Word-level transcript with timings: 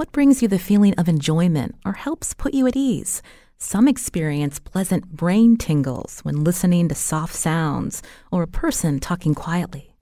What 0.00 0.12
brings 0.12 0.40
you 0.40 0.48
the 0.48 0.58
feeling 0.58 0.94
of 0.94 1.10
enjoyment 1.10 1.74
or 1.84 1.92
helps 1.92 2.32
put 2.32 2.54
you 2.54 2.66
at 2.66 2.74
ease? 2.74 3.20
Some 3.58 3.86
experience 3.86 4.58
pleasant 4.58 5.10
brain 5.10 5.58
tingles 5.58 6.20
when 6.20 6.42
listening 6.42 6.88
to 6.88 6.94
soft 6.94 7.34
sounds 7.34 8.02
or 8.32 8.42
a 8.42 8.48
person 8.48 8.98
talking 8.98 9.34
quietly. 9.34 9.94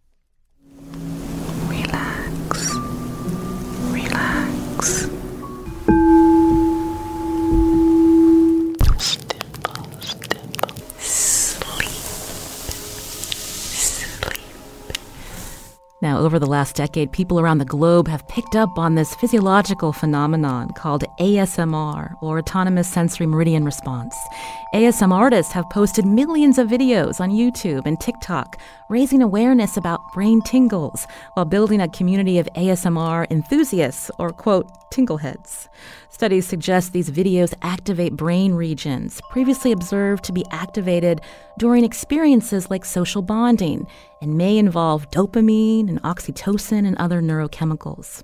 Relax. 1.67 2.77
Relax. 3.91 5.09
Now, 16.01 16.21
over 16.21 16.39
the 16.39 16.47
last 16.47 16.77
decade, 16.77 17.11
people 17.11 17.41
around 17.41 17.59
the 17.59 17.65
globe 17.65 18.07
have 18.07 18.29
picked 18.29 18.55
up 18.55 18.79
on 18.79 18.95
this 18.95 19.17
physiological 19.17 19.93
phenomenon 19.93 20.71
called 20.71 21.03
ASMR, 21.19 22.15
or 22.21 22.39
Autonomous 22.39 22.87
Sensory 22.87 23.27
Meridian 23.27 23.65
Response. 23.65 24.15
ASMR 24.73 25.19
artists 25.19 25.53
have 25.55 25.69
posted 25.71 26.07
millions 26.07 26.57
of 26.57 26.69
videos 26.69 27.21
on 27.21 27.31
YouTube 27.31 27.85
and 27.85 27.99
TikTok, 27.99 28.61
raising 28.89 29.23
awareness 29.23 29.77
about 29.77 30.01
brain 30.13 30.41
tingles 30.43 31.07
while 31.35 31.45
building 31.45 31.81
a 31.81 31.89
community 31.89 32.39
of 32.39 32.49
ASMR 32.57 33.31
enthusiasts, 33.31 34.11
or 34.19 34.31
quote, 34.31 34.67
tingleheads. 34.91 35.69
Studies 36.09 36.47
suggest 36.47 36.93
these 36.93 37.11
videos 37.11 37.55
activate 37.63 38.17
brain 38.17 38.55
regions 38.55 39.21
previously 39.31 39.73
observed 39.73 40.25
to 40.25 40.33
be 40.33 40.45
activated 40.51 41.21
during 41.59 41.85
experiences 41.85 42.71
like 42.71 42.85
social 42.85 43.23
bonding 43.23 43.87
and 44.23 44.37
may 44.37 44.59
involve 44.59 45.11
dopamine 45.11 45.89
and 45.89 46.03
oxytocin 46.03 46.87
and 46.87 46.97
other 46.97 47.21
neurochemicals. 47.21 48.23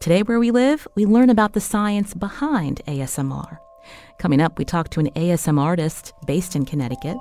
Today, 0.00 0.22
where 0.22 0.40
we 0.40 0.50
live, 0.50 0.88
we 0.94 1.06
learn 1.06 1.30
about 1.30 1.52
the 1.52 1.60
science 1.60 2.14
behind 2.14 2.80
ASMR. 2.86 3.58
Coming 4.18 4.40
up, 4.40 4.58
we 4.58 4.64
talk 4.64 4.90
to 4.90 5.00
an 5.00 5.10
ASMR 5.10 5.60
artist 5.60 6.12
based 6.26 6.56
in 6.56 6.64
Connecticut. 6.64 7.16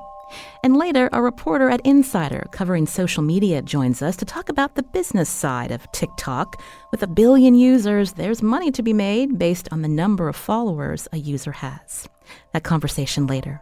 And 0.64 0.78
later, 0.78 1.10
a 1.12 1.22
reporter 1.22 1.70
at 1.70 1.82
Insider 1.86 2.48
covering 2.52 2.86
social 2.88 3.24
media 3.24 3.62
joins 3.62 4.02
us 4.02 4.16
to 4.18 4.26
talk 4.26 4.50
about 4.50 4.76
the 4.76 4.84
business 4.84 5.30
side 5.30 5.72
of 5.72 5.92
TikTok. 5.92 6.62
With 6.92 7.04
a 7.04 7.08
billion 7.08 7.56
users, 7.56 8.14
there's 8.14 8.42
money 8.42 8.72
to 8.72 8.84
be 8.84 8.94
made 8.94 9.38
based 9.38 9.70
on 9.72 9.82
the 9.82 9.88
number 9.88 10.28
of 10.28 10.36
followers 10.36 11.08
a 11.12 11.18
user 11.18 11.52
has. 11.52 12.08
That 12.54 12.64
conversation 12.64 13.28
later. 13.28 13.62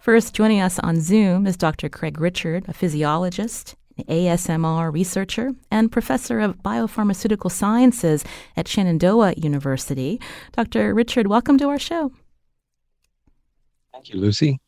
First, 0.00 0.34
joining 0.34 0.60
us 0.60 0.78
on 0.78 1.00
Zoom 1.00 1.46
is 1.46 1.56
Dr. 1.56 1.88
Craig 1.88 2.20
Richard, 2.20 2.64
a 2.68 2.72
physiologist, 2.72 3.76
an 3.98 4.04
ASMR 4.04 4.92
researcher, 4.92 5.52
and 5.70 5.92
professor 5.92 6.40
of 6.40 6.62
biopharmaceutical 6.62 7.50
sciences 7.50 8.24
at 8.56 8.68
Shenandoah 8.68 9.34
University. 9.36 10.20
Dr. 10.52 10.94
Richard, 10.94 11.26
welcome 11.26 11.58
to 11.58 11.68
our 11.68 11.78
show. 11.78 12.12
Thank 13.92 14.10
you, 14.10 14.20
Lucy. 14.20 14.58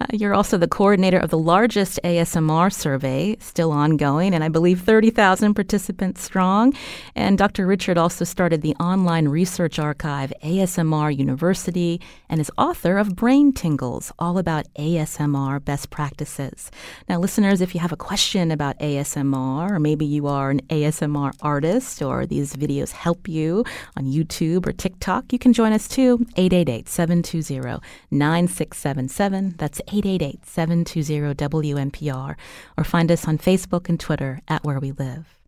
Uh, 0.00 0.06
you're 0.12 0.34
also 0.34 0.58
the 0.58 0.68
coordinator 0.68 1.18
of 1.18 1.30
the 1.30 1.38
largest 1.38 1.98
ASMR 2.04 2.72
survey, 2.72 3.36
still 3.40 3.72
ongoing, 3.72 4.34
and 4.34 4.44
I 4.44 4.48
believe 4.48 4.80
30,000 4.80 5.54
participants 5.54 6.22
strong. 6.22 6.72
And 7.14 7.38
Dr. 7.38 7.66
Richard 7.66 7.98
also 7.98 8.24
started 8.24 8.62
the 8.62 8.74
online 8.76 9.28
research 9.28 9.78
archive 9.78 10.32
ASMR 10.42 11.16
University 11.16 12.00
and 12.28 12.40
is 12.40 12.50
author 12.58 12.98
of 12.98 13.16
Brain 13.16 13.52
Tingles, 13.52 14.12
all 14.18 14.38
about 14.38 14.66
ASMR 14.74 15.64
best 15.64 15.90
practices. 15.90 16.70
Now, 17.08 17.18
listeners, 17.18 17.60
if 17.60 17.74
you 17.74 17.80
have 17.80 17.92
a 17.92 17.96
question 17.96 18.50
about 18.50 18.78
ASMR, 18.78 19.70
or 19.70 19.78
maybe 19.78 20.04
you 20.04 20.26
are 20.26 20.50
an 20.50 20.60
ASMR 20.68 21.32
artist, 21.42 22.02
or 22.02 22.26
these 22.26 22.54
videos 22.54 22.92
help 22.92 23.28
you 23.28 23.64
on 23.96 24.04
YouTube 24.04 24.66
or 24.66 24.72
TikTok, 24.72 25.32
you 25.32 25.38
can 25.38 25.52
join 25.52 25.72
us 25.72 25.88
too. 25.88 26.26
888 26.36 26.88
720 26.88 27.80
9677. 28.10 29.53
That's 29.58 29.80
888 29.88 30.46
720 30.46 31.34
WNPR, 31.34 32.36
or 32.76 32.84
find 32.84 33.10
us 33.10 33.26
on 33.26 33.38
Facebook 33.38 33.88
and 33.88 33.98
Twitter 33.98 34.40
at 34.48 34.64
Where 34.64 34.80
We 34.80 34.92
Live. 34.92 35.38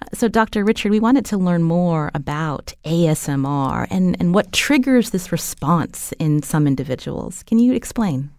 Uh, 0.00 0.06
So, 0.14 0.28
Dr. 0.28 0.64
Richard, 0.64 0.90
we 0.90 1.00
wanted 1.00 1.24
to 1.26 1.36
learn 1.38 1.62
more 1.62 2.10
about 2.14 2.74
ASMR 2.84 3.86
and, 3.90 4.16
and 4.20 4.34
what 4.34 4.52
triggers 4.52 5.10
this 5.10 5.32
response 5.32 6.12
in 6.18 6.42
some 6.42 6.66
individuals. 6.66 7.42
Can 7.44 7.58
you 7.58 7.72
explain? 7.72 8.30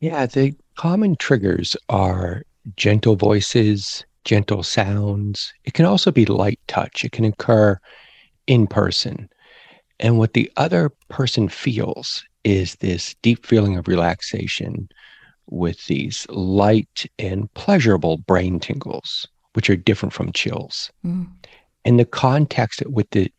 Yeah, 0.00 0.26
the 0.26 0.54
common 0.76 1.16
triggers 1.16 1.76
are 1.88 2.42
gentle 2.76 3.16
voices, 3.16 4.04
gentle 4.24 4.62
sounds. 4.62 5.52
It 5.64 5.74
can 5.74 5.86
also 5.86 6.10
be 6.10 6.26
light 6.26 6.60
touch. 6.68 7.04
It 7.04 7.12
can 7.12 7.24
occur 7.24 7.78
in 8.46 8.66
person. 8.66 9.28
And 9.98 10.18
what 10.18 10.32
the 10.32 10.50
other 10.56 10.90
person 11.08 11.48
feels 11.48 12.24
is 12.44 12.76
this 12.76 13.14
deep 13.22 13.46
feeling 13.46 13.76
of 13.76 13.88
relaxation 13.88 14.88
with 15.48 15.86
these 15.86 16.26
light 16.30 17.06
and 17.18 17.52
pleasurable 17.54 18.18
brain 18.18 18.60
tingles, 18.60 19.26
which 19.54 19.68
are 19.68 19.76
different 19.76 20.12
from 20.12 20.32
chills. 20.32 20.90
Mm. 21.04 21.28
And 21.84 21.98
the 21.98 22.04
context 22.04 22.82
with 22.86 23.10
the 23.10 23.32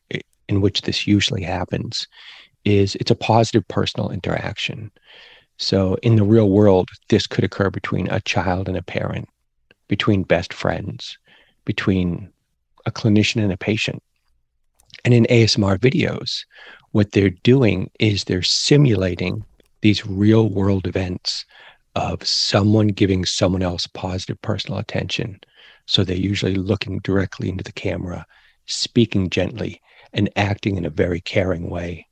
in 0.48 0.62
which 0.62 0.82
this 0.82 1.08
usually 1.08 1.44
happens 1.44 2.08
is 2.66 2.96
it's 2.96 3.12
a 3.12 3.16
positive 3.16 3.68
personal 3.70 4.12
interaction. 4.12 4.92
So 5.58 5.96
in 6.04 6.18
the 6.18 6.24
real 6.24 6.50
world, 6.50 6.90
this 7.10 7.26
could 7.26 7.44
occur 7.44 7.70
between 7.70 8.10
a 8.10 8.20
child 8.22 8.68
and 8.68 8.78
a 8.78 8.84
parent, 8.84 9.30
between 9.88 10.24
best 10.24 10.54
friends, 10.54 11.18
between 11.66 12.30
a 12.86 12.92
clinician 12.92 13.42
and 13.42 13.54
a 13.54 13.58
patient. 13.58 14.04
And 15.06 15.14
in 15.14 15.26
ASMR 15.26 15.78
videos, 15.78 16.44
what 16.92 17.12
they're 17.12 17.30
doing 17.30 17.90
is 18.00 18.24
they're 18.24 18.42
simulating 18.42 19.44
these 19.82 20.06
real 20.06 20.50
world 20.50 20.88
events 20.88 21.46
of 21.96 22.26
someone 22.26 22.88
giving 22.88 23.26
someone 23.26 23.62
else 23.62 23.88
positive 23.88 24.42
personal 24.42 24.80
attention. 24.80 25.40
So 25.88 26.04
they're 26.04 26.16
usually 26.16 26.56
looking 26.56 27.00
directly 27.00 27.50
into 27.50 27.64
the 27.64 27.72
camera, 27.72 28.26
speaking 28.68 29.30
gently, 29.30 29.82
and 30.14 30.30
acting 30.36 30.78
in 30.78 30.86
a 30.86 30.90
very 30.90 31.22
caring 31.22 31.70
way. 31.70 32.08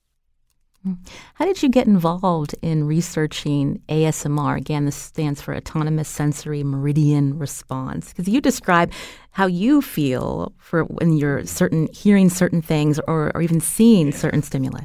How 1.33 1.45
did 1.45 1.61
you 1.61 1.67
get 1.67 1.87
involved 1.87 2.55
in 2.61 2.85
researching 2.85 3.81
ASMR? 3.89 4.57
Again, 4.57 4.85
this 4.85 4.95
stands 4.95 5.41
for 5.41 5.53
Autonomous 5.55 6.07
Sensory 6.07 6.63
Meridian 6.63 7.37
Response. 7.37 8.09
Because 8.09 8.29
you 8.29 8.39
describe 8.39 8.91
how 9.31 9.45
you 9.45 9.81
feel 9.81 10.53
for 10.57 10.85
when 10.85 11.17
you're 11.17 11.45
certain 11.45 11.89
hearing 11.93 12.29
certain 12.29 12.61
things 12.61 12.99
or, 13.07 13.31
or 13.35 13.41
even 13.41 13.59
seeing 13.59 14.13
certain 14.13 14.41
stimuli. 14.41 14.81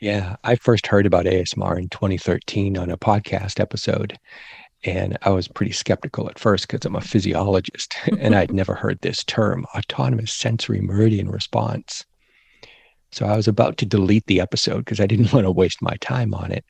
Yeah, 0.00 0.36
I 0.44 0.56
first 0.56 0.86
heard 0.86 1.06
about 1.06 1.24
ASMR 1.24 1.78
in 1.78 1.88
2013 1.88 2.78
on 2.78 2.90
a 2.90 2.98
podcast 2.98 3.58
episode. 3.58 4.16
And 4.84 5.18
I 5.22 5.30
was 5.30 5.48
pretty 5.48 5.72
skeptical 5.72 6.28
at 6.28 6.38
first 6.38 6.68
because 6.68 6.84
I'm 6.84 6.94
a 6.94 7.00
physiologist 7.00 7.96
and 8.20 8.36
I'd 8.36 8.52
never 8.52 8.74
heard 8.74 9.00
this 9.00 9.24
term, 9.24 9.66
autonomous 9.74 10.32
sensory 10.32 10.80
meridian 10.80 11.30
response. 11.30 12.04
So 13.14 13.26
I 13.26 13.36
was 13.36 13.46
about 13.46 13.76
to 13.78 13.86
delete 13.86 14.26
the 14.26 14.40
episode 14.40 14.78
because 14.78 15.00
I 15.00 15.06
didn't 15.06 15.32
want 15.32 15.46
to 15.46 15.50
waste 15.50 15.80
my 15.80 15.96
time 16.00 16.34
on 16.34 16.50
it 16.50 16.64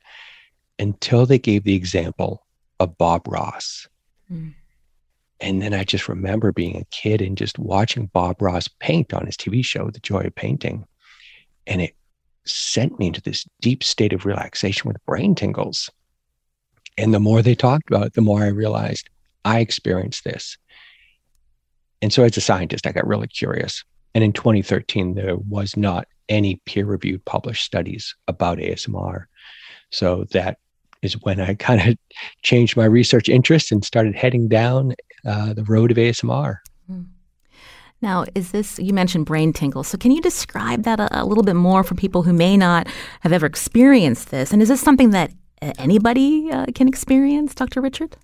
until 0.78 1.24
they 1.26 1.38
gave 1.38 1.64
the 1.64 1.74
example 1.74 2.46
of 2.80 2.98
Bob 2.98 3.26
Ross. 3.26 3.88
Mm. 4.30 4.54
And 5.40 5.62
then 5.62 5.74
I 5.74 5.84
just 5.84 6.08
remember 6.08 6.52
being 6.52 6.76
a 6.76 6.84
kid 6.90 7.20
and 7.20 7.36
just 7.36 7.58
watching 7.58 8.06
Bob 8.06 8.40
Ross 8.40 8.68
paint 8.68 9.12
on 9.12 9.26
his 9.26 9.36
TV 9.36 9.64
show, 9.64 9.90
The 9.90 10.00
Joy 10.00 10.20
of 10.20 10.34
Painting. 10.34 10.86
And 11.66 11.80
it 11.80 11.94
sent 12.46 12.98
me 12.98 13.06
into 13.06 13.22
this 13.22 13.46
deep 13.60 13.82
state 13.82 14.12
of 14.12 14.26
relaxation 14.26 14.88
with 14.88 15.04
brain 15.06 15.34
tingles. 15.34 15.90
And 16.96 17.12
the 17.12 17.20
more 17.20 17.42
they 17.42 17.54
talked 17.54 17.90
about 17.90 18.06
it, 18.06 18.12
the 18.14 18.20
more 18.20 18.42
I 18.42 18.48
realized 18.48 19.08
I 19.44 19.60
experienced 19.60 20.24
this. 20.24 20.56
And 22.00 22.12
so 22.12 22.22
as 22.22 22.36
a 22.36 22.40
scientist, 22.40 22.86
I 22.86 22.92
got 22.92 23.06
really 23.06 23.28
curious. 23.28 23.82
And 24.14 24.22
in 24.22 24.32
2013, 24.32 25.14
there 25.14 25.36
was 25.36 25.76
not 25.76 26.06
any 26.28 26.60
peer 26.66 26.86
reviewed 26.86 27.24
published 27.24 27.64
studies 27.64 28.14
about 28.28 28.58
ASMR. 28.58 29.24
So 29.90 30.24
that 30.30 30.58
is 31.02 31.20
when 31.22 31.40
I 31.40 31.54
kind 31.68 31.80
of 31.88 31.96
changed 32.42 32.76
my 32.76 32.84
research 32.84 33.28
interest 33.28 33.72
and 33.72 33.84
started 33.84 34.14
heading 34.14 34.48
down 34.48 34.94
uh, 35.26 35.54
the 35.54 35.64
road 35.64 35.90
of 35.90 35.96
ASMR. 35.96 36.58
Now, 38.04 38.26
is 38.34 38.50
this, 38.50 38.78
you 38.78 38.92
mentioned 38.92 39.24
brain 39.24 39.54
tingle. 39.54 39.82
So, 39.82 39.96
can 39.96 40.10
you 40.10 40.20
describe 40.20 40.82
that 40.82 41.00
a, 41.00 41.22
a, 41.22 41.24
little 41.24 41.42
bit 41.42 41.56
more 41.56 41.82
for 41.82 41.94
people 41.94 42.22
who 42.22 42.34
may 42.34 42.54
not 42.54 42.86
have 43.20 43.32
ever 43.32 43.46
experienced 43.46 44.30
this? 44.30 44.52
And 44.52 44.60
is 44.60 44.68
this 44.68 44.82
something 44.82 45.10
that 45.10 45.32
uh, 45.62 45.72
anybody 45.78 46.50
uh, 46.52 46.66
can 46.74 46.86
experience, 46.86 47.54
Dr. 47.54 47.80
Richard? 47.80 48.14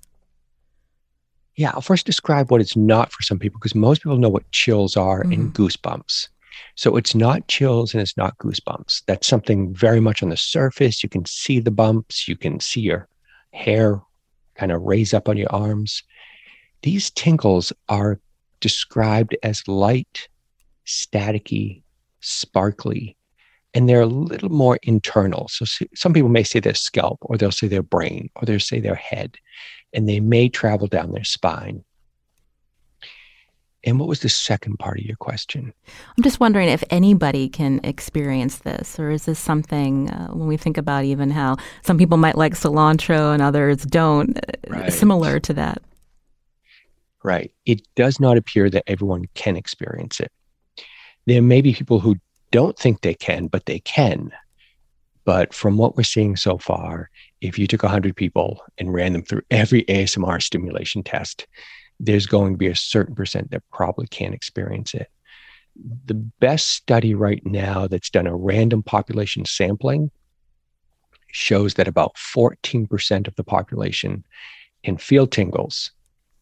Yeah, 1.60 1.72
I'll 1.74 1.82
first 1.82 2.06
describe 2.06 2.50
what 2.50 2.62
it's 2.62 2.74
not 2.74 3.12
for 3.12 3.22
some 3.22 3.38
people 3.38 3.58
because 3.58 3.74
most 3.74 4.02
people 4.02 4.16
know 4.16 4.30
what 4.30 4.50
chills 4.50 4.96
are 4.96 5.20
mm-hmm. 5.20 5.32
and 5.32 5.54
goosebumps. 5.54 6.28
So 6.74 6.96
it's 6.96 7.14
not 7.14 7.48
chills 7.48 7.92
and 7.92 8.00
it's 8.00 8.16
not 8.16 8.38
goosebumps. 8.38 9.02
That's 9.06 9.26
something 9.26 9.74
very 9.74 10.00
much 10.00 10.22
on 10.22 10.30
the 10.30 10.38
surface. 10.38 11.02
You 11.02 11.10
can 11.10 11.26
see 11.26 11.60
the 11.60 11.70
bumps, 11.70 12.26
you 12.26 12.34
can 12.34 12.60
see 12.60 12.80
your 12.80 13.08
hair 13.52 14.00
kind 14.54 14.72
of 14.72 14.80
raise 14.80 15.12
up 15.12 15.28
on 15.28 15.36
your 15.36 15.52
arms. 15.52 16.02
These 16.80 17.10
tingles 17.10 17.74
are 17.90 18.18
described 18.60 19.36
as 19.42 19.68
light, 19.68 20.28
staticky, 20.86 21.82
sparkly, 22.20 23.18
and 23.74 23.86
they're 23.86 24.00
a 24.00 24.06
little 24.06 24.48
more 24.48 24.78
internal. 24.82 25.46
So 25.48 25.66
some 25.94 26.14
people 26.14 26.30
may 26.30 26.42
say 26.42 26.60
their 26.60 26.72
scalp, 26.72 27.18
or 27.20 27.36
they'll 27.36 27.52
say 27.52 27.68
their 27.68 27.82
brain, 27.82 28.30
or 28.36 28.46
they'll 28.46 28.60
say 28.60 28.80
their 28.80 28.94
head, 28.94 29.36
and 29.92 30.08
they 30.08 30.20
may 30.20 30.48
travel 30.48 30.86
down 30.86 31.12
their 31.12 31.24
spine. 31.24 31.84
And 33.82 33.98
what 33.98 34.08
was 34.08 34.20
the 34.20 34.28
second 34.28 34.78
part 34.78 34.98
of 34.98 35.06
your 35.06 35.16
question? 35.16 35.72
I'm 36.16 36.22
just 36.22 36.38
wondering 36.38 36.68
if 36.68 36.84
anybody 36.90 37.48
can 37.48 37.80
experience 37.82 38.58
this, 38.58 38.98
or 38.98 39.10
is 39.10 39.24
this 39.24 39.38
something 39.38 40.10
uh, 40.10 40.28
when 40.28 40.46
we 40.46 40.58
think 40.58 40.76
about 40.76 41.04
even 41.04 41.30
how 41.30 41.56
some 41.82 41.96
people 41.96 42.18
might 42.18 42.36
like 42.36 42.52
cilantro 42.52 43.32
and 43.32 43.42
others 43.42 43.78
don't, 43.84 44.36
uh, 44.36 44.40
right. 44.68 44.92
similar 44.92 45.40
to 45.40 45.54
that? 45.54 45.82
Right. 47.22 47.52
It 47.64 47.82
does 47.94 48.20
not 48.20 48.36
appear 48.36 48.68
that 48.68 48.84
everyone 48.86 49.26
can 49.34 49.56
experience 49.56 50.20
it. 50.20 50.30
There 51.26 51.42
may 51.42 51.62
be 51.62 51.72
people 51.72 52.00
who 52.00 52.16
don't 52.50 52.78
think 52.78 53.00
they 53.00 53.14
can, 53.14 53.46
but 53.46 53.66
they 53.66 53.78
can. 53.80 54.30
But 55.24 55.54
from 55.54 55.76
what 55.76 55.96
we're 55.96 56.02
seeing 56.02 56.36
so 56.36 56.58
far, 56.58 57.10
if 57.40 57.58
you 57.58 57.66
took 57.66 57.82
100 57.82 58.14
people 58.16 58.62
and 58.78 58.92
ran 58.92 59.12
them 59.12 59.22
through 59.22 59.42
every 59.50 59.84
ASMR 59.84 60.42
stimulation 60.42 61.02
test, 61.02 61.46
there's 61.98 62.26
going 62.26 62.54
to 62.54 62.58
be 62.58 62.66
a 62.66 62.76
certain 62.76 63.14
percent 63.14 63.50
that 63.50 63.62
probably 63.72 64.06
can't 64.06 64.34
experience 64.34 64.94
it. 64.94 65.08
The 66.06 66.14
best 66.14 66.70
study 66.70 67.14
right 67.14 67.44
now 67.44 67.86
that's 67.86 68.10
done 68.10 68.26
a 68.26 68.36
random 68.36 68.82
population 68.82 69.44
sampling 69.44 70.10
shows 71.28 71.74
that 71.74 71.88
about 71.88 72.16
14% 72.16 73.28
of 73.28 73.36
the 73.36 73.44
population 73.44 74.24
can 74.82 74.96
feel 74.96 75.26
tingles 75.26 75.92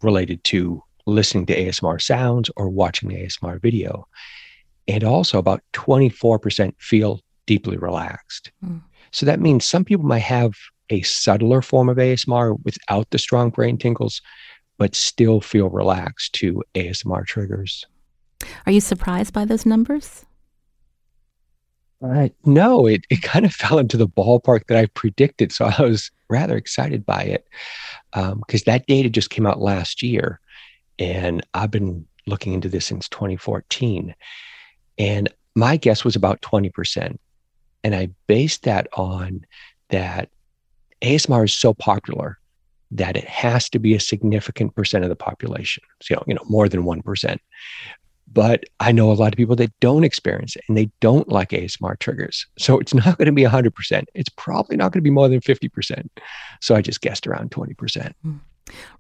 related 0.03 0.43
to 0.45 0.83
listening 1.07 1.47
to 1.47 1.57
ASMR 1.57 2.01
sounds 2.01 2.51
or 2.57 2.69
watching 2.69 3.09
the 3.09 3.17
ASMR 3.17 3.61
video. 3.61 4.07
And 4.87 5.05
also 5.05 5.39
about 5.39 5.63
24% 5.75 6.75
feel 6.79 7.21
deeply 7.47 7.77
relaxed. 7.77 8.51
Mm. 8.65 8.83
So 9.11 9.27
that 9.27 9.41
means 9.41 9.65
some 9.65 9.85
people 9.85 10.05
might 10.05 10.21
have 10.21 10.55
a 10.91 11.03
subtler 11.03 11.63
form 11.63 11.89
of 11.89 11.97
ASMR 11.97 12.57
without 12.65 13.11
the 13.11 13.19
strong 13.19 13.51
brain 13.51 13.79
tingles, 13.79 14.23
but 14.79 14.95
still 14.95 15.41
feel 15.41 15.69
relaxed 15.69 16.33
to 16.35 16.63
ASMR 16.75 17.27
triggers. 17.27 17.85
Are 18.67 18.73
you 18.73 18.81
surprised 18.81 19.33
by 19.33 19.45
those 19.45 19.67
numbers? 19.67 20.25
Uh, 22.01 22.29
no, 22.45 22.87
it, 22.87 23.05
it 23.11 23.23
kind 23.23 23.45
of 23.45 23.53
fell 23.55 23.79
into 23.79 23.97
the 23.97 24.09
ballpark 24.09 24.67
that 24.69 24.79
I 24.79 24.87
predicted. 24.87 25.53
So 25.53 25.67
I 25.67 25.83
was 25.83 26.11
rather 26.29 26.57
excited 26.57 27.05
by 27.05 27.23
it 27.23 27.47
because 28.13 28.63
um, 28.63 28.65
that 28.67 28.87
data 28.87 29.11
just 29.11 29.31
came 29.31 29.47
out 29.47 29.61
last 29.61 30.03
year. 30.03 30.41
And 30.99 31.45
I've 31.55 31.71
been 31.71 32.07
looking 32.27 32.53
into 32.53 32.69
this 32.69 32.87
since 32.87 33.09
2014. 33.09 34.15
And 34.99 35.29
my 35.55 35.77
guess 35.77 36.05
was 36.05 36.17
about 36.17 36.41
20%. 36.43 37.17
And 37.85 37.95
I 37.95 38.11
based 38.27 38.65
that 38.65 38.89
on 38.95 39.45
that 39.91 40.31
ASMR 41.03 41.45
is 41.45 41.53
so 41.53 41.75
popular 41.75 42.39
that 42.91 43.17
it 43.17 43.29
has 43.29 43.69
to 43.71 43.79
be 43.79 43.95
a 43.95 44.01
significant 44.01 44.75
percent 44.75 45.05
of 45.05 45.11
the 45.11 45.17
population. 45.17 45.83
So, 46.03 46.23
you 46.27 46.35
know, 46.35 46.45
more 46.49 46.69
than 46.69 46.85
1%. 46.85 47.39
But 48.31 48.65
I 48.81 48.93
know 48.93 49.11
a 49.11 49.15
lot 49.15 49.33
of 49.33 49.37
people 49.37 49.57
that 49.57 49.73
don't 49.81 50.05
experience 50.05 50.55
it 50.57 50.65
and 50.69 50.77
they 50.77 50.91
don't 51.01 51.29
like 51.29 51.51
ASMR 51.51 51.99
triggers. 51.99 52.47
So 52.59 52.79
it's 52.79 52.95
not 52.95 53.17
going 53.17 53.27
to 53.27 53.33
be 53.33 53.45
100%. 53.45 54.05
It's 54.15 54.29
probably 54.31 54.77
not 54.77 54.93
going 54.93 55.01
to 55.01 55.09
be 55.09 55.11
more 55.11 55.29
than 55.29 55.41
50%. 55.41 56.09
So 56.61 56.75
I 56.75 56.83
just 56.83 57.01
guessed 57.01 57.27
around 57.27 57.51
20%. 57.51 58.13
Mm. 58.27 58.41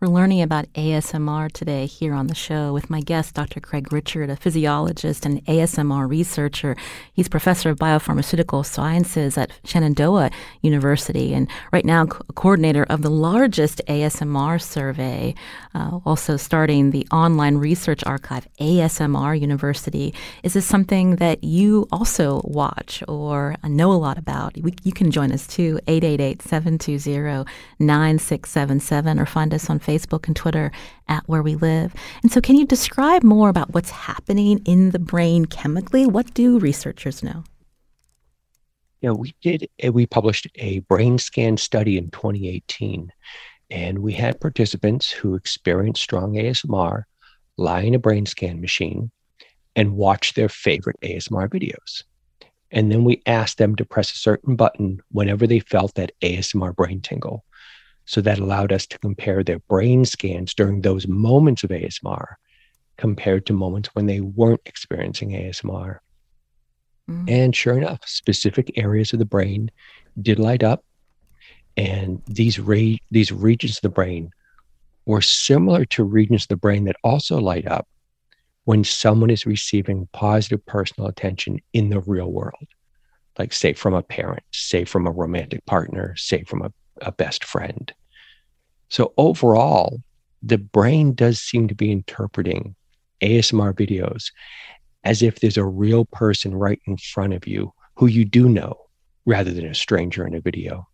We're 0.00 0.08
learning 0.08 0.42
about 0.42 0.72
ASMR 0.74 1.50
today 1.50 1.86
here 1.86 2.14
on 2.14 2.26
the 2.28 2.34
show 2.34 2.72
with 2.72 2.90
my 2.90 3.00
guest, 3.00 3.34
Dr. 3.34 3.60
Craig 3.60 3.92
Richard, 3.92 4.30
a 4.30 4.36
physiologist 4.36 5.26
and 5.26 5.44
ASMR 5.46 6.08
researcher. 6.08 6.76
He's 7.12 7.28
professor 7.28 7.70
of 7.70 7.78
biopharmaceutical 7.78 8.64
sciences 8.64 9.36
at 9.36 9.50
Shenandoah 9.64 10.30
University 10.62 11.34
and 11.34 11.48
right 11.72 11.84
now 11.84 12.06
co- 12.06 12.24
coordinator 12.34 12.84
of 12.84 13.02
the 13.02 13.10
largest 13.10 13.80
ASMR 13.88 14.62
survey, 14.62 15.34
uh, 15.74 15.98
also 16.04 16.36
starting 16.36 16.90
the 16.90 17.06
online 17.10 17.56
research 17.56 18.04
archive, 18.04 18.46
ASMR 18.60 19.38
University. 19.40 20.14
Is 20.42 20.52
this 20.52 20.66
something 20.66 21.16
that 21.16 21.42
you 21.42 21.88
also 21.90 22.40
watch 22.44 23.02
or 23.08 23.56
know 23.64 23.92
a 23.92 23.94
lot 23.94 24.18
about? 24.18 24.56
We, 24.56 24.74
you 24.84 24.92
can 24.92 25.10
join 25.10 25.32
us 25.32 25.46
too, 25.46 25.80
888 25.88 26.42
720 26.42 27.44
9677 27.78 29.18
or 29.18 29.26
find 29.26 29.54
us 29.54 29.57
us 29.58 29.68
on 29.68 29.80
Facebook 29.80 30.26
and 30.26 30.36
Twitter 30.36 30.70
at 31.08 31.28
Where 31.28 31.42
We 31.42 31.56
Live. 31.56 31.94
And 32.22 32.30
so, 32.30 32.40
can 32.40 32.56
you 32.56 32.64
describe 32.64 33.22
more 33.22 33.48
about 33.48 33.74
what's 33.74 33.90
happening 33.90 34.60
in 34.64 34.90
the 34.90 34.98
brain 34.98 35.44
chemically? 35.44 36.06
What 36.06 36.32
do 36.32 36.58
researchers 36.58 37.22
know? 37.22 37.44
Yeah, 39.00 39.12
we 39.12 39.34
did. 39.42 39.68
We 39.92 40.06
published 40.06 40.48
a 40.56 40.80
brain 40.80 41.18
scan 41.18 41.56
study 41.56 41.98
in 41.98 42.10
2018, 42.10 43.12
and 43.70 43.98
we 44.00 44.12
had 44.12 44.40
participants 44.40 45.10
who 45.10 45.34
experienced 45.34 46.02
strong 46.02 46.34
ASMR 46.34 47.04
lie 47.56 47.82
in 47.82 47.94
a 47.94 47.98
brain 47.98 48.26
scan 48.26 48.60
machine 48.60 49.10
and 49.76 49.96
watch 49.96 50.34
their 50.34 50.48
favorite 50.48 50.96
ASMR 51.02 51.48
videos. 51.48 52.02
And 52.70 52.90
then 52.90 53.04
we 53.04 53.22
asked 53.26 53.58
them 53.58 53.76
to 53.76 53.84
press 53.84 54.12
a 54.12 54.16
certain 54.16 54.56
button 54.56 55.00
whenever 55.10 55.46
they 55.46 55.60
felt 55.60 55.94
that 55.94 56.12
ASMR 56.22 56.74
brain 56.74 57.00
tingle. 57.00 57.44
So 58.08 58.22
that 58.22 58.38
allowed 58.38 58.72
us 58.72 58.86
to 58.86 58.98
compare 58.98 59.44
their 59.44 59.58
brain 59.58 60.06
scans 60.06 60.54
during 60.54 60.80
those 60.80 61.06
moments 61.06 61.62
of 61.62 61.68
ASMR 61.68 62.36
compared 62.96 63.44
to 63.44 63.52
moments 63.52 63.90
when 63.92 64.06
they 64.06 64.20
weren't 64.20 64.62
experiencing 64.64 65.32
ASMR. 65.32 65.98
Mm. 67.10 67.30
And 67.30 67.54
sure 67.54 67.76
enough, 67.76 68.00
specific 68.06 68.72
areas 68.78 69.12
of 69.12 69.18
the 69.18 69.26
brain 69.26 69.70
did 70.22 70.38
light 70.38 70.62
up. 70.62 70.82
And 71.76 72.22
these, 72.26 72.58
re- 72.58 72.98
these 73.10 73.30
regions 73.30 73.76
of 73.76 73.82
the 73.82 73.90
brain 73.90 74.30
were 75.04 75.20
similar 75.20 75.84
to 75.84 76.02
regions 76.02 76.44
of 76.44 76.48
the 76.48 76.56
brain 76.56 76.84
that 76.84 76.96
also 77.04 77.38
light 77.38 77.66
up 77.66 77.86
when 78.64 78.84
someone 78.84 79.28
is 79.28 79.44
receiving 79.44 80.08
positive 80.14 80.64
personal 80.64 81.10
attention 81.10 81.58
in 81.74 81.90
the 81.90 82.00
real 82.00 82.32
world, 82.32 82.68
like, 83.38 83.52
say, 83.52 83.74
from 83.74 83.92
a 83.92 84.02
parent, 84.02 84.44
say, 84.50 84.86
from 84.86 85.06
a 85.06 85.12
romantic 85.12 85.66
partner, 85.66 86.14
say, 86.16 86.42
from 86.44 86.62
a, 86.62 86.72
a 87.02 87.12
best 87.12 87.44
friend. 87.44 87.92
So 88.88 89.12
overall, 89.16 90.00
the 90.42 90.58
brain 90.58 91.14
does 91.14 91.40
seem 91.40 91.68
to 91.68 91.74
be 91.74 91.90
interpreting 91.90 92.74
ASMR 93.22 93.74
videos 93.74 94.30
as 95.04 95.22
if 95.22 95.40
there's 95.40 95.56
a 95.56 95.64
real 95.64 96.04
person 96.06 96.54
right 96.54 96.80
in 96.86 96.96
front 96.96 97.32
of 97.32 97.46
you 97.46 97.72
who 97.96 98.06
you 98.06 98.24
do 98.24 98.48
know 98.48 98.76
rather 99.26 99.52
than 99.52 99.66
a 99.66 99.74
stranger 99.74 100.26
in 100.26 100.34
a 100.34 100.40
video. 100.40 100.86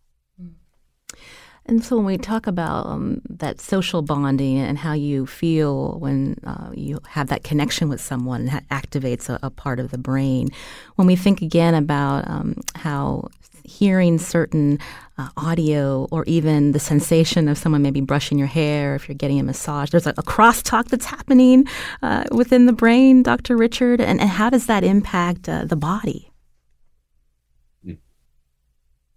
And 1.67 1.83
so 1.83 1.95
when 1.95 2.05
we 2.05 2.17
talk 2.17 2.45
about 2.45 2.85
um, 2.85 3.21
that 3.27 3.59
social 3.59 4.03
bonding 4.03 4.59
and 4.59 4.77
how 4.77 4.93
you 4.93 5.25
feel 5.25 5.97
when 5.99 6.37
uh, 6.45 6.69
you 6.75 6.99
have 7.07 7.27
that 7.29 7.43
connection 7.43 7.89
with 7.89 7.99
someone 7.99 8.45
that 8.45 8.67
activates 8.69 9.29
a, 9.29 9.39
a, 9.41 9.49
part 9.49 9.79
of 9.79 9.89
the 9.89 9.97
brain, 9.97 10.49
when 10.95 11.07
we 11.07 11.15
think 11.15 11.41
again 11.41 11.73
about 11.73 12.29
um, 12.29 12.61
how 12.75 13.29
hearing 13.67 14.17
certain 14.17 14.79
uh, 15.17 15.29
audio 15.37 16.07
or 16.11 16.23
even 16.25 16.71
the 16.71 16.79
sensation 16.79 17.47
of 17.47 17.57
someone 17.57 17.81
maybe 17.81 18.01
brushing 18.01 18.37
your 18.37 18.47
hair 18.47 18.95
if 18.95 19.07
you're 19.07 19.15
getting 19.15 19.39
a 19.39 19.43
massage, 19.43 19.89
there's 19.89 20.07
a, 20.07 20.11
a 20.11 20.23
crosstalk 20.23 20.87
that's 20.87 21.05
happening 21.05 21.65
uh, 22.01 22.25
within 22.31 22.65
the 22.65 22.73
brain, 22.73 23.23
Dr. 23.23 23.55
Richard, 23.57 24.01
and, 24.01 24.19
and 24.19 24.29
how 24.29 24.49
does 24.49 24.65
that 24.67 24.83
impact 24.83 25.47
uh, 25.47 25.65
the 25.65 25.75
body? 25.75 26.31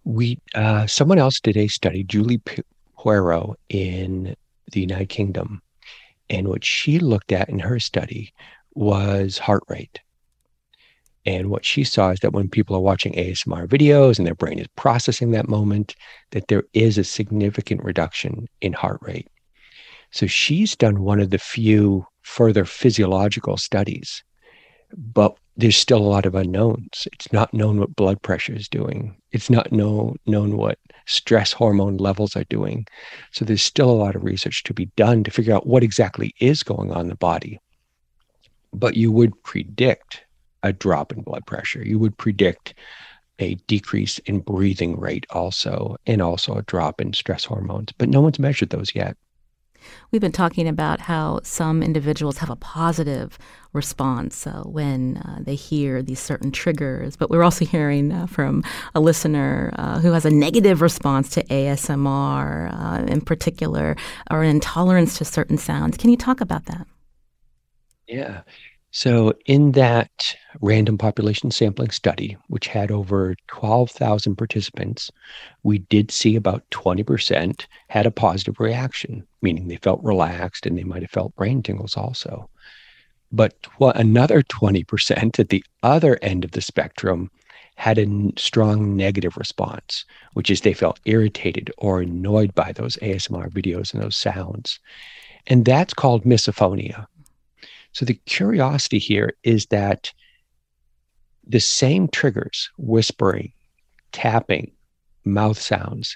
we 0.09 0.39
uh, 0.55 0.87
someone 0.87 1.19
else 1.19 1.39
did 1.39 1.55
a 1.55 1.67
study, 1.67 2.03
Giulia 2.03 2.39
Poerio 2.97 3.55
in 3.69 4.35
the 4.71 4.81
United 4.81 5.09
Kingdom, 5.09 5.61
and 6.29 6.47
what 6.47 6.65
she 6.65 6.99
looked 6.99 7.31
at 7.31 7.49
in 7.49 7.59
her 7.59 7.79
study 7.79 8.33
was 8.73 9.37
heart 9.37 9.63
rate. 9.67 9.99
And 11.29 11.51
what 11.51 11.63
she 11.63 11.83
saw 11.83 12.09
is 12.09 12.19
that 12.21 12.33
when 12.33 12.49
people 12.49 12.75
are 12.75 12.81
watching 12.81 13.13
ASMR 13.13 13.67
videos 13.67 14.17
and 14.17 14.25
their 14.25 14.33
brain 14.33 14.57
is 14.57 14.67
processing 14.75 15.29
that 15.31 15.47
moment, 15.47 15.95
that 16.31 16.47
there 16.47 16.63
is 16.73 16.97
a 16.97 17.03
significant 17.03 17.83
reduction 17.83 18.47
in 18.61 18.73
heart 18.73 18.97
rate. 19.01 19.27
So 20.11 20.25
she's 20.25 20.75
done 20.75 21.03
one 21.03 21.19
of 21.19 21.29
the 21.29 21.37
few 21.37 22.05
further 22.23 22.65
physiological 22.65 23.57
studies 23.57 24.23
but 24.97 25.37
there's 25.57 25.77
still 25.77 25.99
a 25.99 26.07
lot 26.07 26.25
of 26.25 26.35
unknowns. 26.35 27.07
It's 27.11 27.31
not 27.33 27.53
known 27.53 27.79
what 27.79 27.95
blood 27.95 28.21
pressure 28.21 28.53
is 28.53 28.67
doing. 28.67 29.15
It's 29.31 29.49
not 29.49 29.71
know, 29.71 30.15
known 30.25 30.57
what 30.57 30.79
stress 31.05 31.51
hormone 31.51 31.97
levels 31.97 32.35
are 32.35 32.45
doing. 32.45 32.87
So 33.31 33.45
there's 33.45 33.63
still 33.63 33.89
a 33.89 33.91
lot 33.91 34.15
of 34.15 34.23
research 34.23 34.63
to 34.63 34.73
be 34.73 34.85
done 34.95 35.23
to 35.23 35.31
figure 35.31 35.53
out 35.53 35.67
what 35.67 35.83
exactly 35.83 36.33
is 36.39 36.63
going 36.63 36.91
on 36.91 37.01
in 37.01 37.07
the 37.09 37.15
body. 37.15 37.59
But 38.73 38.95
you 38.95 39.11
would 39.11 39.43
predict 39.43 40.23
a 40.63 40.73
drop 40.73 41.11
in 41.11 41.21
blood 41.21 41.45
pressure. 41.45 41.83
You 41.83 41.99
would 41.99 42.17
predict 42.17 42.73
a 43.39 43.55
decrease 43.67 44.19
in 44.19 44.39
breathing 44.39 44.99
rate 44.99 45.25
also, 45.29 45.95
and 46.05 46.21
also 46.21 46.55
a 46.55 46.61
drop 46.63 46.99
in 46.99 47.13
stress 47.13 47.45
hormones. 47.45 47.91
But 47.97 48.09
no 48.09 48.21
one's 48.21 48.39
measured 48.39 48.69
those 48.69 48.93
yet. 48.93 49.15
We've 50.11 50.21
been 50.21 50.31
talking 50.31 50.67
about 50.67 50.99
how 50.99 51.39
some 51.43 51.81
individuals 51.81 52.39
have 52.39 52.49
a 52.49 52.55
positive 52.55 53.37
response 53.73 54.45
uh, 54.45 54.63
when 54.65 55.17
uh, 55.17 55.39
they 55.41 55.55
hear 55.55 56.01
these 56.01 56.19
certain 56.19 56.51
triggers, 56.51 57.15
but 57.15 57.29
we're 57.29 57.43
also 57.43 57.65
hearing 57.65 58.11
uh, 58.11 58.27
from 58.27 58.63
a 58.95 58.99
listener 58.99 59.71
uh, 59.77 59.99
who 59.99 60.11
has 60.11 60.25
a 60.25 60.29
negative 60.31 60.81
response 60.81 61.29
to 61.29 61.43
ASMR 61.45 62.73
uh, 62.73 63.05
in 63.05 63.21
particular, 63.21 63.95
or 64.29 64.43
an 64.43 64.49
intolerance 64.49 65.17
to 65.17 65.25
certain 65.25 65.57
sounds. 65.57 65.97
Can 65.97 66.09
you 66.09 66.17
talk 66.17 66.41
about 66.41 66.65
that? 66.65 66.87
Yeah. 68.07 68.41
So, 68.91 69.33
in 69.45 69.73
that 69.73 70.35
random 70.61 70.97
population 70.97 71.51
sampling 71.51 71.91
study, 71.91 72.37
which 72.47 72.67
had 72.67 72.89
over 72.89 73.35
12,000 73.47 74.35
participants, 74.35 75.11
we 75.61 75.77
did 75.77 76.09
see 76.09 76.35
about 76.35 76.67
20% 76.71 77.67
had 77.87 78.07
a 78.07 78.11
positive 78.11 78.59
reaction, 78.59 79.27
meaning 79.43 79.67
they 79.67 79.77
felt 79.77 80.03
relaxed 80.03 80.65
and 80.65 80.75
they 80.75 80.83
might 80.83 81.03
have 81.03 81.11
felt 81.11 81.35
brain 81.35 81.61
tingles 81.61 81.95
also. 81.95 82.49
But 83.31 83.61
tw- 83.61 83.93
another 83.93 84.41
20% 84.41 85.39
at 85.39 85.49
the 85.49 85.63
other 85.83 86.17
end 86.23 86.43
of 86.43 86.51
the 86.51 86.61
spectrum 86.61 87.29
had 87.75 87.99
a 87.99 88.01
n- 88.01 88.33
strong 88.37 88.97
negative 88.97 89.37
response, 89.37 90.03
which 90.33 90.49
is 90.49 90.61
they 90.61 90.73
felt 90.73 90.99
irritated 91.05 91.71
or 91.77 92.01
annoyed 92.01 92.55
by 92.55 92.71
those 92.71 92.97
ASMR 92.97 93.51
videos 93.51 93.93
and 93.93 94.01
those 94.01 94.17
sounds. 94.17 94.79
And 95.45 95.63
that's 95.63 95.93
called 95.93 96.25
misophonia. 96.25 97.05
So 97.99 98.05
the 98.05 98.21
curiosity 98.25 98.97
here 98.97 99.33
is 99.43 99.65
that 99.71 100.13
the 101.45 101.59
same 101.59 102.07
triggers, 102.07 102.69
whispering, 102.77 103.51
tapping, 104.13 104.71
mouth 105.25 105.59
sounds, 105.59 106.15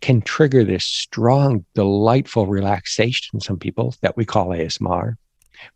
can 0.00 0.22
trigger 0.22 0.62
this 0.62 0.84
strong, 0.84 1.64
delightful 1.74 2.46
relaxation 2.46 3.30
in 3.34 3.40
some 3.40 3.58
people 3.58 3.96
that 4.00 4.16
we 4.16 4.24
call 4.24 4.50
ASMR. 4.50 5.16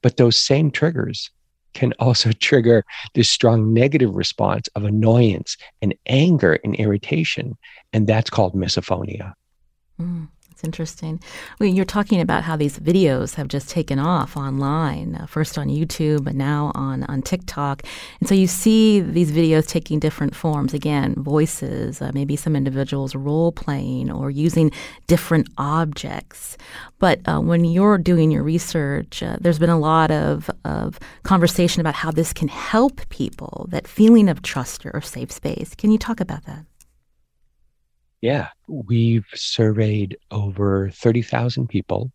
But 0.01 0.17
those 0.17 0.37
same 0.37 0.71
triggers 0.71 1.29
can 1.75 1.93
also 1.99 2.31
trigger 2.41 2.85
this 3.15 3.29
strong 3.29 3.75
negative 3.75 4.15
response 4.15 4.69
of 4.77 4.85
annoyance 4.85 5.57
and 5.83 5.93
anger 6.07 6.61
and 6.63 6.77
irritation. 6.77 7.59
And 7.93 8.07
that's 8.07 8.31
called 8.31 8.55
misophonia. 8.55 9.33
Mm. 10.01 10.29
It's 10.59 10.65
interesting. 10.65 11.21
Well, 11.61 11.69
you're 11.69 11.85
talking 11.85 12.21
about 12.21 12.43
how 12.43 12.57
these 12.57 12.81
videos 12.81 13.37
have 13.37 13.47
just 13.47 13.71
taken 13.71 14.01
off 14.01 14.37
online, 14.37 15.15
uh, 15.15 15.27
first 15.27 15.57
on 15.57 15.69
YouTube 15.69 16.27
and 16.27 16.37
now 16.37 16.73
on, 16.75 17.05
on 17.05 17.23
TikTok. 17.23 17.85
And 18.19 18.29
so 18.29 18.35
you 18.35 18.49
see 18.49 19.01
these 19.01 19.31
videos 19.31 19.69
taking 19.69 20.01
different 20.01 20.35
forms. 20.35 20.75
Again, 20.75 21.15
voices, 21.15 22.03
uh, 22.03 22.11
maybe 22.13 22.35
some 22.35 22.57
individuals 22.57 23.15
role 23.15 23.53
playing 23.53 24.11
or 24.11 24.33
using 24.33 24.73
different 25.07 25.49
objects. 25.59 26.57
But 26.99 27.21
uh, 27.29 27.39
when 27.39 27.65
you're 27.65 27.97
doing 27.97 28.33
your 28.33 28.43
research, 28.43 29.23
uh, 29.23 29.37
there's 29.41 29.61
been 29.61 29.71
a 29.71 29.79
lot 29.79 30.11
of, 30.11 30.51
of 30.65 30.99
conversation 31.23 31.81
about 31.81 31.95
how 31.95 32.11
this 32.11 32.33
can 32.33 32.49
help 32.49 33.09
people, 33.11 33.69
that 33.71 33.87
feeling 33.87 34.29
of 34.29 34.43
trust 34.43 34.85
or 34.87 35.01
safe 35.03 35.31
space. 35.31 35.77
Can 35.77 35.93
you 35.93 35.99
talk 35.99 36.19
about 36.19 36.47
that? 36.47 36.68
Yeah, 38.21 38.49
we've 38.67 39.27
surveyed 39.35 40.17
over 40.31 40.91
30,000 40.91 41.69
people. 41.69 42.11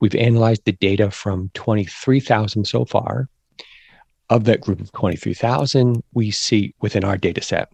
We've 0.00 0.14
analyzed 0.14 0.64
the 0.64 0.72
data 0.72 1.10
from 1.10 1.50
23,000 1.54 2.66
so 2.66 2.84
far. 2.84 3.28
Of 4.28 4.44
that 4.44 4.60
group 4.60 4.80
of 4.80 4.92
23,000, 4.92 6.04
we 6.14 6.30
see 6.30 6.74
within 6.80 7.04
our 7.04 7.16
data 7.16 7.42
set, 7.42 7.72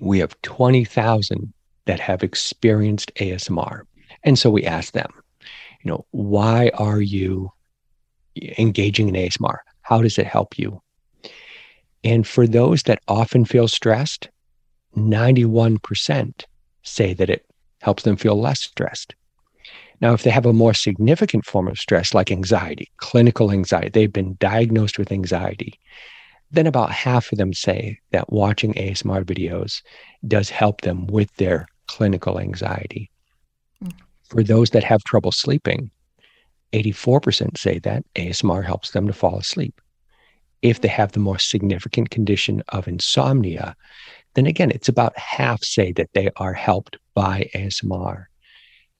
we 0.00 0.18
have 0.20 0.40
20,000 0.42 1.52
that 1.84 2.00
have 2.00 2.22
experienced 2.22 3.12
ASMR. 3.16 3.82
And 4.24 4.38
so 4.38 4.50
we 4.50 4.64
ask 4.64 4.92
them, 4.92 5.10
you 5.82 5.90
know, 5.90 6.06
why 6.12 6.70
are 6.74 7.00
you 7.00 7.50
engaging 8.56 9.08
in 9.08 9.14
ASMR? 9.14 9.58
How 9.82 10.00
does 10.00 10.16
it 10.16 10.26
help 10.26 10.58
you? 10.58 10.80
And 12.04 12.26
for 12.26 12.46
those 12.46 12.84
that 12.84 13.02
often 13.08 13.44
feel 13.44 13.68
stressed, 13.68 14.30
91% 14.96 16.44
say 16.82 17.14
that 17.14 17.30
it 17.30 17.46
helps 17.80 18.02
them 18.02 18.16
feel 18.16 18.40
less 18.40 18.60
stressed. 18.60 19.14
Now, 20.00 20.14
if 20.14 20.24
they 20.24 20.30
have 20.30 20.46
a 20.46 20.52
more 20.52 20.74
significant 20.74 21.44
form 21.46 21.68
of 21.68 21.78
stress, 21.78 22.12
like 22.12 22.32
anxiety, 22.32 22.90
clinical 22.96 23.52
anxiety, 23.52 23.88
they've 23.88 24.12
been 24.12 24.36
diagnosed 24.40 24.98
with 24.98 25.12
anxiety, 25.12 25.78
then 26.50 26.66
about 26.66 26.90
half 26.90 27.30
of 27.30 27.38
them 27.38 27.52
say 27.52 27.98
that 28.10 28.32
watching 28.32 28.74
ASMR 28.74 29.24
videos 29.24 29.80
does 30.26 30.50
help 30.50 30.80
them 30.80 31.06
with 31.06 31.34
their 31.36 31.66
clinical 31.86 32.38
anxiety. 32.38 33.10
Mm. 33.82 33.92
For 34.24 34.42
those 34.42 34.70
that 34.70 34.84
have 34.84 35.04
trouble 35.04 35.32
sleeping, 35.32 35.90
84% 36.72 37.56
say 37.56 37.78
that 37.80 38.04
ASMR 38.14 38.64
helps 38.64 38.90
them 38.90 39.06
to 39.06 39.12
fall 39.12 39.38
asleep. 39.38 39.80
If 40.62 40.80
they 40.80 40.88
have 40.88 41.12
the 41.12 41.20
more 41.20 41.38
significant 41.38 42.10
condition 42.10 42.62
of 42.68 42.88
insomnia, 42.88 43.76
then 44.34 44.46
again, 44.46 44.70
it's 44.70 44.88
about 44.88 45.16
half 45.18 45.62
say 45.62 45.92
that 45.92 46.10
they 46.14 46.30
are 46.36 46.54
helped 46.54 46.96
by 47.14 47.50
ASMR. 47.54 48.26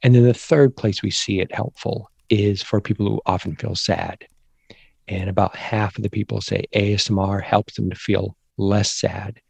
And 0.02 0.14
then 0.14 0.24
the 0.24 0.34
third 0.34 0.76
place 0.76 1.02
we 1.02 1.10
see 1.10 1.40
it 1.40 1.54
helpful 1.54 2.10
is 2.28 2.62
for 2.62 2.80
people 2.80 3.06
who 3.06 3.20
often 3.26 3.56
feel 3.56 3.74
sad. 3.74 4.26
And 5.08 5.28
about 5.28 5.56
half 5.56 5.96
of 5.96 6.02
the 6.02 6.10
people 6.10 6.40
say 6.40 6.64
ASMR 6.74 7.42
helps 7.42 7.74
them 7.74 7.90
to 7.90 7.96
feel 7.96 8.36
less 8.56 8.92
sad. 8.92 9.40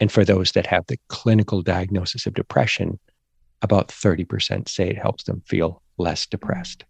And 0.00 0.10
for 0.10 0.24
those 0.24 0.52
that 0.52 0.66
have 0.66 0.86
the 0.86 0.98
clinical 1.08 1.62
diagnosis 1.62 2.26
of 2.26 2.34
depression, 2.34 2.98
about 3.62 3.88
30% 3.88 4.68
say 4.68 4.88
it 4.90 4.98
helps 4.98 5.24
them 5.24 5.42
feel 5.46 5.82
less 5.98 6.26
depressed. 6.26 6.84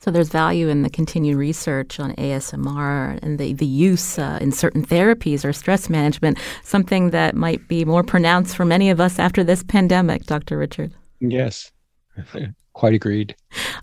So 0.00 0.10
there's 0.10 0.28
value 0.28 0.68
in 0.68 0.82
the 0.82 0.90
continued 0.90 1.36
research 1.36 2.00
on 2.00 2.14
ASMR 2.16 3.18
and 3.22 3.38
the, 3.38 3.52
the 3.52 3.66
use 3.66 4.18
uh, 4.18 4.38
in 4.40 4.52
certain 4.52 4.84
therapies 4.84 5.44
or 5.44 5.52
stress 5.52 5.88
management, 5.88 6.38
something 6.62 7.10
that 7.10 7.34
might 7.34 7.68
be 7.68 7.84
more 7.84 8.02
pronounced 8.02 8.56
for 8.56 8.64
many 8.64 8.90
of 8.90 9.00
us 9.00 9.18
after 9.18 9.44
this 9.44 9.62
pandemic, 9.62 10.24
Dr. 10.24 10.56
Richard. 10.56 10.92
Yes. 11.20 11.70
Quite 12.72 12.94
agreed. 12.94 13.34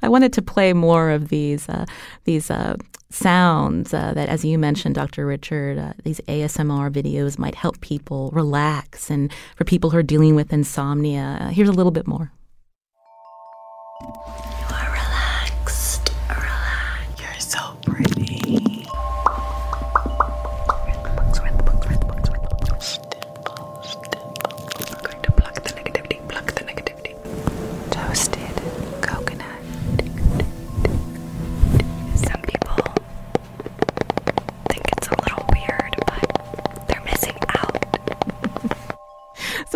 I 0.01 0.10
wanted 0.10 0.34
to 0.34 0.41
play 0.41 0.74
more 0.74 1.12
of 1.12 1.27
these 1.29 1.67
uh, 1.67 1.86
these 2.24 2.50
uh, 2.50 2.77
sounds 3.10 3.94
uh, 3.94 4.13
that, 4.13 4.29
as 4.29 4.46
you 4.46 4.58
mentioned, 4.58 4.96
Dr. 4.96 5.25
Richard, 5.25 5.77
uh, 5.77 5.94
these 6.03 6.22
ASMR 6.22 6.89
videos 6.89 7.38
might 7.38 7.56
help 7.56 7.79
people 7.82 8.32
relax, 8.32 9.10
and 9.12 9.32
for 9.56 9.65
people 9.65 9.89
who 9.89 9.98
are 9.98 10.03
dealing 10.03 10.36
with 10.36 10.53
insomnia. 10.53 11.50
Here's 11.51 11.70
a 11.70 11.74
little 11.74 11.91
bit 11.91 12.08
more. 12.08 12.32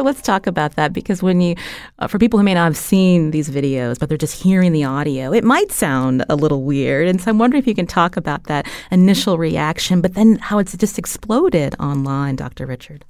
So 0.01 0.05
let's 0.05 0.24
talk 0.24 0.48
about 0.48 0.77
that 0.77 0.93
because 0.93 1.22
when 1.22 1.41
you, 1.41 1.55
uh, 2.00 2.08
for 2.08 2.17
people 2.17 2.39
who 2.39 2.43
may 2.43 2.55
not 2.55 2.63
have 2.63 2.75
seen 2.75 3.29
these 3.29 3.51
videos, 3.51 4.00
but 4.00 4.10
they're 4.10 4.17
just 4.17 4.41
hearing 4.41 4.72
the 4.72 4.84
audio, 4.84 5.31
it 5.31 5.43
might 5.43 5.72
sound 5.72 6.25
a 6.27 6.36
little 6.36 6.63
weird. 6.63 7.08
And 7.08 7.22
so 7.22 7.29
I'm 7.29 7.38
wondering 7.38 7.62
if 7.62 7.67
you 7.67 7.75
can 7.75 7.86
talk 7.86 8.17
about 8.17 8.46
that 8.46 8.65
initial 8.89 9.38
reaction, 9.38 10.01
but 10.01 10.15
then 10.15 10.39
how 10.39 10.58
it's 10.58 10.75
just 10.75 10.98
exploded 10.98 11.75
online, 11.79 12.36
Dr. 12.36 12.65
Richard. 12.65 13.05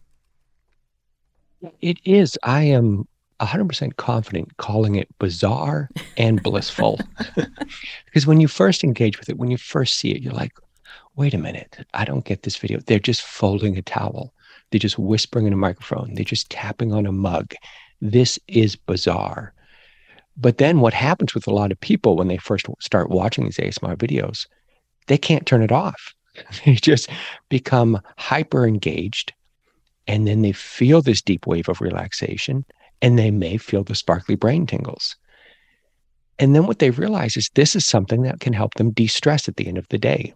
It 1.80 1.98
is. 2.04 2.38
I 2.44 2.64
am 2.64 3.08
100% 3.40 3.96
confident 3.96 4.58
calling 4.58 4.96
it 4.96 5.08
bizarre 5.18 5.90
and 6.18 6.44
blissful. 6.44 7.00
because 8.06 8.28
when 8.28 8.42
you 8.42 8.50
first 8.50 8.84
engage 8.84 9.18
with 9.18 9.30
it, 9.30 9.38
when 9.38 9.50
you 9.50 9.58
first 9.58 9.98
see 9.98 10.12
it, 10.12 10.22
you're 10.22 10.34
like, 10.34 10.58
wait 11.16 11.34
a 11.34 11.38
minute, 11.38 11.86
I 11.94 12.04
don't 12.04 12.26
get 12.26 12.44
this 12.44 12.58
video. 12.58 12.80
They're 12.80 13.00
just 13.00 13.22
folding 13.22 13.78
a 13.78 13.82
towel. 13.82 14.34
They're 14.72 14.80
just 14.80 14.98
whispering 14.98 15.48
in 15.48 15.54
a 15.54 15.58
microphone. 15.58 16.14
They're 16.14 16.24
just 16.24 16.50
tapping 16.50 16.94
on 16.94 17.06
a 17.06 17.12
mug. 17.12 17.54
This 18.02 18.40
is 18.48 18.76
bizarre. 18.76 19.54
But 20.38 20.58
then 20.58 20.80
what 20.80 20.94
happens 20.94 21.36
with 21.36 21.46
a 21.46 21.54
lot 21.54 21.72
of 21.72 21.80
people 21.80 22.16
when 22.16 22.28
they 22.28 22.38
first 22.38 22.66
start 22.80 23.10
watching 23.10 23.44
these 23.44 23.58
ASMR 23.58 23.98
videos, 23.98 24.48
they 25.08 25.18
can't 25.18 25.46
turn 25.46 25.62
it 25.62 25.72
off. 25.72 26.14
They 26.66 26.76
just 26.76 27.10
become 27.50 28.02
hyper 28.18 28.66
engaged 28.66 29.34
and 30.08 30.28
then 30.28 30.42
they 30.42 30.52
feel 30.52 31.02
this 31.02 31.22
deep 31.22 31.46
wave 31.46 31.70
of 31.70 31.82
relaxation 31.82 32.66
and 33.02 33.20
they 33.20 33.32
may 33.32 33.58
feel 33.58 33.84
the 33.84 33.96
sparkly 33.96 34.36
brain 34.36 34.66
tingles. 34.66 35.16
And 36.40 36.56
then 36.56 36.66
what 36.66 36.80
they 36.80 36.90
realize 36.90 37.38
is 37.38 37.50
this 37.54 37.76
is 37.76 37.86
something 37.86 38.24
that 38.24 38.40
can 38.40 38.54
help 38.54 38.76
them 38.76 38.92
de 38.92 39.08
stress 39.08 39.48
at 39.48 39.58
the 39.58 39.68
end 39.68 39.78
of 39.78 39.88
the 39.90 39.98
day. 39.98 40.34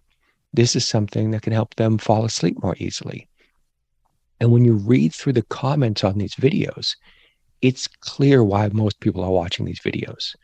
This 0.52 0.76
is 0.76 0.86
something 0.86 1.30
that 1.32 1.42
can 1.42 1.52
help 1.52 1.74
them 1.74 1.98
fall 1.98 2.24
asleep 2.24 2.62
more 2.62 2.76
easily. 2.78 3.28
And 4.40 4.52
when 4.52 4.64
you 4.64 4.74
read 4.74 5.14
through 5.14 5.34
the 5.34 5.42
comments 5.42 6.04
on 6.04 6.18
these 6.18 6.34
videos, 6.34 6.96
it's 7.62 7.88
clear 7.88 8.44
why 8.44 8.68
most 8.72 9.00
people 9.00 9.24
are 9.24 9.30
watching 9.30 9.64
these 9.64 9.80
videos. 9.80 10.34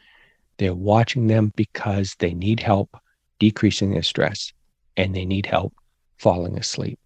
They're 0.58 0.74
watching 0.74 1.26
them 1.26 1.52
because 1.56 2.14
they 2.18 2.34
need 2.34 2.60
help 2.60 2.96
decreasing 3.38 3.90
their 3.90 4.02
stress 4.02 4.52
and 4.96 5.14
they 5.14 5.24
need 5.24 5.46
help 5.46 5.74
falling 6.18 6.56
asleep. 6.56 6.98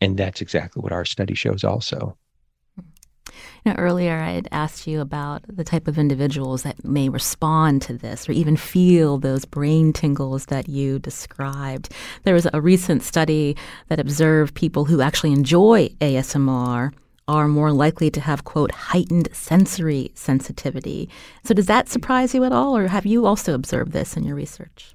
And 0.00 0.16
that's 0.16 0.40
exactly 0.40 0.80
what 0.80 0.92
our 0.92 1.04
study 1.04 1.34
shows 1.34 1.64
also. 1.64 2.16
You 3.64 3.72
know, 3.72 3.78
earlier 3.78 4.18
I 4.18 4.32
had 4.32 4.48
asked 4.52 4.86
you 4.86 5.00
about 5.00 5.42
the 5.48 5.64
type 5.64 5.88
of 5.88 5.98
individuals 5.98 6.62
that 6.62 6.84
may 6.84 7.08
respond 7.08 7.82
to 7.82 7.94
this 7.94 8.28
or 8.28 8.32
even 8.32 8.56
feel 8.56 9.18
those 9.18 9.44
brain 9.44 9.92
tingles 9.92 10.46
that 10.46 10.68
you 10.68 10.98
described. 10.98 11.92
There 12.24 12.34
was 12.34 12.46
a 12.52 12.60
recent 12.60 13.02
study 13.02 13.56
that 13.88 14.00
observed 14.00 14.54
people 14.54 14.86
who 14.86 15.00
actually 15.00 15.32
enjoy 15.32 15.88
ASMR 16.00 16.92
are 17.28 17.48
more 17.48 17.72
likely 17.72 18.10
to 18.10 18.20
have, 18.20 18.44
quote, 18.44 18.70
heightened 18.70 19.28
sensory 19.32 20.12
sensitivity. 20.14 21.08
So, 21.42 21.54
does 21.54 21.66
that 21.66 21.88
surprise 21.88 22.34
you 22.34 22.44
at 22.44 22.52
all, 22.52 22.76
or 22.76 22.88
have 22.88 23.06
you 23.06 23.26
also 23.26 23.54
observed 23.54 23.92
this 23.92 24.16
in 24.16 24.24
your 24.24 24.36
research? 24.36 24.94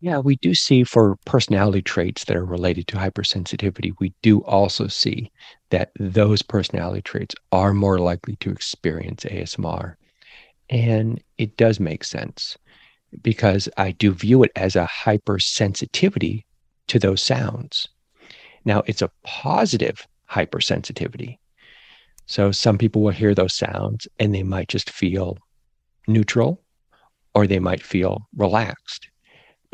Yeah, 0.00 0.18
we 0.18 0.36
do 0.36 0.54
see 0.54 0.84
for 0.84 1.16
personality 1.24 1.80
traits 1.80 2.24
that 2.24 2.36
are 2.36 2.44
related 2.44 2.86
to 2.88 2.96
hypersensitivity, 2.96 3.92
we 3.98 4.12
do 4.22 4.44
also 4.44 4.88
see 4.88 5.32
that 5.70 5.90
those 5.98 6.42
personality 6.42 7.00
traits 7.00 7.34
are 7.50 7.72
more 7.72 7.98
likely 7.98 8.36
to 8.36 8.50
experience 8.50 9.24
ASMR. 9.24 9.96
And 10.68 11.22
it 11.38 11.56
does 11.56 11.80
make 11.80 12.04
sense 12.04 12.58
because 13.22 13.68
I 13.78 13.92
do 13.92 14.12
view 14.12 14.42
it 14.42 14.52
as 14.54 14.76
a 14.76 14.86
hypersensitivity 15.04 16.44
to 16.88 16.98
those 16.98 17.22
sounds. 17.22 17.88
Now, 18.66 18.82
it's 18.86 19.02
a 19.02 19.10
positive 19.24 20.06
hypersensitivity. 20.30 21.38
So 22.26 22.50
some 22.50 22.76
people 22.76 23.00
will 23.00 23.12
hear 23.12 23.34
those 23.34 23.54
sounds 23.54 24.06
and 24.18 24.34
they 24.34 24.42
might 24.42 24.68
just 24.68 24.90
feel 24.90 25.38
neutral 26.06 26.62
or 27.34 27.46
they 27.46 27.60
might 27.60 27.82
feel 27.82 28.28
relaxed. 28.36 29.08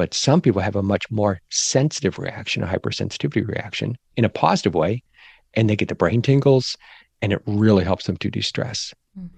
But 0.02 0.14
some 0.14 0.40
people 0.40 0.60
have 0.60 0.74
a 0.74 0.82
much 0.82 1.08
more 1.12 1.40
sensitive 1.50 2.18
reaction, 2.18 2.64
a 2.64 2.66
hypersensitivity 2.66 3.46
reaction 3.46 3.96
in 4.16 4.24
a 4.24 4.28
positive 4.28 4.74
way, 4.74 5.04
and 5.54 5.70
they 5.70 5.76
get 5.76 5.86
the 5.86 5.94
brain 5.94 6.22
tingles 6.22 6.76
and 7.20 7.32
it 7.32 7.40
really 7.46 7.84
helps 7.84 8.06
them 8.06 8.16
to 8.16 8.28
de 8.28 8.42
stress. 8.42 8.92
Mm-hmm. 9.16 9.28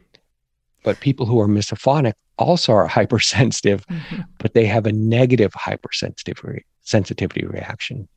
But 0.83 1.01
people 1.01 1.27
who 1.27 1.39
are 1.39 1.49
misophonic 1.49 2.15
also 2.39 2.73
are 2.73 2.87
hypersensitive, 2.99 3.87
mm-hmm. 3.89 4.23
but 4.39 4.55
they 4.55 4.65
have 4.65 4.87
a 4.87 4.93
negative 4.93 5.53
hypersensitivity 5.53 6.63
sensitivity 6.81 7.45
reaction. 7.45 8.09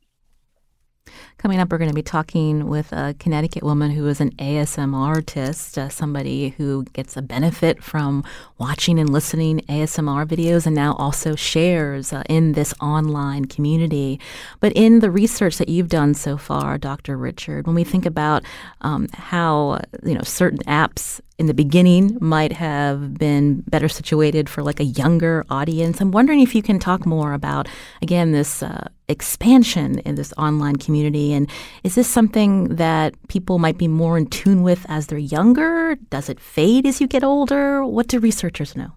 Coming 1.38 1.60
up, 1.60 1.70
we're 1.70 1.78
going 1.78 1.90
to 1.90 1.94
be 1.94 2.02
talking 2.02 2.68
with 2.68 2.92
a 2.92 3.14
Connecticut 3.18 3.62
woman 3.62 3.90
who 3.90 4.06
is 4.06 4.20
an 4.20 4.32
ASMR 4.36 5.18
artist, 5.18 5.78
uh, 5.78 5.88
somebody 5.88 6.50
who 6.50 6.84
gets 6.92 7.16
a 7.16 7.22
benefit 7.22 7.82
from 7.82 8.24
watching 8.58 8.98
and 8.98 9.10
listening 9.10 9.60
ASMR 9.68 10.26
videos 10.26 10.66
and 10.66 10.76
now 10.76 10.94
also 10.94 11.34
shares 11.34 12.12
uh, 12.12 12.22
in 12.28 12.52
this 12.52 12.74
online 12.80 13.46
community. 13.46 14.20
But 14.60 14.72
in 14.74 15.00
the 15.00 15.10
research 15.10 15.58
that 15.58 15.68
you've 15.68 15.88
done 15.88 16.14
so 16.14 16.36
far, 16.36 16.78
Dr. 16.78 17.16
Richard, 17.16 17.66
when 17.66 17.74
we 17.74 17.84
think 17.84 18.06
about 18.06 18.44
um, 18.82 19.08
how 19.14 19.80
you 20.04 20.14
know 20.14 20.22
certain 20.22 20.60
apps 20.60 21.20
in 21.38 21.46
the 21.46 21.54
beginning 21.54 22.18
might 22.20 22.52
have 22.52 23.14
been 23.14 23.60
better 23.62 23.88
situated 23.88 24.48
for 24.48 24.62
like 24.62 24.80
a 24.80 24.84
younger 24.84 25.44
audience. 25.48 26.00
I'm 26.00 26.10
wondering 26.10 26.40
if 26.40 26.54
you 26.54 26.62
can 26.62 26.80
talk 26.80 27.06
more 27.06 27.32
about 27.32 27.68
again 28.02 28.32
this 28.32 28.62
uh, 28.62 28.88
expansion 29.08 30.00
in 30.00 30.16
this 30.16 30.34
online 30.36 30.76
community 30.76 31.32
and 31.32 31.48
is 31.84 31.94
this 31.94 32.08
something 32.08 32.76
that 32.76 33.14
people 33.28 33.58
might 33.58 33.78
be 33.78 33.88
more 33.88 34.18
in 34.18 34.26
tune 34.26 34.62
with 34.62 34.84
as 34.88 35.06
they're 35.06 35.18
younger? 35.18 35.96
Does 36.10 36.28
it 36.28 36.40
fade 36.40 36.86
as 36.86 37.00
you 37.00 37.06
get 37.06 37.22
older? 37.22 37.86
What 37.86 38.08
do 38.08 38.18
researchers 38.18 38.74
know? 38.74 38.92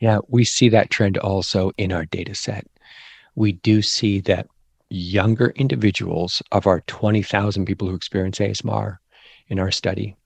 Yeah, 0.00 0.18
we 0.28 0.44
see 0.44 0.68
that 0.68 0.90
trend 0.90 1.16
also 1.16 1.72
in 1.78 1.92
our 1.92 2.04
data 2.04 2.34
set. 2.34 2.66
We 3.36 3.52
do 3.52 3.80
see 3.80 4.20
that 4.22 4.48
younger 4.90 5.48
individuals 5.56 6.42
of 6.52 6.66
our 6.66 6.82
20,000 6.82 7.64
people 7.64 7.88
who 7.88 7.94
experience 7.94 8.38
ASMR 8.38 8.98
in 9.48 9.58
our 9.58 9.70
study 9.70 10.16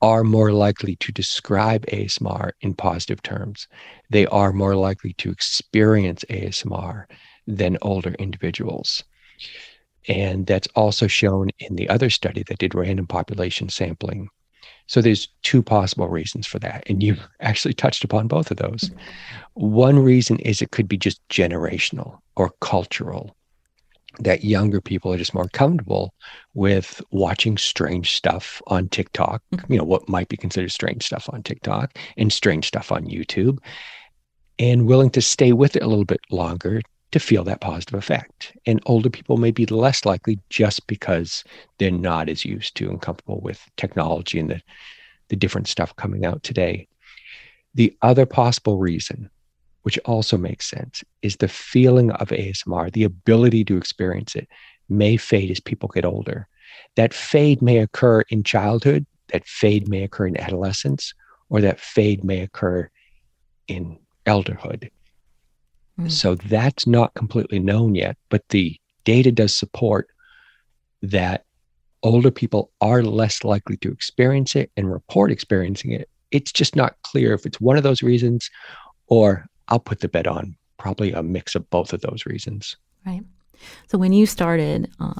are 0.00 0.24
more 0.24 0.52
likely 0.52 0.96
to 0.96 1.12
describe 1.12 1.86
ASMR 1.86 2.52
in 2.60 2.74
positive 2.74 3.22
terms. 3.22 3.66
They 4.10 4.26
are 4.26 4.52
more 4.52 4.76
likely 4.76 5.14
to 5.14 5.30
experience 5.30 6.24
ASMR 6.30 7.06
than 7.46 7.78
older 7.82 8.14
individuals. 8.14 9.02
And 10.06 10.46
that's 10.46 10.68
also 10.74 11.06
shown 11.06 11.50
in 11.58 11.76
the 11.76 11.88
other 11.88 12.10
study 12.10 12.44
that 12.48 12.58
did 12.58 12.74
random 12.74 13.06
population 13.06 13.68
sampling. 13.68 14.28
So 14.86 15.02
there's 15.02 15.28
two 15.42 15.62
possible 15.62 16.08
reasons 16.08 16.46
for 16.46 16.58
that. 16.60 16.84
And 16.88 17.02
you 17.02 17.16
actually 17.40 17.74
touched 17.74 18.04
upon 18.04 18.28
both 18.28 18.50
of 18.50 18.56
those. 18.56 18.80
Mm-hmm. 18.80 18.96
One 19.54 19.98
reason 19.98 20.38
is 20.40 20.62
it 20.62 20.70
could 20.70 20.88
be 20.88 20.96
just 20.96 21.26
generational 21.28 22.18
or 22.36 22.52
cultural 22.60 23.36
that 24.20 24.44
younger 24.44 24.80
people 24.80 25.12
are 25.12 25.18
just 25.18 25.34
more 25.34 25.48
comfortable 25.48 26.14
with 26.54 27.00
watching 27.10 27.56
strange 27.56 28.16
stuff 28.16 28.60
on 28.66 28.88
TikTok, 28.88 29.42
mm-hmm. 29.52 29.72
you 29.72 29.78
know, 29.78 29.84
what 29.84 30.08
might 30.08 30.28
be 30.28 30.36
considered 30.36 30.72
strange 30.72 31.04
stuff 31.04 31.28
on 31.32 31.42
TikTok 31.42 31.96
and 32.16 32.32
strange 32.32 32.66
stuff 32.66 32.90
on 32.90 33.06
YouTube, 33.06 33.58
and 34.58 34.86
willing 34.86 35.10
to 35.10 35.22
stay 35.22 35.52
with 35.52 35.76
it 35.76 35.82
a 35.82 35.86
little 35.86 36.04
bit 36.04 36.20
longer 36.30 36.80
to 37.12 37.20
feel 37.20 37.44
that 37.44 37.60
positive 37.60 37.94
effect. 37.94 38.56
And 38.66 38.82
older 38.86 39.08
people 39.08 39.36
may 39.36 39.50
be 39.50 39.66
less 39.66 40.04
likely 40.04 40.38
just 40.50 40.86
because 40.86 41.44
they're 41.78 41.90
not 41.90 42.28
as 42.28 42.44
used 42.44 42.76
to 42.76 42.88
and 42.88 43.00
comfortable 43.00 43.40
with 43.40 43.64
technology 43.76 44.38
and 44.38 44.50
the, 44.50 44.60
the 45.28 45.36
different 45.36 45.68
stuff 45.68 45.94
coming 45.96 46.26
out 46.26 46.42
today. 46.42 46.88
The 47.74 47.96
other 48.02 48.26
possible 48.26 48.78
reason 48.78 49.30
which 49.82 49.98
also 50.04 50.36
makes 50.36 50.68
sense, 50.68 51.02
is 51.22 51.36
the 51.36 51.48
feeling 51.48 52.10
of 52.12 52.28
ASMR, 52.28 52.92
the 52.92 53.04
ability 53.04 53.64
to 53.64 53.76
experience 53.76 54.34
it, 54.34 54.48
may 54.88 55.16
fade 55.16 55.50
as 55.50 55.60
people 55.60 55.88
get 55.88 56.04
older. 56.04 56.48
That 56.96 57.14
fade 57.14 57.62
may 57.62 57.78
occur 57.78 58.22
in 58.28 58.42
childhood, 58.42 59.06
that 59.32 59.46
fade 59.46 59.88
may 59.88 60.02
occur 60.02 60.26
in 60.26 60.40
adolescence, 60.40 61.14
or 61.48 61.60
that 61.60 61.80
fade 61.80 62.24
may 62.24 62.40
occur 62.40 62.90
in 63.66 63.98
elderhood. 64.26 64.90
Mm. 65.98 66.10
So 66.10 66.34
that's 66.34 66.86
not 66.86 67.14
completely 67.14 67.58
known 67.58 67.94
yet, 67.94 68.16
but 68.28 68.42
the 68.48 68.78
data 69.04 69.32
does 69.32 69.56
support 69.56 70.08
that 71.02 71.44
older 72.02 72.30
people 72.30 72.70
are 72.80 73.02
less 73.02 73.44
likely 73.44 73.76
to 73.78 73.90
experience 73.90 74.54
it 74.54 74.70
and 74.76 74.90
report 74.90 75.30
experiencing 75.30 75.92
it. 75.92 76.08
It's 76.30 76.52
just 76.52 76.76
not 76.76 76.96
clear 77.02 77.32
if 77.32 77.46
it's 77.46 77.60
one 77.60 77.76
of 77.76 77.82
those 77.82 78.02
reasons 78.02 78.50
or 79.06 79.46
I'll 79.68 79.80
put 79.80 80.00
the 80.00 80.08
bet 80.08 80.26
on 80.26 80.56
probably 80.78 81.12
a 81.12 81.22
mix 81.22 81.54
of 81.54 81.68
both 81.70 81.92
of 81.92 82.00
those 82.00 82.24
reasons. 82.26 82.76
Right. 83.04 83.22
So 83.88 83.98
when 83.98 84.12
you 84.12 84.26
started 84.26 84.90
uh, 85.00 85.14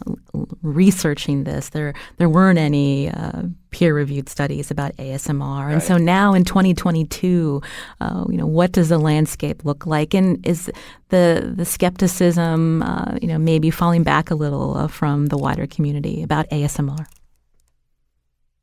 researching 0.63 1.45
this, 1.45 1.71
there 1.71 1.95
there 2.19 2.29
weren't 2.29 2.59
any 2.59 3.11
uh, 3.11 3.43
peer-reviewed 3.71 4.29
studies 4.29 4.71
about 4.71 4.97
ASMR, 4.97 5.65
right. 5.65 5.73
and 5.73 5.83
so 5.83 5.97
now 5.97 6.35
in 6.35 6.45
2022, 6.45 7.61
uh, 8.01 8.25
you 8.29 8.37
know, 8.37 8.47
what 8.47 8.73
does 8.73 8.91
the 8.91 8.99
landscape 8.99 9.65
look 9.65 9.87
like, 9.87 10.15
and 10.15 10.45
is 10.47 10.71
the 11.09 11.53
the 11.57 11.65
skepticism, 11.65 12.83
uh, 12.83 13.17
you 13.21 13.27
know, 13.29 13.39
maybe 13.39 13.71
falling 13.71 14.05
back 14.05 14.31
a 14.31 14.35
little 14.35 14.77
uh, 14.77 14.87
from 14.87 15.27
the 15.27 15.37
wider 15.37 15.67
community 15.67 16.23
about 16.23 16.49
ASMR? 16.51 17.07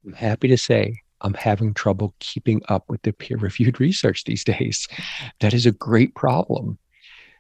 I'm 0.05 0.13
happy 0.13 0.47
to 0.47 0.57
say 0.57 1.01
I'm 1.21 1.33
having 1.33 1.73
trouble 1.73 2.13
keeping 2.19 2.61
up 2.69 2.85
with 2.87 3.01
the 3.03 3.13
peer 3.13 3.37
reviewed 3.37 3.79
research 3.79 4.23
these 4.23 4.43
days. 4.43 4.87
That 5.39 5.53
is 5.53 5.65
a 5.65 5.71
great 5.71 6.15
problem. 6.15 6.77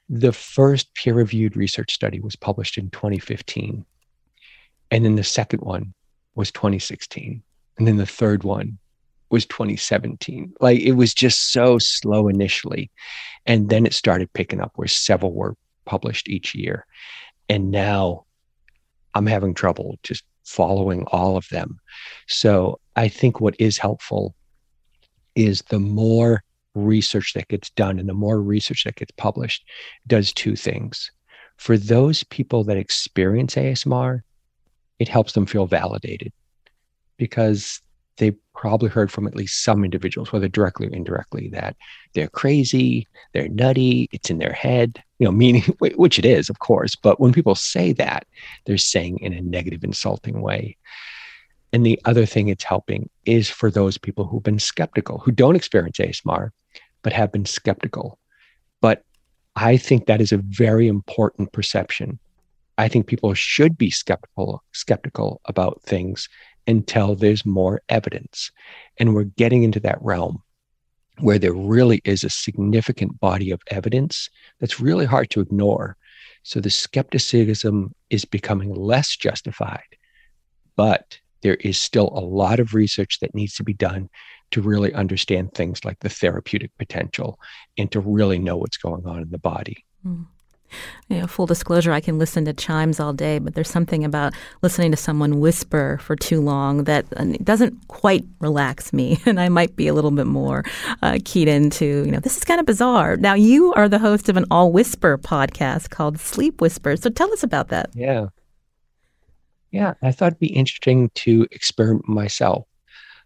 The 0.09 0.31
first 0.31 0.93
peer 0.93 1.13
reviewed 1.13 1.57
research 1.57 1.93
study 1.93 2.19
was 2.19 2.35
published 2.35 2.77
in 2.77 2.89
2015. 2.91 3.85
And 4.91 5.05
then 5.05 5.15
the 5.15 5.23
second 5.23 5.61
one 5.61 5.93
was 6.35 6.51
2016. 6.51 7.41
And 7.77 7.87
then 7.87 7.97
the 7.97 8.05
third 8.05 8.43
one 8.43 8.77
was 9.29 9.45
2017. 9.45 10.53
Like 10.61 10.79
it 10.79 10.93
was 10.93 11.13
just 11.13 11.51
so 11.51 11.77
slow 11.79 12.27
initially. 12.27 12.91
And 13.45 13.69
then 13.69 13.85
it 13.85 13.93
started 13.93 14.31
picking 14.33 14.61
up 14.61 14.73
where 14.75 14.87
several 14.87 15.33
were 15.33 15.57
published 15.85 16.29
each 16.29 16.55
year. 16.55 16.85
And 17.49 17.71
now 17.71 18.25
I'm 19.13 19.25
having 19.25 19.53
trouble 19.53 19.97
just 20.03 20.23
following 20.45 21.03
all 21.07 21.37
of 21.37 21.47
them. 21.49 21.79
So 22.27 22.79
I 22.95 23.07
think 23.07 23.41
what 23.41 23.55
is 23.59 23.77
helpful 23.77 24.35
is 25.35 25.61
the 25.69 25.79
more 25.79 26.43
research 26.75 27.33
that 27.33 27.47
gets 27.47 27.69
done 27.71 27.99
and 27.99 28.07
the 28.07 28.13
more 28.13 28.41
research 28.41 28.83
that 28.83 28.95
gets 28.95 29.11
published 29.11 29.65
does 30.07 30.33
two 30.33 30.55
things. 30.55 31.11
For 31.57 31.77
those 31.77 32.23
people 32.23 32.63
that 32.65 32.77
experience 32.77 33.55
ASMR, 33.55 34.21
it 34.99 35.07
helps 35.07 35.33
them 35.33 35.45
feel 35.45 35.65
validated 35.65 36.31
because 37.17 37.81
probably 38.55 38.89
heard 38.89 39.11
from 39.11 39.27
at 39.27 39.35
least 39.35 39.63
some 39.63 39.83
individuals, 39.83 40.31
whether 40.31 40.47
directly 40.47 40.87
or 40.87 40.91
indirectly, 40.91 41.49
that 41.49 41.75
they're 42.13 42.29
crazy, 42.29 43.07
they're 43.33 43.49
nutty, 43.49 44.09
it's 44.11 44.29
in 44.29 44.37
their 44.37 44.53
head, 44.53 45.03
you 45.19 45.25
know, 45.25 45.31
meaning, 45.31 45.63
which 45.79 46.17
it 46.17 46.25
is, 46.25 46.49
of 46.49 46.59
course. 46.59 46.95
But 46.95 47.19
when 47.19 47.33
people 47.33 47.55
say 47.55 47.93
that, 47.93 48.25
they're 48.65 48.77
saying 48.77 49.19
in 49.19 49.33
a 49.33 49.41
negative, 49.41 49.83
insulting 49.83 50.41
way. 50.41 50.77
And 51.73 51.85
the 51.85 51.99
other 52.05 52.25
thing 52.25 52.47
it's 52.47 52.63
helping 52.63 53.09
is 53.25 53.49
for 53.49 53.69
those 53.69 53.97
people 53.97 54.25
who've 54.25 54.41
been 54.41 54.59
skeptical, 54.59 55.19
who 55.19 55.31
don't 55.31 55.57
experience 55.57 55.97
ASMR, 55.97 56.51
but 57.01 57.13
have 57.13 57.31
been 57.31 57.45
skeptical. 57.45 58.17
But 58.81 59.03
I 59.55 59.77
think 59.77 60.05
that 60.05 60.21
is 60.21 60.31
a 60.31 60.37
very 60.37 60.87
important 60.87 61.51
perception. 61.51 62.19
I 62.77 62.87
think 62.87 63.07
people 63.07 63.33
should 63.33 63.77
be 63.77 63.89
skeptical 63.89 64.63
skeptical 64.73 65.41
about 65.45 65.81
things 65.83 66.27
until 66.67 67.15
there's 67.15 67.45
more 67.45 67.81
evidence. 67.89 68.51
And 68.97 69.13
we're 69.13 69.23
getting 69.23 69.63
into 69.63 69.79
that 69.81 70.01
realm 70.01 70.41
where 71.19 71.39
there 71.39 71.53
really 71.53 72.01
is 72.03 72.23
a 72.23 72.29
significant 72.29 73.19
body 73.19 73.51
of 73.51 73.61
evidence 73.71 74.29
that's 74.59 74.79
really 74.79 75.05
hard 75.05 75.29
to 75.31 75.39
ignore. 75.39 75.95
So 76.43 76.59
the 76.59 76.69
skepticism 76.69 77.93
is 78.09 78.25
becoming 78.25 78.73
less 78.73 79.15
justified, 79.15 79.79
but 80.75 81.19
there 81.41 81.55
is 81.55 81.79
still 81.79 82.09
a 82.13 82.19
lot 82.19 82.59
of 82.59 82.73
research 82.73 83.19
that 83.19 83.35
needs 83.35 83.55
to 83.55 83.63
be 83.63 83.73
done 83.73 84.09
to 84.51 84.61
really 84.61 84.93
understand 84.93 85.53
things 85.53 85.85
like 85.85 85.99
the 85.99 86.09
therapeutic 86.09 86.71
potential 86.77 87.39
and 87.77 87.91
to 87.91 87.99
really 87.99 88.39
know 88.39 88.57
what's 88.57 88.77
going 88.77 89.05
on 89.05 89.21
in 89.21 89.29
the 89.29 89.39
body. 89.39 89.85
Mm. 90.05 90.27
You 91.09 91.19
know, 91.19 91.27
full 91.27 91.45
disclosure, 91.45 91.91
I 91.91 92.01
can 92.01 92.17
listen 92.17 92.45
to 92.45 92.53
chimes 92.53 92.99
all 92.99 93.13
day, 93.13 93.39
but 93.39 93.53
there's 93.53 93.69
something 93.69 94.03
about 94.03 94.33
listening 94.61 94.91
to 94.91 94.97
someone 94.97 95.39
whisper 95.39 95.99
for 96.01 96.15
too 96.15 96.41
long 96.41 96.85
that 96.85 97.05
uh, 97.15 97.25
doesn't 97.43 97.87
quite 97.87 98.25
relax 98.39 98.91
me, 98.91 99.19
and 99.25 99.39
I 99.39 99.49
might 99.49 99.75
be 99.75 99.87
a 99.87 99.93
little 99.93 100.11
bit 100.11 100.27
more 100.27 100.63
uh, 101.01 101.19
keyed 101.23 101.47
into, 101.47 102.03
you 102.05 102.11
know, 102.11 102.19
this 102.19 102.37
is 102.37 102.43
kind 102.43 102.59
of 102.59 102.65
bizarre. 102.65 103.17
Now, 103.17 103.35
you 103.35 103.73
are 103.73 103.87
the 103.87 103.99
host 103.99 104.29
of 104.29 104.37
an 104.37 104.45
all 104.51 104.71
whisper 104.71 105.17
podcast 105.17 105.89
called 105.91 106.19
Sleep 106.19 106.59
Whispers, 106.61 107.01
so 107.01 107.09
tell 107.09 107.31
us 107.31 107.43
about 107.43 107.69
that. 107.69 107.89
Yeah. 107.93 108.27
Yeah, 109.71 109.93
I 110.01 110.11
thought 110.11 110.27
it'd 110.27 110.39
be 110.39 110.47
interesting 110.47 111.09
to 111.15 111.47
experiment 111.51 112.07
myself. 112.07 112.65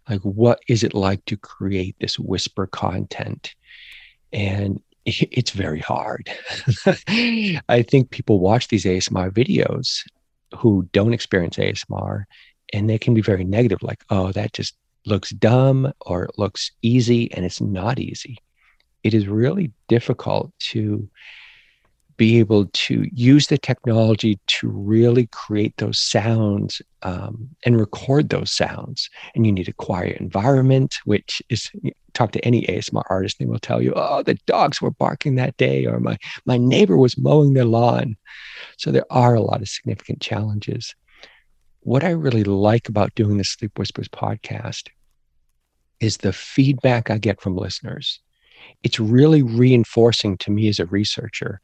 Like, 0.08 0.20
what 0.22 0.60
is 0.68 0.82
it 0.82 0.94
like 0.94 1.24
to 1.26 1.36
create 1.36 1.94
this 2.00 2.18
whisper 2.18 2.66
content? 2.66 3.54
And 4.32 4.80
it's 5.30 5.50
very 5.50 5.80
hard. 5.80 6.30
I 7.68 7.84
think 7.88 8.10
people 8.10 8.40
watch 8.40 8.68
these 8.68 8.84
ASMR 8.84 9.30
videos 9.30 10.00
who 10.56 10.88
don't 10.92 11.12
experience 11.12 11.56
ASMR 11.56 12.24
and 12.72 12.88
they 12.88 12.98
can 12.98 13.14
be 13.14 13.20
very 13.20 13.44
negative, 13.44 13.82
like, 13.82 14.02
oh, 14.10 14.32
that 14.32 14.52
just 14.52 14.74
looks 15.06 15.30
dumb 15.30 15.92
or 16.02 16.24
it 16.24 16.38
looks 16.38 16.70
easy, 16.82 17.32
and 17.32 17.44
it's 17.44 17.60
not 17.60 17.98
easy. 17.98 18.38
It 19.02 19.14
is 19.14 19.26
really 19.26 19.72
difficult 19.88 20.52
to 20.70 21.08
be 22.20 22.38
able 22.38 22.66
to 22.74 23.08
use 23.14 23.46
the 23.46 23.56
technology 23.56 24.38
to 24.46 24.68
really 24.68 25.26
create 25.28 25.74
those 25.78 25.98
sounds 25.98 26.82
um, 27.00 27.48
and 27.64 27.80
record 27.80 28.28
those 28.28 28.52
sounds. 28.52 29.08
And 29.34 29.46
you 29.46 29.52
need 29.52 29.70
a 29.70 29.72
quiet 29.72 30.18
environment, 30.18 30.96
which 31.06 31.40
is 31.48 31.70
talk 32.12 32.32
to 32.32 32.44
any 32.44 32.66
ASMR 32.66 33.04
artist, 33.08 33.38
they 33.38 33.46
will 33.46 33.58
tell 33.58 33.80
you, 33.80 33.94
oh, 33.96 34.22
the 34.22 34.34
dogs 34.44 34.82
were 34.82 34.90
barking 34.90 35.36
that 35.36 35.56
day, 35.56 35.86
or 35.86 35.98
my 35.98 36.18
my 36.44 36.58
neighbor 36.58 36.98
was 36.98 37.16
mowing 37.16 37.54
their 37.54 37.64
lawn. 37.64 38.18
So 38.76 38.90
there 38.90 39.10
are 39.10 39.34
a 39.34 39.40
lot 39.40 39.62
of 39.62 39.68
significant 39.70 40.20
challenges. 40.20 40.94
What 41.84 42.04
I 42.04 42.10
really 42.10 42.44
like 42.44 42.86
about 42.86 43.14
doing 43.14 43.38
the 43.38 43.44
Sleep 43.44 43.78
Whispers 43.78 44.08
podcast 44.08 44.90
is 46.00 46.18
the 46.18 46.34
feedback 46.34 47.10
I 47.10 47.16
get 47.16 47.40
from 47.40 47.56
listeners. 47.56 48.20
It's 48.82 49.00
really 49.00 49.42
reinforcing 49.42 50.36
to 50.36 50.50
me 50.50 50.68
as 50.68 50.78
a 50.78 50.84
researcher 50.84 51.62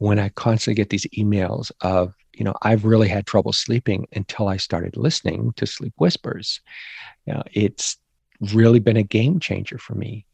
when 0.00 0.18
I 0.18 0.30
constantly 0.30 0.76
get 0.76 0.88
these 0.88 1.06
emails 1.18 1.70
of, 1.82 2.14
you 2.32 2.42
know, 2.42 2.54
I've 2.62 2.86
really 2.86 3.06
had 3.06 3.26
trouble 3.26 3.52
sleeping 3.52 4.06
until 4.12 4.48
I 4.48 4.56
started 4.56 4.96
listening 4.96 5.52
to 5.56 5.66
Sleep 5.66 5.92
Whispers. 5.98 6.62
Know, 7.26 7.42
it's 7.52 7.98
really 8.54 8.78
been 8.78 8.96
a 8.96 9.02
game 9.02 9.40
changer 9.40 9.76
for 9.76 9.94
me. 9.94 10.24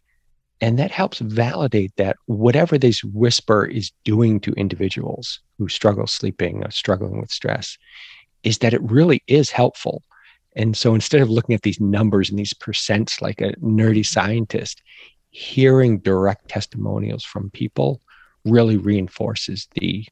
And 0.61 0.79
that 0.79 0.93
helps 0.93 1.19
validate 1.19 1.93
that 1.97 2.17
whatever 2.27 2.79
this 2.79 3.03
whisper 3.03 3.67
is 3.67 3.91
doing 4.05 4.39
to 4.41 4.53
individuals 4.53 5.41
who 5.59 5.69
struggle 5.69 6.07
sleeping 6.07 6.65
or 6.65 6.71
struggling 6.71 7.21
with 7.21 7.33
stress, 7.33 7.77
is 8.45 8.59
that 8.59 8.73
it 8.73 8.83
really 8.83 9.25
is 9.27 9.51
helpful. 9.51 10.05
And 10.55 10.77
so 10.77 10.95
instead 10.95 11.23
of 11.23 11.29
looking 11.29 11.57
at 11.57 11.63
these 11.63 11.81
numbers 11.81 12.31
and 12.31 12.39
these 12.39 12.55
percents 12.55 13.21
like 13.21 13.41
a 13.41 13.57
nerdy 13.57 14.07
scientist, 14.07 14.81
hearing 15.31 15.99
direct 15.99 16.49
testimonials 16.49 17.25
from 17.25 17.51
people 17.51 18.01
really 18.47 18.77
reinforces 18.77 19.69
the 19.75 20.07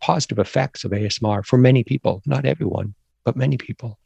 positive 0.00 0.38
effects 0.38 0.84
of 0.84 0.90
ASMR 0.92 1.44
for 1.44 1.58
many 1.58 1.84
people, 1.84 2.22
not 2.26 2.44
everyone, 2.44 2.94
but 3.24 3.36
many 3.36 3.56
people. 3.56 3.98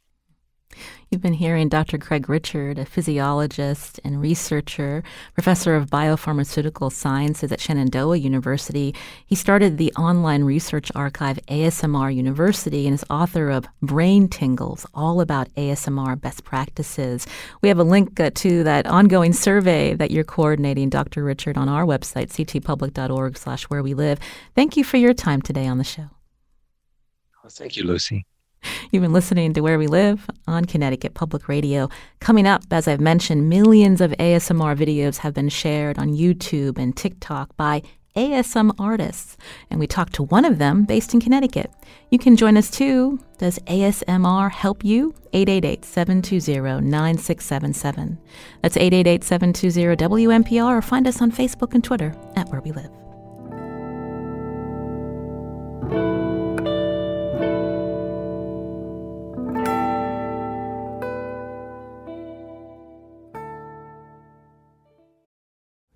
You've 1.09 1.21
been 1.21 1.33
hearing 1.33 1.69
Dr. 1.69 1.97
Craig 1.97 2.27
Richard, 2.27 2.77
a 2.77 2.85
physiologist 2.85 3.99
and 4.03 4.21
researcher, 4.21 5.03
professor 5.33 5.75
of 5.75 5.89
biopharmaceutical 5.89 6.91
sciences 6.91 7.51
at 7.51 7.61
Shenandoah 7.61 8.17
University. 8.17 8.93
He 9.25 9.35
started 9.35 9.77
the 9.77 9.93
online 9.93 10.43
research 10.43 10.91
archive 10.95 11.39
ASMR 11.47 12.13
University 12.13 12.85
and 12.85 12.93
is 12.93 13.05
author 13.09 13.49
of 13.49 13.65
Brain 13.81 14.27
Tingles, 14.27 14.85
all 14.93 15.21
about 15.21 15.53
ASMR 15.55 16.19
best 16.19 16.43
practices. 16.43 17.25
We 17.61 17.69
have 17.69 17.79
a 17.79 17.83
link 17.83 18.19
uh, 18.19 18.31
to 18.35 18.63
that 18.63 18.87
ongoing 18.87 19.33
survey 19.33 19.93
that 19.93 20.11
you're 20.11 20.23
coordinating, 20.23 20.89
Dr. 20.89 21.23
Richard, 21.23 21.57
on 21.57 21.69
our 21.69 21.85
website, 21.85 22.29
ctpublic.org 22.29 23.37
slash 23.37 23.63
where 23.63 23.83
we 23.83 23.93
live. 23.93 24.19
Thank 24.55 24.77
you 24.77 24.83
for 24.83 24.97
your 24.97 25.13
time 25.13 25.41
today 25.41 25.67
on 25.67 25.77
the 25.77 25.83
show. 25.83 26.09
Well, 27.43 27.51
thank 27.51 27.77
you, 27.77 27.83
Lucy. 27.83 28.25
You've 28.91 29.03
been 29.03 29.13
listening 29.13 29.53
to 29.53 29.61
Where 29.61 29.77
We 29.77 29.87
Live 29.87 30.29
on 30.47 30.65
Connecticut 30.65 31.13
Public 31.13 31.47
Radio. 31.47 31.89
Coming 32.19 32.47
up, 32.47 32.63
as 32.71 32.87
I've 32.87 33.01
mentioned, 33.01 33.49
millions 33.49 34.01
of 34.01 34.11
ASMR 34.11 34.75
videos 34.75 35.17
have 35.17 35.33
been 35.33 35.49
shared 35.49 35.97
on 35.97 36.13
YouTube 36.13 36.77
and 36.77 36.95
TikTok 36.95 37.55
by 37.57 37.81
ASMR 38.15 38.73
artists, 38.79 39.37
and 39.69 39.79
we 39.79 39.85
talked 39.85 40.13
to 40.13 40.23
one 40.23 40.43
of 40.43 40.57
them 40.57 40.85
based 40.85 41.13
in 41.13 41.21
Connecticut. 41.21 41.71
You 42.09 42.17
can 42.17 42.35
join 42.35 42.57
us 42.57 42.71
too. 42.71 43.19
Does 43.37 43.59
ASMR 43.59 44.51
help 44.51 44.83
you? 44.83 45.13
888 45.33 45.85
720 45.85 46.81
9677. 46.89 48.17
That's 48.63 48.75
888 48.75 49.23
720 49.23 49.95
WNPR, 49.95 50.77
or 50.77 50.81
find 50.81 51.07
us 51.07 51.21
on 51.21 51.31
Facebook 51.31 51.75
and 51.75 51.83
Twitter 51.83 52.15
at 52.35 52.49
Where 52.49 52.61
We 52.61 52.71
Live. 52.71 52.89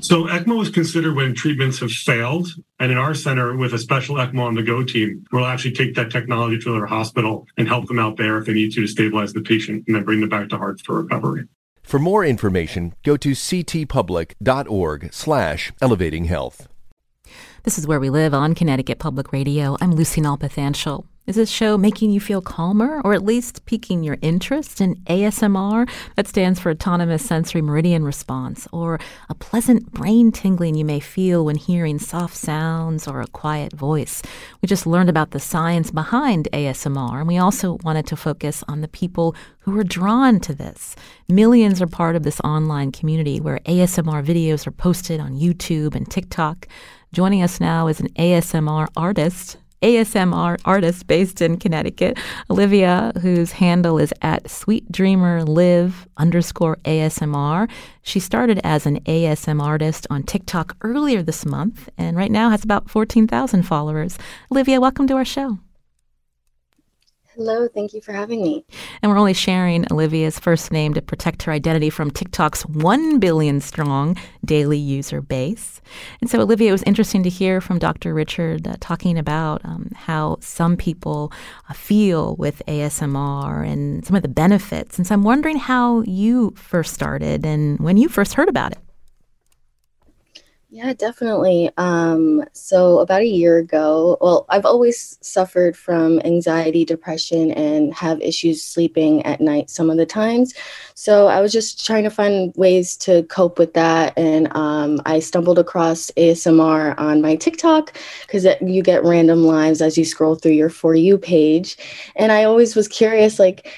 So 0.00 0.24
ECMO 0.24 0.62
is 0.62 0.70
considered 0.70 1.16
when 1.16 1.34
treatments 1.34 1.80
have 1.80 1.90
failed. 1.90 2.48
And 2.78 2.92
in 2.92 2.98
our 2.98 3.14
center, 3.14 3.56
with 3.56 3.72
a 3.72 3.78
special 3.78 4.16
ECMO 4.16 4.42
on 4.42 4.54
the 4.54 4.62
go 4.62 4.84
team, 4.84 5.24
we'll 5.32 5.46
actually 5.46 5.72
take 5.72 5.94
that 5.96 6.10
technology 6.10 6.58
to 6.58 6.72
their 6.72 6.86
hospital 6.86 7.46
and 7.56 7.66
help 7.66 7.86
them 7.86 7.98
out 7.98 8.16
there 8.16 8.38
if 8.38 8.46
they 8.46 8.52
need 8.52 8.72
to 8.72 8.82
to 8.82 8.86
stabilize 8.86 9.32
the 9.32 9.42
patient 9.42 9.84
and 9.86 9.96
then 9.96 10.04
bring 10.04 10.20
them 10.20 10.28
back 10.28 10.48
to 10.50 10.58
Hartford 10.58 11.04
recovery. 11.04 11.48
For 11.82 11.98
more 11.98 12.24
information, 12.24 12.94
go 13.04 13.16
to 13.16 13.30
ctpublic.org 13.30 15.12
slash 15.12 15.72
elevating 15.80 16.24
health. 16.24 16.68
This 17.62 17.78
is 17.78 17.86
Where 17.86 18.00
We 18.00 18.10
Live 18.10 18.34
on 18.34 18.54
Connecticut 18.54 18.98
Public 18.98 19.32
Radio. 19.32 19.76
I'm 19.80 19.92
Lucy 19.92 20.20
Nalpathanchel. 20.20 21.04
Is 21.26 21.34
this 21.34 21.50
show 21.50 21.76
making 21.76 22.12
you 22.12 22.20
feel 22.20 22.40
calmer 22.40 23.00
or 23.04 23.12
at 23.12 23.24
least 23.24 23.66
piquing 23.66 24.04
your 24.04 24.16
interest 24.22 24.80
in 24.80 24.94
ASMR? 25.06 25.90
That 26.14 26.28
stands 26.28 26.60
for 26.60 26.70
Autonomous 26.70 27.26
Sensory 27.26 27.60
Meridian 27.62 28.04
Response, 28.04 28.68
or 28.72 29.00
a 29.28 29.34
pleasant 29.34 29.92
brain 29.92 30.30
tingling 30.30 30.76
you 30.76 30.84
may 30.84 31.00
feel 31.00 31.44
when 31.44 31.56
hearing 31.56 31.98
soft 31.98 32.36
sounds 32.36 33.08
or 33.08 33.20
a 33.20 33.26
quiet 33.26 33.72
voice. 33.72 34.22
We 34.62 34.68
just 34.68 34.86
learned 34.86 35.08
about 35.08 35.32
the 35.32 35.40
science 35.40 35.90
behind 35.90 36.48
ASMR, 36.52 37.18
and 37.18 37.26
we 37.26 37.38
also 37.38 37.78
wanted 37.82 38.06
to 38.06 38.16
focus 38.16 38.62
on 38.68 38.80
the 38.80 38.86
people 38.86 39.34
who 39.58 39.76
are 39.76 39.84
drawn 39.84 40.38
to 40.40 40.54
this. 40.54 40.94
Millions 41.28 41.82
are 41.82 41.88
part 41.88 42.14
of 42.14 42.22
this 42.22 42.40
online 42.42 42.92
community 42.92 43.40
where 43.40 43.58
ASMR 43.66 44.24
videos 44.24 44.64
are 44.64 44.70
posted 44.70 45.18
on 45.18 45.34
YouTube 45.34 45.96
and 45.96 46.08
TikTok. 46.08 46.68
Joining 47.12 47.42
us 47.42 47.58
now 47.58 47.88
is 47.88 47.98
an 47.98 48.10
ASMR 48.10 48.86
artist 48.96 49.56
ASMR 49.82 50.58
artist 50.64 51.06
based 51.06 51.40
in 51.40 51.58
Connecticut, 51.58 52.18
Olivia, 52.50 53.12
whose 53.20 53.52
handle 53.52 53.98
is 53.98 54.12
at 54.22 54.50
Sweet 54.50 54.90
Dreamer 54.90 55.44
Live 55.44 56.08
underscore 56.16 56.76
ASMR. 56.84 57.68
She 58.02 58.20
started 58.20 58.60
as 58.64 58.86
an 58.86 59.00
ASMR 59.00 59.62
artist 59.62 60.06
on 60.10 60.22
TikTok 60.22 60.76
earlier 60.80 61.22
this 61.22 61.44
month 61.44 61.88
and 61.98 62.16
right 62.16 62.30
now 62.30 62.50
has 62.50 62.64
about 62.64 62.88
14,000 62.88 63.62
followers. 63.64 64.18
Olivia, 64.50 64.80
welcome 64.80 65.06
to 65.08 65.14
our 65.14 65.24
show. 65.24 65.58
Hello, 67.36 67.68
thank 67.68 67.92
you 67.92 68.00
for 68.00 68.14
having 68.14 68.40
me. 68.40 68.64
And 69.02 69.12
we're 69.12 69.18
only 69.18 69.34
sharing 69.34 69.84
Olivia's 69.92 70.38
first 70.38 70.72
name 70.72 70.94
to 70.94 71.02
protect 71.02 71.42
her 71.42 71.52
identity 71.52 71.90
from 71.90 72.10
TikTok's 72.10 72.64
1 72.64 73.18
billion 73.18 73.60
strong 73.60 74.16
daily 74.42 74.78
user 74.78 75.20
base. 75.20 75.82
And 76.22 76.30
so, 76.30 76.40
Olivia, 76.40 76.70
it 76.70 76.72
was 76.72 76.82
interesting 76.84 77.22
to 77.24 77.28
hear 77.28 77.60
from 77.60 77.78
Dr. 77.78 78.14
Richard 78.14 78.66
uh, 78.66 78.76
talking 78.80 79.18
about 79.18 79.62
um, 79.66 79.90
how 79.94 80.38
some 80.40 80.78
people 80.78 81.30
uh, 81.68 81.74
feel 81.74 82.36
with 82.36 82.62
ASMR 82.68 83.70
and 83.70 84.02
some 84.06 84.16
of 84.16 84.22
the 84.22 84.28
benefits. 84.28 84.96
And 84.96 85.06
so, 85.06 85.14
I'm 85.14 85.22
wondering 85.22 85.58
how 85.58 86.00
you 86.06 86.54
first 86.56 86.94
started 86.94 87.44
and 87.44 87.78
when 87.80 87.98
you 87.98 88.08
first 88.08 88.32
heard 88.32 88.48
about 88.48 88.72
it. 88.72 88.78
Yeah, 90.68 90.92
definitely. 90.94 91.70
Um, 91.76 92.42
so, 92.52 92.98
about 92.98 93.20
a 93.20 93.24
year 93.26 93.58
ago, 93.58 94.18
well, 94.20 94.46
I've 94.48 94.66
always 94.66 95.16
suffered 95.22 95.76
from 95.76 96.20
anxiety, 96.24 96.84
depression, 96.84 97.52
and 97.52 97.94
have 97.94 98.20
issues 98.20 98.64
sleeping 98.64 99.24
at 99.24 99.40
night 99.40 99.70
some 99.70 99.90
of 99.90 99.96
the 99.96 100.04
times. 100.04 100.54
So, 100.94 101.28
I 101.28 101.40
was 101.40 101.52
just 101.52 101.86
trying 101.86 102.02
to 102.02 102.10
find 102.10 102.52
ways 102.56 102.96
to 102.98 103.22
cope 103.24 103.60
with 103.60 103.74
that. 103.74 104.12
And 104.18 104.54
um, 104.56 105.00
I 105.06 105.20
stumbled 105.20 105.60
across 105.60 106.10
ASMR 106.16 106.98
on 106.98 107.22
my 107.22 107.36
TikTok 107.36 107.96
because 108.22 108.44
you 108.60 108.82
get 108.82 109.04
random 109.04 109.44
lives 109.44 109.80
as 109.80 109.96
you 109.96 110.04
scroll 110.04 110.34
through 110.34 110.52
your 110.52 110.70
For 110.70 110.96
You 110.96 111.16
page. 111.16 111.76
And 112.16 112.32
I 112.32 112.42
always 112.42 112.74
was 112.74 112.88
curious, 112.88 113.38
like, 113.38 113.72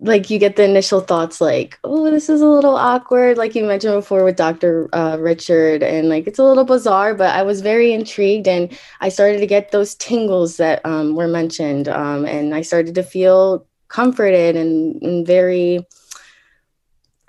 like 0.00 0.30
you 0.30 0.38
get 0.38 0.56
the 0.56 0.64
initial 0.64 1.00
thoughts 1.00 1.40
like 1.40 1.78
oh 1.84 2.10
this 2.10 2.28
is 2.28 2.40
a 2.40 2.46
little 2.46 2.76
awkward 2.76 3.36
like 3.36 3.54
you 3.54 3.64
mentioned 3.64 3.94
before 3.94 4.24
with 4.24 4.36
dr 4.36 4.88
uh, 4.94 5.16
richard 5.20 5.82
and 5.82 6.08
like 6.08 6.26
it's 6.26 6.38
a 6.38 6.44
little 6.44 6.64
bizarre 6.64 7.14
but 7.14 7.34
i 7.34 7.42
was 7.42 7.60
very 7.60 7.92
intrigued 7.92 8.48
and 8.48 8.76
i 9.00 9.08
started 9.08 9.38
to 9.38 9.46
get 9.46 9.70
those 9.70 9.94
tingles 9.96 10.56
that 10.56 10.84
um, 10.86 11.14
were 11.14 11.28
mentioned 11.28 11.88
um, 11.88 12.24
and 12.24 12.54
i 12.54 12.62
started 12.62 12.94
to 12.94 13.02
feel 13.02 13.66
comforted 13.88 14.56
and, 14.56 15.02
and 15.02 15.26
very 15.26 15.86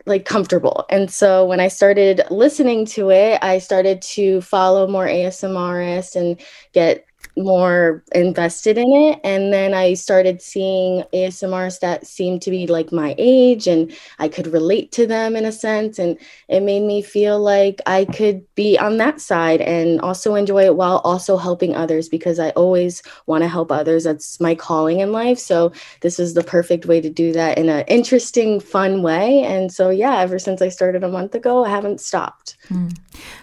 like 0.05 0.25
comfortable. 0.25 0.85
And 0.89 1.11
so 1.11 1.45
when 1.45 1.59
i 1.59 1.67
started 1.67 2.21
listening 2.31 2.85
to 2.87 3.11
it 3.11 3.37
i 3.43 3.59
started 3.59 4.01
to 4.01 4.41
follow 4.41 4.87
more 4.87 5.05
asmrs 5.05 6.15
and 6.15 6.39
get 6.73 7.05
more 7.37 8.03
invested 8.13 8.77
in 8.77 8.91
it. 8.91 9.19
And 9.23 9.53
then 9.53 9.73
I 9.73 9.93
started 9.93 10.41
seeing 10.41 11.03
ASMRs 11.13 11.79
that 11.79 12.05
seemed 12.05 12.41
to 12.43 12.51
be 12.51 12.67
like 12.67 12.91
my 12.91 13.15
age 13.17 13.67
and 13.67 13.91
I 14.19 14.27
could 14.27 14.47
relate 14.47 14.91
to 14.93 15.07
them 15.07 15.35
in 15.35 15.45
a 15.45 15.51
sense. 15.51 15.97
And 15.99 16.17
it 16.47 16.61
made 16.61 16.83
me 16.83 17.01
feel 17.01 17.39
like 17.39 17.81
I 17.85 18.05
could 18.05 18.43
be 18.55 18.77
on 18.77 18.97
that 18.97 19.21
side 19.21 19.61
and 19.61 20.01
also 20.01 20.35
enjoy 20.35 20.65
it 20.65 20.75
while 20.75 20.97
also 20.99 21.37
helping 21.37 21.75
others 21.75 22.09
because 22.09 22.39
I 22.39 22.49
always 22.51 23.01
want 23.25 23.43
to 23.43 23.47
help 23.47 23.71
others. 23.71 24.03
That's 24.03 24.39
my 24.39 24.55
calling 24.55 24.99
in 24.99 25.11
life. 25.11 25.39
So 25.39 25.71
this 26.01 26.19
is 26.19 26.33
the 26.33 26.43
perfect 26.43 26.85
way 26.85 27.01
to 27.01 27.09
do 27.09 27.31
that 27.33 27.57
in 27.57 27.69
an 27.69 27.85
interesting, 27.87 28.59
fun 28.59 29.01
way. 29.01 29.43
And 29.43 29.71
so, 29.71 29.89
yeah, 29.89 30.19
ever 30.19 30.39
since 30.39 30.61
I 30.61 30.69
started 30.69 31.03
a 31.03 31.09
month 31.09 31.35
ago, 31.35 31.65
I 31.65 31.69
haven't 31.69 32.01
stopped. 32.01 32.57
Mm. 32.69 32.97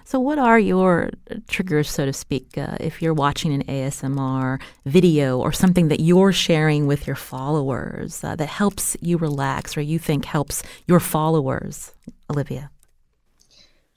So, 0.09 0.19
what 0.19 0.39
are 0.39 0.59
your 0.59 1.11
triggers, 1.49 1.91
so 1.91 2.07
to 2.07 2.15
speak, 2.15 2.57
uh, 2.57 2.79
if 2.81 3.03
you're 3.03 3.13
watching 3.13 3.53
an 3.53 3.63
ASMR 3.65 4.59
video 4.87 5.39
or 5.39 5.53
something 5.53 5.89
that 5.89 6.01
you're 6.01 6.33
sharing 6.33 6.87
with 6.87 7.07
your 7.07 7.15
followers 7.15 8.25
uh, 8.25 8.35
that 8.37 8.49
helps 8.49 8.97
you 9.03 9.19
relax 9.19 9.77
or 9.77 9.83
you 9.83 9.99
think 9.99 10.25
helps 10.25 10.63
your 10.87 10.99
followers, 10.99 11.93
Olivia? 12.31 12.71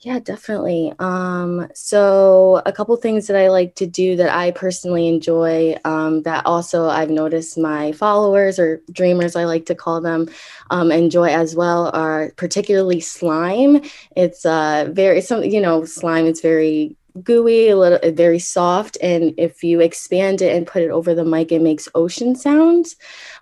Yeah, 0.04 0.18
definitely. 0.18 0.92
Um, 0.98 1.68
so, 1.76 2.60
a 2.66 2.72
couple 2.74 2.96
things 2.96 3.28
that 3.28 3.38
I 3.38 3.50
like 3.50 3.76
to 3.76 3.86
do 3.86 4.16
that 4.16 4.36
I 4.36 4.50
personally 4.50 5.08
enjoy 5.08 5.76
um, 5.86 6.24
that 6.24 6.44
also 6.48 6.88
I've 6.88 7.12
noticed 7.12 7.56
my 7.56 7.92
followers 7.92 8.58
or 8.58 8.82
dreamers, 8.92 9.36
I 9.36 9.46
like 9.46 9.68
to 9.68 9.76
call 9.76 10.02
them, 10.02 10.28
um, 10.72 10.92
enjoy 10.92 11.30
as 11.30 11.56
well 11.56 11.92
are 11.94 12.32
particularly 12.36 13.00
slime. 13.00 13.82
It's 14.16 14.44
uh, 14.44 14.90
very, 14.92 15.22
some, 15.22 15.44
you 15.44 15.62
know, 15.62 15.86
slime 15.86 16.26
is 16.26 16.42
very 16.42 16.96
gooey, 17.24 17.70
a 17.70 17.78
little 17.78 18.00
very 18.14 18.40
soft, 18.40 18.98
and 19.02 19.34
if 19.38 19.64
you 19.64 19.80
expand 19.80 20.42
it 20.42 20.56
and 20.56 20.68
put 20.68 20.82
it 20.82 20.90
over 20.90 21.14
the 21.14 21.26
mic, 21.26 21.52
it 21.52 21.62
makes 21.62 21.88
ocean 21.96 22.36
sounds. 22.36 22.96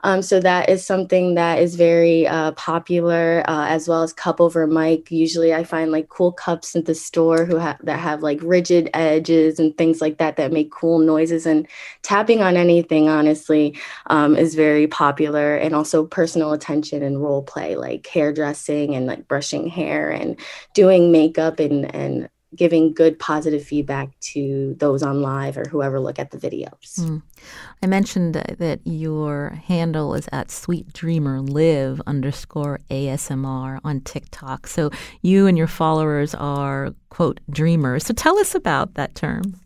Um, 0.03 0.21
so 0.21 0.39
that 0.39 0.69
is 0.69 0.85
something 0.85 1.35
that 1.35 1.59
is 1.59 1.75
very 1.75 2.27
uh, 2.27 2.53
popular, 2.53 3.43
uh, 3.47 3.67
as 3.67 3.87
well 3.87 4.03
as 4.03 4.13
cup 4.13 4.39
over 4.39 4.65
mic. 4.65 5.11
Usually, 5.11 5.53
I 5.53 5.63
find 5.63 5.91
like 5.91 6.09
cool 6.09 6.31
cups 6.31 6.75
at 6.75 6.85
the 6.85 6.95
store 6.95 7.45
who 7.45 7.57
have 7.57 7.77
that 7.83 7.99
have 7.99 8.23
like 8.23 8.39
rigid 8.41 8.89
edges 8.93 9.59
and 9.59 9.77
things 9.77 10.01
like 10.01 10.17
that 10.17 10.37
that 10.37 10.51
make 10.51 10.71
cool 10.71 10.99
noises. 10.99 11.45
And 11.45 11.67
tapping 12.01 12.41
on 12.41 12.57
anything, 12.57 13.09
honestly, 13.09 13.77
um, 14.07 14.35
is 14.35 14.55
very 14.55 14.87
popular. 14.87 15.55
And 15.55 15.75
also 15.75 16.05
personal 16.05 16.53
attention 16.53 17.03
and 17.03 17.21
role 17.21 17.43
play, 17.43 17.75
like 17.75 18.07
hairdressing 18.07 18.95
and 18.95 19.05
like 19.05 19.27
brushing 19.27 19.67
hair 19.67 20.09
and 20.09 20.39
doing 20.73 21.11
makeup 21.11 21.59
and 21.59 21.93
and 21.93 22.29
giving 22.55 22.93
good 22.93 23.19
positive 23.19 23.63
feedback 23.63 24.19
to 24.19 24.75
those 24.79 25.03
on 25.03 25.21
live 25.21 25.57
or 25.57 25.65
whoever 25.69 25.99
look 25.99 26.17
at 26.17 26.31
the 26.31 26.37
videos. 26.37 26.99
Mm. 26.99 27.21
I 27.83 27.87
mentioned 27.87 28.35
that 28.35 28.79
your 28.85 29.59
handle 29.67 30.15
is 30.15 30.27
at 30.31 30.49
Sweet 30.49 30.91
Dreamer 30.93 31.41
Live 31.41 32.01
underscore 32.07 32.79
ASMR 32.89 33.79
on 33.83 34.01
TikTok. 34.01 34.67
So 34.67 34.89
you 35.21 35.47
and 35.47 35.57
your 35.57 35.67
followers 35.67 36.33
are 36.35 36.93
quote 37.09 37.39
dreamers. 37.49 38.05
So 38.05 38.13
tell 38.13 38.37
us 38.39 38.55
about 38.55 38.95
that 38.95 39.15
term. 39.15 39.59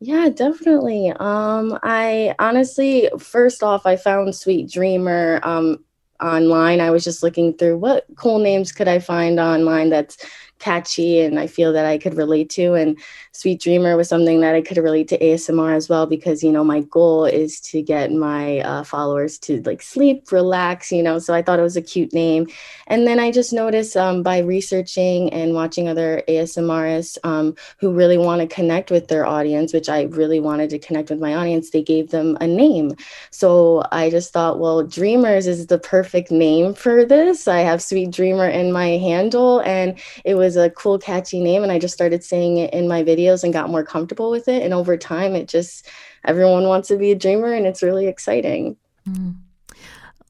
Yeah, 0.00 0.28
definitely. 0.28 1.10
Um, 1.18 1.78
I 1.82 2.34
honestly, 2.38 3.10
first 3.18 3.62
off, 3.62 3.84
I 3.84 3.96
found 3.96 4.34
Sweet 4.34 4.70
Dreamer 4.70 5.40
um, 5.42 5.84
online. 6.22 6.80
I 6.80 6.90
was 6.90 7.02
just 7.02 7.22
looking 7.22 7.52
through 7.54 7.78
what 7.78 8.06
cool 8.16 8.38
names 8.38 8.70
could 8.70 8.86
I 8.86 9.00
find 9.00 9.40
online 9.40 9.90
that's 9.90 10.16
catchy 10.58 11.20
and 11.20 11.38
I 11.38 11.46
feel 11.46 11.72
that 11.72 11.86
I 11.86 11.98
could 11.98 12.14
relate 12.14 12.50
to. 12.50 12.74
And 12.74 12.98
Sweet 13.38 13.60
Dreamer 13.60 13.96
was 13.96 14.08
something 14.08 14.40
that 14.40 14.56
I 14.56 14.62
could 14.62 14.78
relate 14.78 15.06
to 15.08 15.18
ASMR 15.18 15.72
as 15.72 15.88
well 15.88 16.06
because, 16.06 16.42
you 16.42 16.50
know, 16.50 16.64
my 16.64 16.80
goal 16.80 17.24
is 17.24 17.60
to 17.60 17.80
get 17.80 18.10
my 18.10 18.58
uh, 18.62 18.82
followers 18.82 19.38
to 19.46 19.62
like 19.62 19.80
sleep, 19.80 20.32
relax, 20.32 20.90
you 20.90 21.04
know. 21.04 21.20
So 21.20 21.32
I 21.32 21.42
thought 21.42 21.60
it 21.60 21.62
was 21.62 21.76
a 21.76 21.80
cute 21.80 22.12
name. 22.12 22.48
And 22.88 23.06
then 23.06 23.20
I 23.20 23.30
just 23.30 23.52
noticed 23.52 23.96
um, 23.96 24.24
by 24.24 24.38
researching 24.38 25.32
and 25.32 25.54
watching 25.54 25.86
other 25.86 26.24
ASMRists 26.26 27.16
um, 27.22 27.54
who 27.78 27.92
really 27.92 28.18
want 28.18 28.40
to 28.40 28.52
connect 28.52 28.90
with 28.90 29.06
their 29.06 29.24
audience, 29.24 29.72
which 29.72 29.88
I 29.88 30.02
really 30.02 30.40
wanted 30.40 30.70
to 30.70 30.80
connect 30.80 31.08
with 31.08 31.20
my 31.20 31.36
audience, 31.36 31.70
they 31.70 31.82
gave 31.84 32.10
them 32.10 32.36
a 32.40 32.46
name. 32.48 32.96
So 33.30 33.84
I 33.92 34.10
just 34.10 34.32
thought, 34.32 34.58
well, 34.58 34.82
Dreamers 34.82 35.46
is 35.46 35.68
the 35.68 35.78
perfect 35.78 36.32
name 36.32 36.74
for 36.74 37.04
this. 37.04 37.46
I 37.46 37.60
have 37.60 37.82
Sweet 37.82 38.10
Dreamer 38.10 38.48
in 38.48 38.72
my 38.72 38.98
handle 38.98 39.60
and 39.60 39.96
it 40.24 40.34
was 40.34 40.56
a 40.56 40.70
cool, 40.70 40.98
catchy 40.98 41.40
name. 41.40 41.62
And 41.62 41.70
I 41.70 41.78
just 41.78 41.94
started 41.94 42.24
saying 42.24 42.56
it 42.56 42.74
in 42.74 42.88
my 42.88 43.04
videos 43.28 43.44
and 43.44 43.52
got 43.52 43.70
more 43.70 43.84
comfortable 43.84 44.30
with 44.30 44.48
it. 44.48 44.62
And 44.62 44.74
over 44.74 44.96
time, 44.96 45.34
it 45.34 45.48
just, 45.48 45.88
everyone 46.24 46.64
wants 46.64 46.88
to 46.88 46.96
be 46.96 47.12
a 47.12 47.14
dreamer 47.14 47.52
and 47.52 47.66
it's 47.66 47.82
really 47.82 48.06
exciting. 48.06 48.76
Mm. 49.08 49.36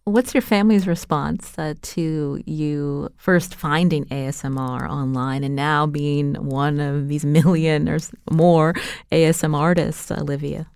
What's 0.04 0.32
your 0.32 0.40
family's 0.40 0.86
response 0.86 1.52
uh, 1.58 1.74
to 1.82 2.42
you 2.46 3.10
first 3.18 3.54
finding 3.54 4.06
ASMR 4.06 4.88
online 4.88 5.44
and 5.44 5.54
now 5.54 5.86
being 5.86 6.34
one 6.36 6.80
of 6.80 7.08
these 7.08 7.24
million 7.26 7.88
or 7.88 7.98
more 8.30 8.72
ASMR 9.12 9.58
artists, 9.58 10.10
Olivia? 10.10 10.66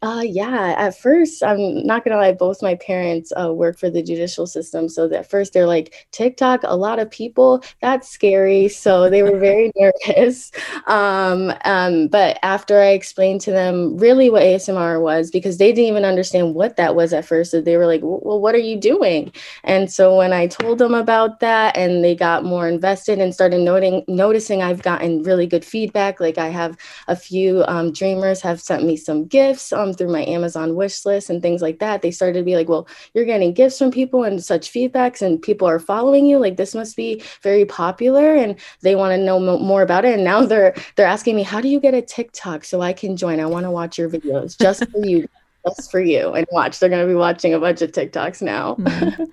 Uh, 0.00 0.22
yeah, 0.24 0.74
at 0.78 0.96
first, 0.96 1.42
I'm 1.42 1.84
not 1.84 2.04
gonna 2.04 2.16
lie, 2.16 2.30
both 2.32 2.62
my 2.62 2.76
parents 2.76 3.32
uh, 3.40 3.52
work 3.52 3.78
for 3.78 3.90
the 3.90 4.00
judicial 4.00 4.46
system. 4.46 4.88
So 4.88 5.10
at 5.12 5.28
first, 5.28 5.52
they're 5.52 5.66
like, 5.66 6.06
TikTok, 6.12 6.60
a 6.62 6.76
lot 6.76 7.00
of 7.00 7.10
people, 7.10 7.64
that's 7.82 8.08
scary. 8.08 8.68
So 8.68 9.10
they 9.10 9.24
were 9.24 9.38
very 9.40 9.72
nervous. 9.76 10.52
Um, 10.86 11.52
um, 11.64 12.06
but 12.08 12.38
after 12.44 12.78
I 12.80 12.90
explained 12.90 13.40
to 13.42 13.50
them 13.50 13.96
really 13.96 14.30
what 14.30 14.42
ASMR 14.42 15.00
was, 15.00 15.32
because 15.32 15.58
they 15.58 15.72
didn't 15.72 15.88
even 15.88 16.04
understand 16.04 16.54
what 16.54 16.76
that 16.76 16.94
was 16.94 17.12
at 17.12 17.24
first, 17.24 17.50
so 17.50 17.60
they 17.60 17.76
were 17.76 17.86
like, 17.86 18.00
well, 18.04 18.40
what 18.40 18.54
are 18.54 18.58
you 18.58 18.76
doing? 18.76 19.32
And 19.64 19.90
so 19.90 20.16
when 20.16 20.32
I 20.32 20.46
told 20.46 20.78
them 20.78 20.94
about 20.94 21.40
that 21.40 21.76
and 21.76 22.04
they 22.04 22.14
got 22.14 22.44
more 22.44 22.68
invested 22.68 23.18
and 23.18 23.34
started 23.34 23.62
noting, 23.62 24.04
noticing 24.06 24.62
I've 24.62 24.82
gotten 24.82 25.24
really 25.24 25.46
good 25.48 25.64
feedback, 25.64 26.20
like 26.20 26.38
I 26.38 26.48
have 26.50 26.76
a 27.08 27.16
few 27.16 27.64
um, 27.66 27.92
dreamers 27.92 28.40
have 28.42 28.60
sent 28.60 28.84
me 28.84 28.96
some 28.96 29.24
gifts. 29.26 29.72
Um, 29.72 29.87
through 29.94 30.12
my 30.12 30.24
Amazon 30.24 30.74
wish 30.74 31.04
list 31.04 31.30
and 31.30 31.42
things 31.42 31.62
like 31.62 31.78
that, 31.78 32.02
they 32.02 32.10
started 32.10 32.38
to 32.38 32.44
be 32.44 32.56
like, 32.56 32.68
well, 32.68 32.88
you're 33.14 33.24
getting 33.24 33.52
gifts 33.52 33.78
from 33.78 33.90
people 33.90 34.24
and 34.24 34.42
such 34.42 34.72
feedbacks, 34.72 35.22
and 35.22 35.40
people 35.40 35.68
are 35.68 35.78
following 35.78 36.26
you. 36.26 36.38
Like 36.38 36.56
this 36.56 36.74
must 36.74 36.96
be 36.96 37.22
very 37.42 37.64
popular, 37.64 38.34
and 38.34 38.56
they 38.82 38.94
want 38.94 39.12
to 39.12 39.24
know 39.24 39.38
mo- 39.38 39.58
more 39.58 39.82
about 39.82 40.04
it. 40.04 40.14
And 40.14 40.24
now 40.24 40.44
they're 40.44 40.74
they're 40.96 41.06
asking 41.06 41.36
me, 41.36 41.42
how 41.42 41.60
do 41.60 41.68
you 41.68 41.80
get 41.80 41.94
a 41.94 42.02
TikTok 42.02 42.64
so 42.64 42.80
I 42.80 42.92
can 42.92 43.16
join? 43.16 43.40
I 43.40 43.46
want 43.46 43.64
to 43.64 43.70
watch 43.70 43.98
your 43.98 44.08
videos 44.08 44.58
just 44.58 44.88
for 44.90 45.04
you 45.04 45.28
just 45.76 45.90
for 45.90 46.00
you 46.00 46.32
and 46.32 46.46
watch. 46.52 46.78
They're 46.78 46.88
going 46.88 47.06
to 47.06 47.12
be 47.12 47.16
watching 47.16 47.54
a 47.54 47.60
bunch 47.60 47.82
of 47.82 47.92
TikToks 47.92 48.42
now. 48.42 48.76
mm-hmm. 48.76 49.24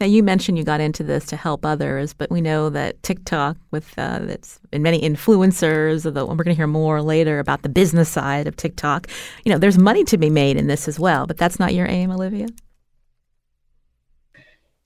Now, 0.00 0.06
you 0.06 0.22
mentioned 0.22 0.58
you 0.58 0.64
got 0.64 0.80
into 0.80 1.02
this 1.02 1.26
to 1.26 1.36
help 1.36 1.64
others, 1.64 2.12
but 2.12 2.30
we 2.30 2.40
know 2.40 2.70
that 2.70 3.02
TikTok, 3.02 3.56
with 3.70 3.96
uh, 3.98 4.20
it's 4.22 4.58
and 4.72 4.82
many 4.82 5.00
influencers, 5.00 6.04
although 6.04 6.26
we're 6.26 6.44
going 6.44 6.54
to 6.54 6.54
hear 6.54 6.66
more 6.66 7.02
later 7.02 7.38
about 7.38 7.62
the 7.62 7.68
business 7.68 8.08
side 8.08 8.46
of 8.46 8.56
TikTok. 8.56 9.06
You 9.44 9.52
know, 9.52 9.58
there's 9.58 9.78
money 9.78 10.04
to 10.04 10.18
be 10.18 10.30
made 10.30 10.56
in 10.56 10.66
this 10.66 10.88
as 10.88 10.98
well, 10.98 11.26
but 11.26 11.38
that's 11.38 11.58
not 11.58 11.74
your 11.74 11.86
aim, 11.86 12.10
Olivia. 12.10 12.48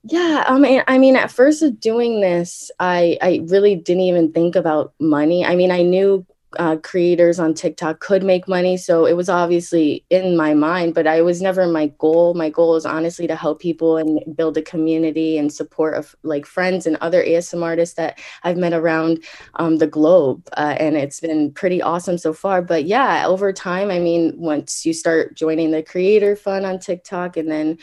Yeah, 0.03 0.45
I 0.47 0.57
mean, 0.57 0.83
I 0.87 0.97
mean, 0.97 1.17
at 1.17 1.31
first 1.31 1.61
of 1.61 1.79
doing 1.79 2.21
this, 2.21 2.71
I 2.79 3.17
I 3.21 3.41
really 3.47 3.75
didn't 3.75 4.03
even 4.03 4.31
think 4.31 4.55
about 4.55 4.93
money. 4.99 5.43
I 5.43 5.55
mean, 5.55 5.69
I 5.71 5.81
knew 5.81 6.25
uh, 6.57 6.77
creators 6.77 7.39
on 7.39 7.53
TikTok 7.53 7.99
could 7.99 8.23
make 8.23 8.47
money. 8.47 8.77
So 8.77 9.05
it 9.05 9.17
was 9.17 9.27
obviously 9.29 10.05
in 10.09 10.37
my 10.37 10.53
mind, 10.53 10.93
but 10.93 11.05
I 11.05 11.21
was 11.21 11.41
never 11.41 11.67
my 11.67 11.87
goal. 11.97 12.33
My 12.33 12.49
goal 12.49 12.75
is 12.75 12.85
honestly 12.85 13.27
to 13.27 13.35
help 13.35 13.59
people 13.59 13.97
and 13.97 14.21
build 14.35 14.57
a 14.57 14.61
community 14.61 15.37
and 15.37 15.51
support 15.51 15.95
of 15.95 16.15
like 16.23 16.45
friends 16.45 16.87
and 16.87 16.95
other 16.97 17.23
ASM 17.23 17.63
artists 17.63 17.95
that 17.95 18.19
I've 18.43 18.57
met 18.57 18.73
around 18.73 19.23
um, 19.55 19.77
the 19.77 19.87
globe. 19.87 20.47
Uh, 20.55 20.75
and 20.79 20.95
it's 20.95 21.19
been 21.19 21.51
pretty 21.51 21.81
awesome 21.81 22.17
so 22.17 22.31
far. 22.31 22.61
But 22.61 22.85
yeah, 22.85 23.25
over 23.27 23.51
time, 23.51 23.91
I 23.91 23.99
mean, 23.99 24.33
once 24.37 24.85
you 24.85 24.93
start 24.93 25.35
joining 25.35 25.71
the 25.71 25.83
creator 25.83 26.35
fund 26.35 26.65
on 26.65 26.79
TikTok 26.79 27.35
and 27.35 27.51
then 27.51 27.77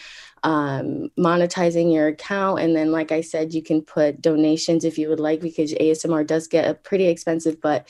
um, 0.44 1.10
monetizing 1.18 1.92
your 1.92 2.08
account. 2.08 2.60
And 2.60 2.76
then, 2.76 2.92
like 2.92 3.10
I 3.10 3.22
said, 3.22 3.54
you 3.54 3.62
can 3.62 3.80
put 3.80 4.20
donations 4.20 4.84
if 4.84 4.98
you 4.98 5.08
would 5.08 5.18
like, 5.18 5.40
because 5.40 5.72
ASMR 5.72 6.26
does 6.26 6.46
get 6.46 6.84
pretty 6.84 7.06
expensive, 7.06 7.60
but 7.60 7.88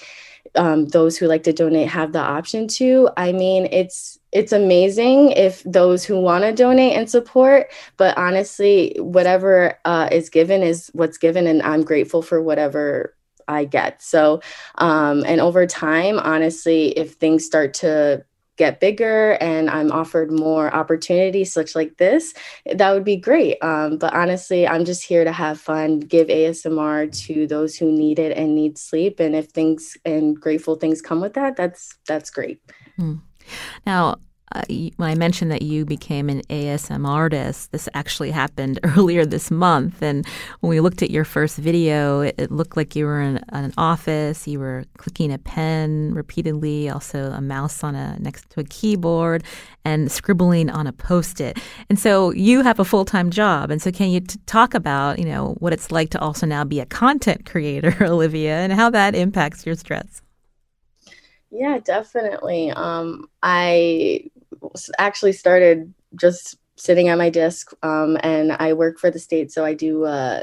um, 0.54 0.86
those 0.86 1.16
who 1.16 1.26
like 1.26 1.42
to 1.44 1.52
donate 1.52 1.88
have 1.88 2.12
the 2.12 2.20
option 2.20 2.68
to. 2.68 3.08
I 3.16 3.32
mean, 3.32 3.68
it's 3.70 4.18
it's 4.32 4.52
amazing 4.52 5.30
if 5.32 5.62
those 5.64 6.04
who 6.04 6.20
want 6.20 6.44
to 6.44 6.52
donate 6.52 6.96
and 6.96 7.08
support, 7.08 7.72
but 7.96 8.16
honestly, 8.18 8.96
whatever 8.98 9.78
uh, 9.84 10.08
is 10.10 10.28
given 10.28 10.62
is 10.62 10.90
what's 10.92 11.18
given, 11.18 11.46
and 11.46 11.62
I'm 11.62 11.82
grateful 11.82 12.22
for 12.22 12.42
whatever 12.42 13.14
I 13.46 13.64
get. 13.64 14.02
So, 14.02 14.40
um, 14.76 15.24
and 15.26 15.40
over 15.40 15.66
time, 15.66 16.18
honestly, 16.18 16.88
if 16.98 17.14
things 17.14 17.44
start 17.44 17.74
to 17.74 18.24
get 18.56 18.80
bigger 18.80 19.32
and 19.40 19.68
I'm 19.68 19.90
offered 19.90 20.30
more 20.30 20.74
opportunities 20.74 21.52
such 21.52 21.74
like 21.74 21.96
this, 21.96 22.34
that 22.72 22.92
would 22.92 23.04
be 23.04 23.16
great. 23.16 23.58
Um, 23.62 23.98
but 23.98 24.14
honestly, 24.14 24.66
I'm 24.66 24.84
just 24.84 25.04
here 25.04 25.24
to 25.24 25.32
have 25.32 25.60
fun, 25.60 26.00
give 26.00 26.28
ASMR 26.28 27.10
to 27.26 27.46
those 27.46 27.76
who 27.76 27.90
need 27.90 28.18
it 28.18 28.36
and 28.36 28.54
need 28.54 28.78
sleep. 28.78 29.20
And 29.20 29.34
if 29.34 29.46
things 29.46 29.96
and 30.04 30.38
grateful 30.38 30.76
things 30.76 31.02
come 31.02 31.20
with 31.20 31.34
that, 31.34 31.56
that's 31.56 31.96
that's 32.06 32.30
great. 32.30 32.60
Hmm. 32.96 33.16
Now, 33.86 34.16
uh, 34.54 34.62
when 34.68 35.10
I 35.10 35.14
mentioned 35.14 35.50
that 35.50 35.62
you 35.62 35.84
became 35.84 36.28
an 36.28 36.42
ASM 36.42 37.06
artist, 37.06 37.72
this 37.72 37.88
actually 37.94 38.30
happened 38.30 38.78
earlier 38.96 39.26
this 39.26 39.50
month. 39.50 40.02
And 40.02 40.26
when 40.60 40.70
we 40.70 40.80
looked 40.80 41.02
at 41.02 41.10
your 41.10 41.24
first 41.24 41.56
video, 41.56 42.20
it, 42.20 42.34
it 42.38 42.50
looked 42.52 42.76
like 42.76 42.94
you 42.94 43.06
were 43.06 43.20
in, 43.20 43.44
an 43.50 43.72
office. 43.76 44.46
You 44.46 44.60
were 44.60 44.84
clicking 44.98 45.32
a 45.32 45.38
pen 45.38 46.14
repeatedly, 46.14 46.88
also 46.88 47.32
a 47.32 47.40
mouse 47.40 47.82
on 47.82 47.94
a 47.94 48.16
next 48.20 48.50
to 48.50 48.60
a 48.60 48.64
keyboard, 48.64 49.42
and 49.84 50.10
scribbling 50.10 50.70
on 50.70 50.86
a 50.86 50.92
post-it. 50.92 51.58
And 51.90 51.98
so 51.98 52.30
you 52.32 52.62
have 52.62 52.78
a 52.78 52.84
full-time 52.84 53.30
job. 53.30 53.70
And 53.70 53.82
so 53.82 53.90
can 53.90 54.10
you 54.10 54.20
t- 54.20 54.38
talk 54.46 54.74
about 54.74 55.18
you 55.18 55.24
know 55.24 55.56
what 55.58 55.72
it's 55.72 55.90
like 55.90 56.10
to 56.10 56.20
also 56.20 56.46
now 56.46 56.64
be 56.64 56.80
a 56.80 56.86
content 56.86 57.44
creator, 57.50 57.96
Olivia, 58.00 58.58
and 58.58 58.72
how 58.72 58.90
that 58.90 59.14
impacts 59.14 59.66
your 59.66 59.74
stress? 59.74 60.22
Yeah, 61.54 61.78
definitely. 61.78 62.72
Um, 62.72 63.28
I 63.42 64.28
actually 64.98 65.32
started 65.32 65.92
just 66.16 66.56
sitting 66.76 67.08
at 67.08 67.18
my 67.18 67.30
desk 67.30 67.72
um, 67.82 68.18
and 68.22 68.52
I 68.52 68.72
work 68.72 68.98
for 68.98 69.10
the 69.10 69.18
state. 69.18 69.52
So 69.52 69.64
I 69.64 69.74
do 69.74 70.04
uh, 70.04 70.42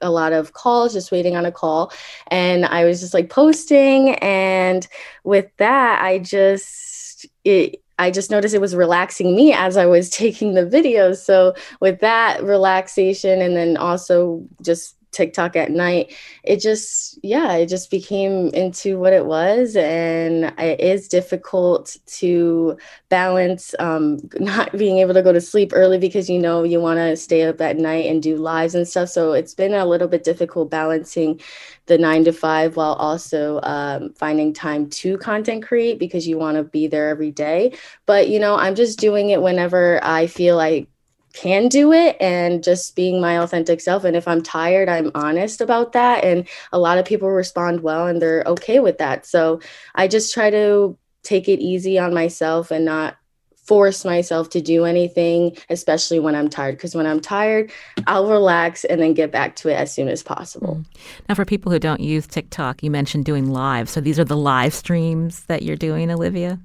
a 0.00 0.10
lot 0.10 0.32
of 0.32 0.52
calls, 0.52 0.92
just 0.92 1.12
waiting 1.12 1.36
on 1.36 1.46
a 1.46 1.52
call. 1.52 1.92
And 2.28 2.66
I 2.66 2.84
was 2.84 3.00
just 3.00 3.14
like 3.14 3.30
posting. 3.30 4.14
And 4.16 4.86
with 5.24 5.46
that, 5.56 6.02
I 6.02 6.18
just, 6.18 7.26
it, 7.44 7.82
I 7.98 8.10
just 8.10 8.30
noticed 8.30 8.54
it 8.54 8.60
was 8.60 8.74
relaxing 8.74 9.34
me 9.34 9.52
as 9.52 9.76
I 9.76 9.86
was 9.86 10.10
taking 10.22 10.54
the 10.54 10.66
videos. 10.66 11.18
So 11.18 11.54
with 11.80 12.00
that 12.00 12.42
relaxation 12.42 13.40
and 13.40 13.56
then 13.56 13.76
also 13.76 14.44
just 14.60 14.96
TikTok 15.12 15.56
at 15.56 15.70
night, 15.70 16.14
it 16.42 16.60
just, 16.60 17.18
yeah, 17.22 17.52
it 17.54 17.66
just 17.66 17.90
became 17.90 18.48
into 18.48 18.98
what 18.98 19.12
it 19.12 19.26
was. 19.26 19.76
And 19.76 20.52
it 20.58 20.80
is 20.80 21.06
difficult 21.06 21.96
to 22.06 22.76
balance 23.08 23.74
um, 23.78 24.18
not 24.40 24.72
being 24.76 24.98
able 24.98 25.14
to 25.14 25.22
go 25.22 25.32
to 25.32 25.40
sleep 25.40 25.72
early 25.74 25.98
because 25.98 26.28
you 26.28 26.38
know 26.38 26.62
you 26.62 26.80
want 26.80 26.98
to 26.98 27.16
stay 27.16 27.42
up 27.42 27.60
at 27.60 27.76
night 27.76 28.06
and 28.06 28.22
do 28.22 28.36
lives 28.36 28.74
and 28.74 28.88
stuff. 28.88 29.10
So 29.10 29.32
it's 29.32 29.54
been 29.54 29.74
a 29.74 29.86
little 29.86 30.08
bit 30.08 30.24
difficult 30.24 30.70
balancing 30.70 31.40
the 31.86 31.98
nine 31.98 32.24
to 32.24 32.32
five 32.32 32.76
while 32.76 32.94
also 32.94 33.60
um, 33.62 34.12
finding 34.14 34.52
time 34.52 34.88
to 34.88 35.18
content 35.18 35.64
create 35.64 35.98
because 35.98 36.26
you 36.26 36.38
want 36.38 36.56
to 36.56 36.64
be 36.64 36.86
there 36.86 37.08
every 37.08 37.30
day. 37.30 37.72
But, 38.06 38.28
you 38.28 38.38
know, 38.38 38.56
I'm 38.56 38.74
just 38.74 38.98
doing 38.98 39.30
it 39.30 39.42
whenever 39.42 40.00
I 40.02 40.26
feel 40.26 40.56
like 40.56 40.88
can 41.32 41.68
do 41.68 41.92
it 41.92 42.16
and 42.20 42.62
just 42.62 42.94
being 42.94 43.20
my 43.20 43.38
authentic 43.38 43.80
self. 43.80 44.04
And 44.04 44.16
if 44.16 44.28
I'm 44.28 44.42
tired, 44.42 44.88
I'm 44.88 45.10
honest 45.14 45.60
about 45.60 45.92
that. 45.92 46.24
And 46.24 46.48
a 46.72 46.78
lot 46.78 46.98
of 46.98 47.04
people 47.04 47.30
respond 47.30 47.80
well 47.80 48.06
and 48.06 48.20
they're 48.20 48.44
okay 48.46 48.80
with 48.80 48.98
that. 48.98 49.26
So 49.26 49.60
I 49.94 50.08
just 50.08 50.32
try 50.32 50.50
to 50.50 50.96
take 51.22 51.48
it 51.48 51.60
easy 51.60 51.98
on 51.98 52.12
myself 52.12 52.70
and 52.70 52.84
not 52.84 53.16
force 53.64 54.04
myself 54.04 54.50
to 54.50 54.60
do 54.60 54.84
anything, 54.84 55.56
especially 55.70 56.18
when 56.18 56.34
I'm 56.34 56.48
tired. 56.48 56.76
Because 56.76 56.94
when 56.94 57.06
I'm 57.06 57.20
tired, 57.20 57.70
I'll 58.06 58.28
relax 58.28 58.84
and 58.84 59.00
then 59.00 59.14
get 59.14 59.30
back 59.30 59.56
to 59.56 59.68
it 59.68 59.74
as 59.74 59.92
soon 59.94 60.08
as 60.08 60.22
possible. 60.22 60.76
Mm. 60.76 60.86
Now, 61.28 61.34
for 61.36 61.44
people 61.44 61.70
who 61.70 61.78
don't 61.78 62.00
use 62.00 62.26
TikTok, 62.26 62.82
you 62.82 62.90
mentioned 62.90 63.24
doing 63.24 63.52
live. 63.52 63.88
So 63.88 64.00
these 64.00 64.18
are 64.18 64.24
the 64.24 64.36
live 64.36 64.74
streams 64.74 65.44
that 65.44 65.62
you're 65.62 65.76
doing, 65.76 66.10
Olivia? 66.10 66.58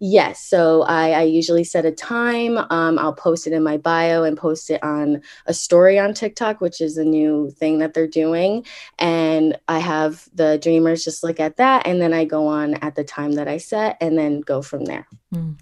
Yes. 0.00 0.44
So 0.44 0.82
I, 0.82 1.10
I 1.10 1.22
usually 1.22 1.64
set 1.64 1.84
a 1.84 1.90
time. 1.90 2.58
Um, 2.70 2.98
I'll 2.98 3.12
post 3.12 3.46
it 3.46 3.52
in 3.52 3.64
my 3.64 3.76
bio 3.76 4.22
and 4.22 4.36
post 4.36 4.70
it 4.70 4.82
on 4.82 5.22
a 5.46 5.54
story 5.54 5.98
on 5.98 6.14
TikTok, 6.14 6.60
which 6.60 6.80
is 6.80 6.96
a 6.96 7.04
new 7.04 7.50
thing 7.50 7.78
that 7.78 7.94
they're 7.94 8.06
doing. 8.06 8.64
And 8.98 9.58
I 9.66 9.80
have 9.80 10.28
the 10.32 10.58
dreamers 10.58 11.04
just 11.04 11.24
look 11.24 11.40
at 11.40 11.56
that. 11.56 11.86
And 11.86 12.00
then 12.00 12.12
I 12.12 12.24
go 12.24 12.46
on 12.46 12.74
at 12.74 12.94
the 12.94 13.04
time 13.04 13.32
that 13.32 13.48
I 13.48 13.56
set 13.56 13.96
and 14.00 14.16
then 14.16 14.40
go 14.40 14.62
from 14.62 14.84
there. 14.84 15.08
Mm. 15.34 15.56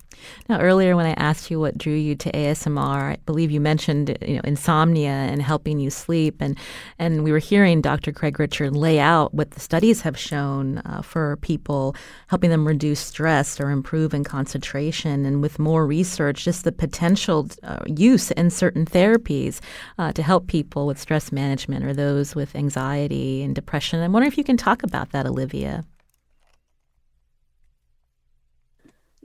Now, 0.48 0.60
earlier 0.60 0.96
when 0.96 1.06
I 1.06 1.12
asked 1.12 1.50
you 1.50 1.58
what 1.58 1.76
drew 1.76 1.94
you 1.94 2.14
to 2.16 2.30
ASMR, 2.32 3.12
I 3.12 3.16
believe 3.26 3.50
you 3.50 3.60
mentioned 3.60 4.16
you 4.22 4.36
know 4.36 4.40
insomnia 4.44 5.10
and 5.10 5.42
helping 5.42 5.78
you 5.78 5.90
sleep, 5.90 6.40
and 6.40 6.56
and 6.98 7.24
we 7.24 7.32
were 7.32 7.38
hearing 7.38 7.80
Dr. 7.80 8.12
Craig 8.12 8.38
Richard 8.38 8.76
lay 8.76 8.98
out 9.00 9.34
what 9.34 9.52
the 9.52 9.60
studies 9.60 10.02
have 10.02 10.16
shown 10.16 10.78
uh, 10.78 11.02
for 11.02 11.36
people, 11.38 11.96
helping 12.28 12.50
them 12.50 12.66
reduce 12.66 13.00
stress 13.00 13.60
or 13.60 13.70
improve 13.70 14.14
concentration, 14.26 15.24
and 15.24 15.40
with 15.40 15.58
more 15.58 15.86
research, 15.86 16.44
just 16.44 16.64
the 16.64 16.72
potential 16.72 17.48
uh, 17.62 17.78
use 17.86 18.30
in 18.32 18.50
certain 18.50 18.84
therapies 18.84 19.60
uh, 19.98 20.12
to 20.12 20.22
help 20.22 20.48
people 20.48 20.86
with 20.86 20.98
stress 21.00 21.32
management 21.32 21.84
or 21.86 21.94
those 21.94 22.34
with 22.34 22.54
anxiety 22.54 23.42
and 23.42 23.54
depression. 23.54 24.02
I'm 24.02 24.12
wondering 24.12 24.30
if 24.30 24.36
you 24.36 24.44
can 24.44 24.58
talk 24.58 24.82
about 24.82 25.12
that, 25.12 25.24
Olivia. 25.26 25.84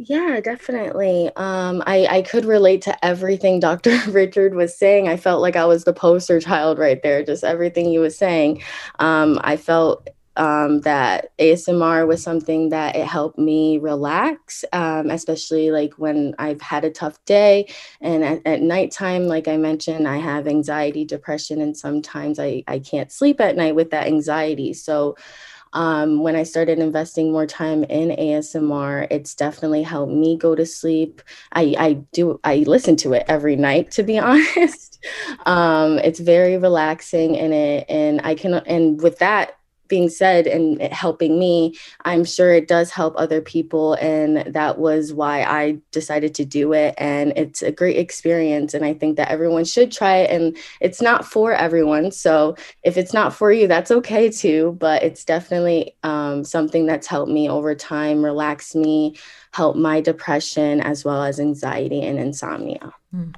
Yeah, 0.04 0.40
definitely. 0.40 1.30
Um, 1.36 1.84
I, 1.86 2.08
I 2.08 2.22
could 2.24 2.46
relate 2.46 2.82
to 2.84 3.06
everything 3.06 3.60
Dr. 3.60 4.00
Richard 4.10 4.56
was 4.56 4.76
saying. 4.76 5.08
I 5.08 5.16
felt 5.16 5.42
like 5.42 5.56
I 5.56 5.66
was 5.66 5.84
the 5.84 5.94
poster 5.94 6.40
child 6.40 6.80
right 6.80 7.02
there, 7.04 7.24
just 7.24 7.44
everything 7.44 7.86
he 7.86 8.00
was 8.00 8.18
saying. 8.18 8.64
Um, 8.98 9.40
I 9.44 9.58
felt 9.58 10.08
um, 10.42 10.82
that 10.82 11.38
ASMR 11.38 12.08
was 12.08 12.24
something 12.24 12.70
that 12.70 12.96
it 12.96 13.06
helped 13.06 13.38
me 13.38 13.78
relax, 13.78 14.66
um, 14.74 15.12
especially 15.12 15.70
like 15.70 15.94
when 16.00 16.34
I've 16.40 16.62
had 16.62 16.84
a 16.84 16.90
tough 16.90 17.24
day. 17.26 17.72
And 18.02 18.24
at, 18.24 18.42
at 18.48 18.62
nighttime, 18.64 19.28
like 19.28 19.48
I 19.48 19.58
mentioned, 19.58 20.08
I 20.08 20.18
have 20.18 20.48
anxiety, 20.48 21.06
depression, 21.06 21.62
and 21.62 21.78
sometimes 21.78 22.40
I, 22.40 22.64
I 22.68 22.80
can't 22.80 23.12
sleep 23.12 23.40
at 23.40 23.56
night 23.56 23.76
with 23.76 23.92
that 23.92 24.08
anxiety. 24.08 24.74
So 24.74 25.16
um, 25.74 26.24
when 26.24 26.36
I 26.36 26.42
started 26.42 26.80
investing 26.80 27.32
more 27.32 27.46
time 27.46 27.84
in 27.84 28.10
ASMR, 28.10 29.06
it's 29.12 29.36
definitely 29.36 29.84
helped 29.84 30.12
me 30.12 30.38
go 30.38 30.56
to 30.56 30.66
sleep. 30.66 31.22
I, 31.52 31.76
I 31.78 31.94
do, 32.14 32.40
I 32.44 32.64
listen 32.66 32.96
to 32.98 33.14
it 33.14 33.26
every 33.28 33.58
night, 33.58 33.92
to 33.92 34.02
be 34.02 34.18
honest. 34.20 35.06
um, 35.46 36.00
it's 36.00 36.20
very 36.20 36.58
relaxing 36.58 37.36
in 37.36 37.54
it. 37.54 37.86
And 37.88 38.22
I 38.24 38.34
can, 38.34 38.56
and 38.56 39.00
with 39.04 39.20
that, 39.20 39.60
being 39.92 40.10
said 40.10 40.48
and 40.48 40.82
helping 40.82 41.38
me, 41.38 41.76
I'm 42.06 42.24
sure 42.24 42.54
it 42.54 42.70
does 42.70 42.90
help 42.90 43.14
other 43.18 43.42
people. 43.42 43.96
And 43.96 44.38
that 44.54 44.80
was 44.80 45.14
why 45.14 45.44
I 45.44 45.78
decided 45.92 46.34
to 46.36 46.46
do 46.46 46.72
it. 46.72 46.96
And 46.98 47.34
it's 47.36 47.62
a 47.62 47.74
great 47.74 47.98
experience. 47.98 48.74
And 48.74 48.86
I 48.86 48.94
think 48.94 49.18
that 49.18 49.30
everyone 49.30 49.66
should 49.66 49.92
try 49.92 50.16
it. 50.20 50.32
And 50.32 50.58
it's 50.80 51.02
not 51.02 51.26
for 51.26 51.52
everyone. 51.52 52.12
So 52.12 52.56
if 52.84 52.96
it's 52.96 53.14
not 53.14 53.36
for 53.36 53.52
you, 53.52 53.68
that's 53.68 53.92
okay 53.92 54.30
too. 54.30 54.78
But 54.80 55.04
it's 55.04 55.26
definitely 55.26 55.94
um, 56.04 56.46
something 56.46 56.86
that's 56.86 57.08
helped 57.08 57.32
me 57.32 57.50
over 57.50 57.76
time, 57.76 58.24
relax 58.24 58.74
me, 58.74 59.18
help 59.52 59.76
my 59.76 60.00
depression, 60.00 60.80
as 60.80 61.04
well 61.04 61.22
as 61.24 61.38
anxiety 61.38 62.02
and 62.02 62.18
insomnia. 62.18 62.94
Mm. 63.14 63.36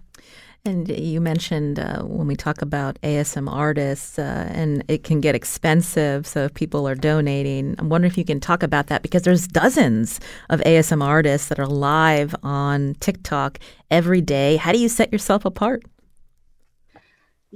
And 0.66 0.88
you 0.88 1.20
mentioned 1.20 1.78
uh, 1.78 2.04
when 2.04 2.26
we 2.26 2.38
talk 2.38 2.62
about 2.62 2.98
ASM 3.02 3.52
artists, 3.52 4.18
uh, 4.18 4.50
and 4.50 4.82
it 4.88 5.04
can 5.04 5.20
get 5.20 5.36
expensive. 5.36 6.26
So 6.26 6.46
if 6.46 6.54
people 6.54 6.88
are 6.88 6.96
donating, 6.96 7.76
I'm 7.80 7.90
wondering 7.90 8.10
if 8.10 8.18
you 8.18 8.24
can 8.24 8.40
talk 8.40 8.64
about 8.64 8.88
that 8.88 9.02
because 9.02 9.24
there's 9.24 9.46
dozens 9.46 10.22
of 10.50 10.62
ASM 10.62 11.04
artists 11.04 11.50
that 11.50 11.60
are 11.60 11.68
live 11.68 12.34
on 12.44 12.96
TikTok 13.02 13.60
every 13.92 14.22
day. 14.22 14.56
How 14.56 14.72
do 14.72 14.80
you 14.80 14.88
set 14.88 15.12
yourself 15.12 15.44
apart? 15.44 15.84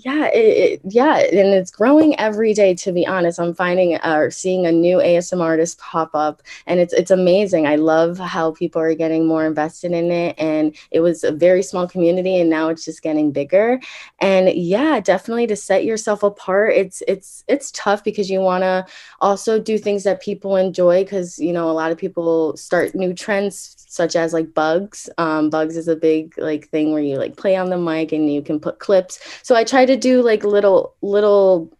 Yeah 0.05 0.27
it, 0.27 0.37
it, 0.37 0.81
yeah 0.87 1.17
and 1.17 1.55
it's 1.55 1.71
growing 1.71 2.17
every 2.19 2.53
day 2.53 2.75
to 2.75 2.91
be 2.91 3.05
honest 3.07 3.39
i'm 3.39 3.53
finding 3.53 3.95
or 3.95 4.27
uh, 4.27 4.29
seeing 4.29 4.67
a 4.67 4.71
new 4.71 4.97
asm 4.97 5.41
artist 5.41 5.79
pop 5.79 6.11
up 6.13 6.43
and 6.67 6.79
it's 6.79 6.93
it's 6.93 7.09
amazing 7.09 7.65
i 7.65 7.75
love 7.75 8.19
how 8.19 8.51
people 8.51 8.79
are 8.79 8.93
getting 8.93 9.25
more 9.25 9.43
invested 9.43 9.91
in 9.91 10.11
it 10.11 10.35
and 10.37 10.75
it 10.91 10.99
was 10.99 11.23
a 11.23 11.31
very 11.31 11.63
small 11.63 11.87
community 11.87 12.39
and 12.39 12.47
now 12.47 12.69
it's 12.69 12.85
just 12.85 13.01
getting 13.01 13.31
bigger 13.31 13.79
and 14.19 14.49
yeah 14.53 14.99
definitely 14.99 15.47
to 15.47 15.55
set 15.55 15.83
yourself 15.83 16.21
apart 16.21 16.73
it's 16.73 17.01
it's 17.07 17.43
it's 17.47 17.71
tough 17.71 18.03
because 18.03 18.29
you 18.29 18.39
want 18.39 18.61
to 18.61 18.85
also 19.19 19.59
do 19.59 19.79
things 19.79 20.03
that 20.03 20.21
people 20.21 20.55
enjoy 20.57 21.03
because 21.03 21.39
you 21.39 21.51
know 21.51 21.71
a 21.71 21.73
lot 21.73 21.91
of 21.91 21.97
people 21.97 22.55
start 22.55 22.93
new 22.93 23.15
trends 23.15 23.77
such 23.97 24.15
as 24.15 24.31
like 24.31 24.53
bugs. 24.53 25.09
Um, 25.17 25.49
bugs 25.49 25.75
is 25.75 25.87
a 25.87 25.95
big 25.95 26.37
like 26.37 26.69
thing 26.69 26.93
where 26.93 27.01
you 27.01 27.17
like 27.17 27.35
play 27.35 27.55
on 27.55 27.69
the 27.69 27.77
mic 27.77 28.11
and 28.11 28.31
you 28.31 28.41
can 28.41 28.59
put 28.59 28.79
clips. 28.79 29.19
So 29.43 29.55
I 29.55 29.63
try 29.63 29.85
to 29.87 29.97
do 29.97 30.21
like 30.21 30.43
little 30.43 30.95
little 31.01 31.76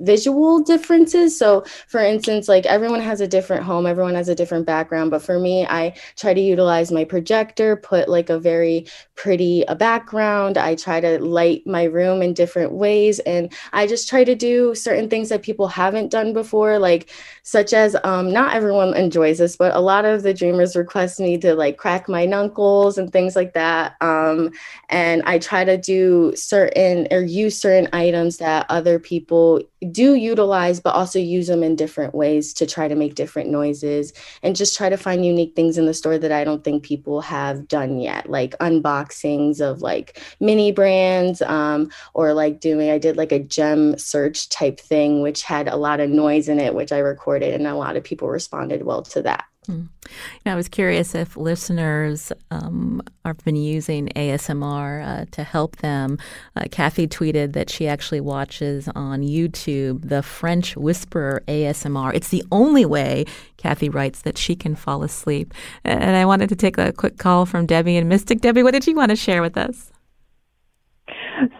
visual 0.00 0.60
differences. 0.60 1.38
So, 1.38 1.64
for 1.86 2.00
instance, 2.00 2.48
like 2.48 2.66
everyone 2.66 3.00
has 3.00 3.20
a 3.20 3.28
different 3.28 3.64
home, 3.64 3.86
everyone 3.86 4.14
has 4.14 4.28
a 4.28 4.34
different 4.34 4.66
background. 4.66 5.10
But 5.10 5.22
for 5.22 5.38
me, 5.38 5.66
I 5.66 5.94
try 6.16 6.34
to 6.34 6.40
utilize 6.40 6.92
my 6.92 7.04
projector, 7.04 7.76
put 7.76 8.08
like 8.08 8.30
a 8.30 8.38
very 8.38 8.86
pretty 9.14 9.64
a 9.68 9.74
background. 9.74 10.56
I 10.56 10.74
try 10.74 11.00
to 11.00 11.18
light 11.18 11.66
my 11.66 11.84
room 11.84 12.22
in 12.22 12.34
different 12.34 12.72
ways. 12.72 13.18
And 13.20 13.52
I 13.72 13.86
just 13.86 14.08
try 14.08 14.24
to 14.24 14.34
do 14.34 14.74
certain 14.74 15.08
things 15.08 15.28
that 15.28 15.42
people 15.42 15.68
haven't 15.68 16.10
done 16.10 16.32
before, 16.32 16.78
like 16.78 17.10
such 17.42 17.72
as 17.72 17.96
um, 18.04 18.32
not 18.32 18.54
everyone 18.54 18.94
enjoys 18.94 19.38
this, 19.38 19.56
but 19.56 19.74
a 19.74 19.80
lot 19.80 20.04
of 20.04 20.22
the 20.22 20.34
dreamers 20.34 20.76
request 20.76 21.18
me 21.18 21.36
to 21.38 21.54
like 21.54 21.78
crack 21.78 22.08
my 22.08 22.26
knuckles 22.26 22.98
and 22.98 23.12
things 23.12 23.34
like 23.34 23.54
that. 23.54 23.96
Um, 24.00 24.50
and 24.88 25.22
I 25.24 25.38
try 25.38 25.64
to 25.64 25.76
do 25.76 26.32
certain 26.36 27.08
or 27.10 27.20
use 27.20 27.60
certain 27.60 27.88
items 27.92 28.38
that 28.38 28.66
other 28.68 28.98
people 28.98 29.60
do 29.92 30.14
utilize, 30.14 30.80
but 30.80 30.94
also 30.94 31.18
use 31.18 31.46
them 31.46 31.62
in 31.62 31.76
different 31.76 32.14
ways 32.14 32.52
to 32.54 32.66
try 32.66 32.88
to 32.88 32.94
make 32.94 33.14
different 33.14 33.50
noises 33.50 34.12
and 34.42 34.56
just 34.56 34.76
try 34.76 34.88
to 34.88 34.96
find 34.96 35.24
unique 35.24 35.54
things 35.54 35.78
in 35.78 35.86
the 35.86 35.94
store 35.94 36.18
that 36.18 36.32
I 36.32 36.44
don't 36.44 36.64
think 36.64 36.82
people 36.82 37.20
have 37.20 37.68
done 37.68 37.98
yet, 37.98 38.28
like 38.28 38.56
unboxings 38.58 39.60
of 39.60 39.82
like 39.82 40.20
mini 40.40 40.72
brands 40.72 41.42
um, 41.42 41.90
or 42.14 42.34
like 42.34 42.60
doing, 42.60 42.90
I 42.90 42.98
did 42.98 43.16
like 43.16 43.32
a 43.32 43.38
gem 43.38 43.98
search 43.98 44.48
type 44.48 44.80
thing, 44.80 45.22
which 45.22 45.42
had 45.42 45.68
a 45.68 45.76
lot 45.76 46.00
of 46.00 46.10
noise 46.10 46.48
in 46.48 46.58
it, 46.58 46.74
which 46.74 46.92
I 46.92 46.98
recorded, 46.98 47.54
and 47.54 47.66
a 47.66 47.74
lot 47.74 47.96
of 47.96 48.04
people 48.04 48.28
responded 48.28 48.82
well 48.84 49.02
to 49.02 49.22
that. 49.22 49.44
Mm. 49.68 49.88
I 50.46 50.54
was 50.54 50.68
curious 50.68 51.14
if 51.14 51.36
listeners 51.36 52.32
um, 52.50 53.02
have 53.24 53.36
been 53.44 53.56
using 53.56 54.08
ASMR 54.16 55.06
uh, 55.06 55.24
to 55.32 55.44
help 55.44 55.76
them. 55.76 56.18
Uh, 56.56 56.64
Kathy 56.70 57.06
tweeted 57.06 57.52
that 57.52 57.68
she 57.68 57.86
actually 57.86 58.20
watches 58.20 58.88
on 58.94 59.22
YouTube 59.22 60.08
the 60.08 60.22
French 60.22 60.74
Whisperer 60.76 61.42
ASMR. 61.48 62.14
It's 62.14 62.28
the 62.28 62.44
only 62.50 62.86
way, 62.86 63.26
Kathy 63.58 63.90
writes, 63.90 64.22
that 64.22 64.38
she 64.38 64.56
can 64.56 64.74
fall 64.74 65.02
asleep. 65.02 65.52
And 65.84 66.16
I 66.16 66.24
wanted 66.24 66.48
to 66.48 66.56
take 66.56 66.78
a 66.78 66.92
quick 66.92 67.18
call 67.18 67.44
from 67.44 67.66
Debbie 67.66 67.96
and 67.96 68.08
Mystic. 68.08 68.40
Debbie, 68.40 68.62
what 68.62 68.72
did 68.72 68.86
you 68.86 68.96
want 68.96 69.10
to 69.10 69.16
share 69.16 69.42
with 69.42 69.58
us? 69.58 69.92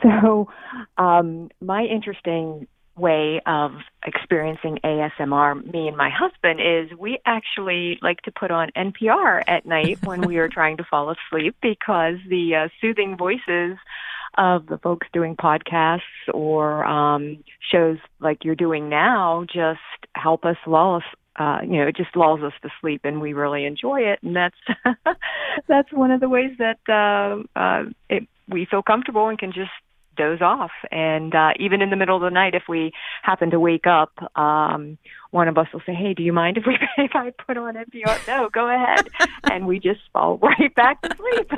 So, 0.02 0.48
um, 0.96 1.50
my 1.60 1.84
interesting 1.84 2.66
way 2.98 3.40
of 3.46 3.72
experiencing 4.04 4.78
ASMR, 4.84 5.72
me 5.72 5.88
and 5.88 5.96
my 5.96 6.10
husband, 6.10 6.60
is 6.60 6.96
we 6.98 7.18
actually 7.24 7.98
like 8.02 8.20
to 8.22 8.32
put 8.32 8.50
on 8.50 8.70
NPR 8.76 9.42
at 9.46 9.66
night 9.66 9.98
when 10.04 10.22
we 10.22 10.38
are 10.38 10.48
trying 10.48 10.76
to 10.78 10.84
fall 10.84 11.10
asleep 11.10 11.56
because 11.62 12.16
the 12.28 12.54
uh, 12.54 12.68
soothing 12.80 13.16
voices 13.16 13.76
of 14.36 14.66
the 14.66 14.78
folks 14.78 15.06
doing 15.12 15.36
podcasts 15.36 16.00
or 16.32 16.84
um, 16.84 17.42
shows 17.72 17.98
like 18.20 18.44
you're 18.44 18.54
doing 18.54 18.88
now 18.88 19.44
just 19.52 19.80
help 20.14 20.44
us 20.44 20.56
lull 20.66 20.96
us 20.96 21.02
uh, 21.38 21.60
you 21.62 21.78
know, 21.78 21.86
it 21.86 21.96
just 21.96 22.16
lulls 22.16 22.40
us 22.42 22.52
to 22.62 22.68
sleep, 22.80 23.02
and 23.04 23.20
we 23.20 23.32
really 23.32 23.64
enjoy 23.64 24.00
it. 24.00 24.18
And 24.22 24.34
that's 24.34 24.56
that's 25.68 25.92
one 25.92 26.10
of 26.10 26.20
the 26.20 26.28
ways 26.28 26.50
that 26.58 26.78
uh, 26.88 27.58
uh, 27.58 27.84
it, 28.10 28.26
we 28.48 28.64
feel 28.64 28.82
comfortable 28.82 29.28
and 29.28 29.38
can 29.38 29.52
just 29.52 29.70
doze 30.18 30.42
off. 30.42 30.72
And 30.90 31.34
uh, 31.34 31.52
even 31.58 31.80
in 31.80 31.90
the 31.90 31.96
middle 31.96 32.16
of 32.16 32.22
the 32.22 32.30
night, 32.30 32.54
if 32.54 32.64
we 32.68 32.92
happen 33.22 33.50
to 33.50 33.60
wake 33.60 33.86
up, 33.86 34.12
um, 34.36 34.98
one 35.30 35.48
of 35.48 35.58
us 35.58 35.66
will 35.72 35.82
say, 35.84 35.94
"Hey, 35.94 36.14
do 36.14 36.22
you 36.22 36.32
mind 36.32 36.56
if 36.56 36.64
we 36.66 36.78
if 37.04 37.12
I 37.14 37.30
put 37.30 37.56
on 37.56 37.74
NPR?" 37.74 38.26
no, 38.26 38.48
go 38.50 38.68
ahead, 38.68 39.08
and 39.44 39.66
we 39.66 39.78
just 39.78 40.00
fall 40.12 40.38
right 40.42 40.74
back 40.74 41.02
to 41.02 41.16
sleep. 41.16 41.50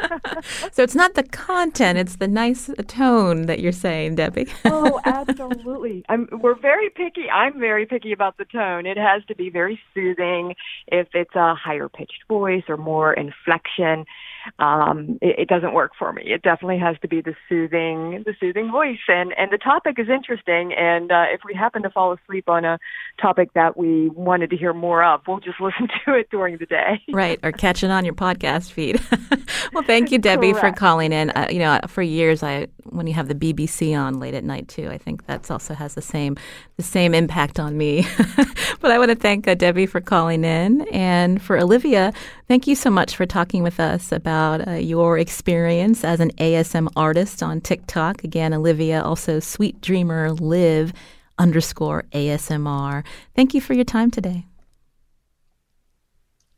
so 0.73 0.83
it's 0.83 0.95
not 0.95 1.15
the 1.15 1.23
content; 1.23 1.99
it's 1.99 2.17
the 2.17 2.29
nice 2.29 2.71
tone 2.87 3.47
that 3.47 3.61
you're 3.61 3.73
saying, 3.73 4.17
Debbie. 4.17 4.49
oh, 4.65 5.01
absolutely. 5.05 6.05
I'm, 6.09 6.29
we're 6.33 6.59
very 6.59 6.91
picky. 6.91 7.31
I'm 7.31 7.59
very 7.59 7.87
picky 7.87 8.13
about 8.13 8.37
the 8.39 8.45
tone. 8.45 8.87
It 8.87 8.97
has 8.97 9.25
to 9.27 9.35
be 9.35 9.51
very 9.51 9.81
soothing. 9.95 10.55
If 10.89 11.09
it's 11.15 11.35
a 11.35 11.55
higher 11.55 11.89
pitched 11.89 12.25
voice 12.29 12.65
or 12.69 12.77
more 12.77 13.13
inflection, 13.13 14.05
um, 14.59 15.19
it, 15.21 15.41
it 15.41 15.49
doesn't 15.49 15.73
work 15.73 15.93
for 15.99 16.13
me. 16.13 16.23
It 16.27 16.43
definitely 16.43 16.79
has 16.79 16.97
to 17.03 17.09
be 17.09 17.21
the 17.21 17.35
soothing, 17.49 18.23
the 18.25 18.35
soothing 18.39 18.71
voice. 18.71 18.99
And 19.09 19.33
and 19.37 19.53
the 19.53 19.59
topic 19.59 19.99
is 19.99 20.09
interesting. 20.09 20.73
And 20.73 21.11
uh, 21.11 21.25
if 21.33 21.41
we 21.45 21.55
happen 21.55 21.83
to 21.83 21.91
fall 21.91 22.13
asleep 22.13 22.49
on 22.49 22.65
a 22.65 22.79
topic 23.21 23.53
that 23.55 23.77
we 23.77 24.09
wanted 24.11 24.51
to 24.51 24.57
hear 24.57 24.73
more 24.73 25.05
of, 25.05 25.23
we'll 25.27 25.41
just 25.41 25.61
listen 25.61 25.89
to 26.05 26.15
it 26.15 26.31
during 26.31 26.59
the 26.59 26.67
day. 26.67 27.03
Right, 27.11 27.39
or 27.43 27.53
catch 27.53 27.83
it 27.83 27.91
on 27.91 28.05
your 28.05 28.15
podcast 28.15 28.73
feed. 28.73 29.01
well, 29.73 29.85
thank 29.85 30.11
you, 30.11 30.19
Debbie, 30.19 30.53
Correct. 30.53 30.77
for 30.77 30.79
calling 30.79 31.13
in. 31.13 31.31
Uh, 31.31 31.49
you 31.51 31.59
know, 31.59 31.81
for 31.87 32.03
years, 32.03 32.43
I 32.43 32.69
when 32.85 33.07
you 33.07 33.15
have 33.15 33.29
the 33.29 33.35
BBC 33.35 33.99
on 33.99 34.19
late 34.19 34.35
at 34.35 34.45
night 34.45 34.69
too, 34.69 34.89
I 34.89 34.99
think 34.99 35.27
that 35.27 35.51
also 35.51 35.75
has 35.75 35.95
the 35.95 36.03
same 36.03 36.37
the 36.77 36.83
same 36.83 37.15
impact 37.15 37.59
on 37.61 37.77
me. 37.77 38.07
but 38.81 38.91
I 38.91 38.99
want 38.99 39.11
to 39.11 39.17
thank 39.17 39.47
uh, 39.47 39.55
Debbie 39.55 39.87
for 39.87 40.01
calling 40.01 40.45
in, 40.45 40.83
and 40.93 41.41
for 41.41 41.59
Olivia, 41.59 42.13
thank 42.49 42.67
you 42.67 42.75
so 42.75 42.91
much 42.91 43.17
for 43.17 43.27
talking 43.27 43.63
with 43.63 43.81
us 43.81 44.13
about 44.13 44.67
uh, 44.67 44.73
your 44.73 45.19
experience 45.19 46.05
as 46.05 46.21
an 46.21 46.31
ASM 46.33 46.89
artist 46.97 47.43
on 47.43 47.61
TikTok. 47.61 48.25
Again, 48.25 48.53
Olivia, 48.55 49.03
also 49.03 49.41
Sweet 49.41 49.81
Dreamer 49.81 50.33
Live 50.33 50.93
underscore 51.39 52.05
ASMR. 52.13 53.05
Thank 53.35 53.55
you 53.55 53.61
for 53.61 53.73
your 53.75 53.85
time 53.85 54.11
today. 54.11 54.47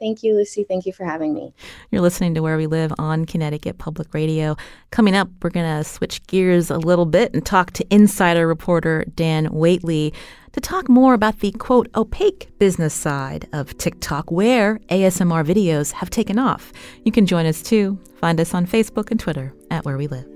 Thank 0.03 0.25
you, 0.25 0.35
Lucy. 0.35 0.65
Thank 0.65 0.85
you 0.85 0.93
for 0.93 1.05
having 1.05 1.33
me. 1.33 1.55
You're 1.93 2.01
listening 2.01 2.35
to 2.35 2.43
Where 2.43 2.57
We 2.57 2.67
Live 2.67 2.93
on 2.99 3.25
Connecticut 3.25 3.79
Public 3.79 4.13
Radio. 4.13 4.57
Coming 4.91 5.15
up, 5.15 5.29
we're 5.41 5.51
going 5.51 5.79
to 5.79 5.89
switch 5.89 6.27
gears 6.27 6.71
a 6.71 6.77
little 6.77 7.07
bit 7.07 7.33
and 7.33 7.47
talk 7.47 7.71
to 7.75 7.87
insider 7.89 8.49
reporter 8.49 9.05
Dan 9.15 9.45
Whateley 9.45 10.13
to 10.55 10.61
talk 10.61 10.89
more 10.89 11.15
about 11.15 11.39
the 11.39 11.53
quote 11.53 11.89
opaque 11.95 12.51
business 12.59 12.93
side 12.93 13.49
of 13.53 13.79
TikTok 13.79 14.33
where 14.33 14.81
ASMR 14.91 15.47
videos 15.47 15.93
have 15.93 16.11
taken 16.11 16.37
off. 16.37 16.73
You 17.05 17.13
can 17.13 17.25
join 17.25 17.47
us 17.47 17.63
too. 17.63 17.97
Find 18.17 18.41
us 18.41 18.55
on 18.55 18.67
Facebook 18.67 19.13
and 19.13 19.21
Twitter 19.21 19.55
at 19.71 19.85
Where 19.85 19.97
We 19.97 20.09
Live. 20.09 20.32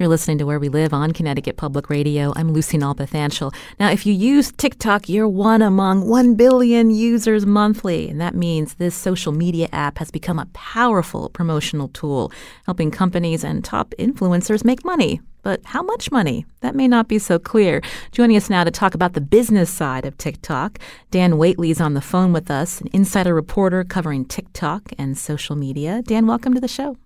You're 0.00 0.08
listening 0.08 0.38
to 0.38 0.46
Where 0.46 0.60
We 0.60 0.68
Live 0.68 0.92
on 0.92 1.10
Connecticut 1.10 1.56
Public 1.56 1.90
Radio. 1.90 2.32
I'm 2.36 2.52
Lucy 2.52 2.78
Nalpathanchil. 2.78 3.52
Now, 3.80 3.90
if 3.90 4.06
you 4.06 4.12
use 4.12 4.52
TikTok, 4.52 5.08
you're 5.08 5.26
one 5.26 5.60
among 5.60 6.08
1 6.08 6.36
billion 6.36 6.90
users 6.90 7.44
monthly. 7.44 8.08
And 8.08 8.20
that 8.20 8.36
means 8.36 8.74
this 8.74 8.94
social 8.94 9.32
media 9.32 9.68
app 9.72 9.98
has 9.98 10.12
become 10.12 10.38
a 10.38 10.46
powerful 10.52 11.30
promotional 11.30 11.88
tool, 11.88 12.30
helping 12.64 12.92
companies 12.92 13.42
and 13.42 13.64
top 13.64 13.92
influencers 13.98 14.64
make 14.64 14.84
money. 14.84 15.20
But 15.42 15.62
how 15.64 15.82
much 15.82 16.12
money? 16.12 16.46
That 16.60 16.76
may 16.76 16.86
not 16.86 17.08
be 17.08 17.18
so 17.18 17.40
clear. 17.40 17.82
Joining 18.12 18.36
us 18.36 18.48
now 18.48 18.62
to 18.62 18.70
talk 18.70 18.94
about 18.94 19.14
the 19.14 19.20
business 19.20 19.68
side 19.68 20.04
of 20.04 20.16
TikTok, 20.16 20.78
Dan 21.10 21.38
Whateley 21.38 21.72
is 21.72 21.80
on 21.80 21.94
the 21.94 22.00
phone 22.00 22.32
with 22.32 22.52
us, 22.52 22.80
an 22.80 22.88
insider 22.92 23.34
reporter 23.34 23.82
covering 23.82 24.26
TikTok 24.26 24.92
and 24.96 25.18
social 25.18 25.56
media. 25.56 26.02
Dan, 26.02 26.28
welcome 26.28 26.54
to 26.54 26.60
the 26.60 26.68
show. 26.68 26.96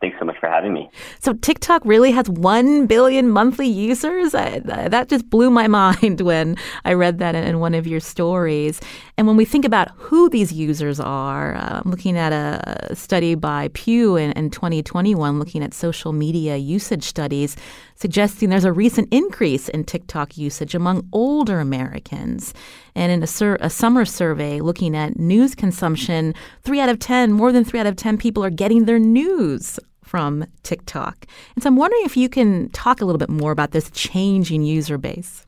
Thanks 0.00 0.16
so 0.20 0.24
much 0.24 0.38
for 0.38 0.48
having 0.48 0.72
me. 0.72 0.88
So 1.18 1.32
TikTok 1.32 1.82
really 1.84 2.12
has 2.12 2.28
1 2.28 2.86
billion 2.86 3.28
monthly 3.28 3.66
users? 3.66 4.32
I, 4.32 4.60
that 4.60 5.08
just 5.08 5.28
blew 5.28 5.50
my 5.50 5.66
mind 5.78 6.20
when 6.20 6.56
I 6.84 6.92
read 6.92 7.18
that 7.18 7.34
in, 7.34 7.58
one 7.58 7.74
of 7.74 7.86
your 7.86 7.98
stories. 7.98 8.80
And 9.16 9.26
when 9.26 9.36
we 9.36 9.44
think 9.44 9.64
about 9.64 9.90
who 9.96 10.28
these 10.28 10.52
users 10.52 11.00
are, 11.00 11.56
uh, 11.56 11.80
I'm 11.84 11.90
looking 11.90 12.16
at 12.16 12.32
a 12.32 12.94
study 12.94 13.34
by 13.34 13.70
Pew 13.74 14.14
in, 14.14 14.30
in 14.32 14.50
2021 14.50 15.40
looking 15.40 15.64
at 15.64 15.74
social 15.74 16.12
media 16.12 16.56
usage 16.56 17.02
studies 17.02 17.56
suggesting 17.96 18.48
there's 18.48 18.64
a 18.64 18.72
recent 18.72 19.12
increase 19.12 19.68
in 19.68 19.82
TikTok 19.82 20.38
usage 20.38 20.74
among 20.76 21.08
older 21.12 21.58
Americans. 21.58 22.54
And 22.94 23.10
in 23.10 23.22
a, 23.24 23.26
sur- 23.26 23.58
a, 23.60 23.68
summer 23.68 24.04
survey 24.04 24.60
looking 24.60 24.96
at 24.96 25.18
news 25.18 25.56
consumption, 25.56 26.34
three 26.62 26.80
out 26.80 26.88
of 26.88 27.00
10, 27.00 27.32
more 27.32 27.50
than 27.50 27.64
three 27.64 27.80
out 27.80 27.86
of 27.86 27.96
10 27.96 28.16
people 28.16 28.44
are 28.44 28.50
getting 28.50 28.84
their 28.84 29.00
news 29.00 29.80
from 30.08 30.46
TikTok. 30.62 31.26
And 31.54 31.62
so 31.62 31.68
I'm 31.68 31.76
wondering 31.76 32.02
if 32.04 32.16
you 32.16 32.28
can 32.28 32.70
talk 32.70 33.00
a 33.00 33.04
little 33.04 33.18
bit 33.18 33.28
more 33.28 33.52
about 33.52 33.72
this 33.72 33.90
changing 33.90 34.62
user 34.62 34.98
base. 34.98 35.44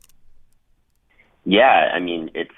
Yeah, 1.43 1.91
I 1.93 1.99
mean, 1.99 2.29
it's 2.35 2.51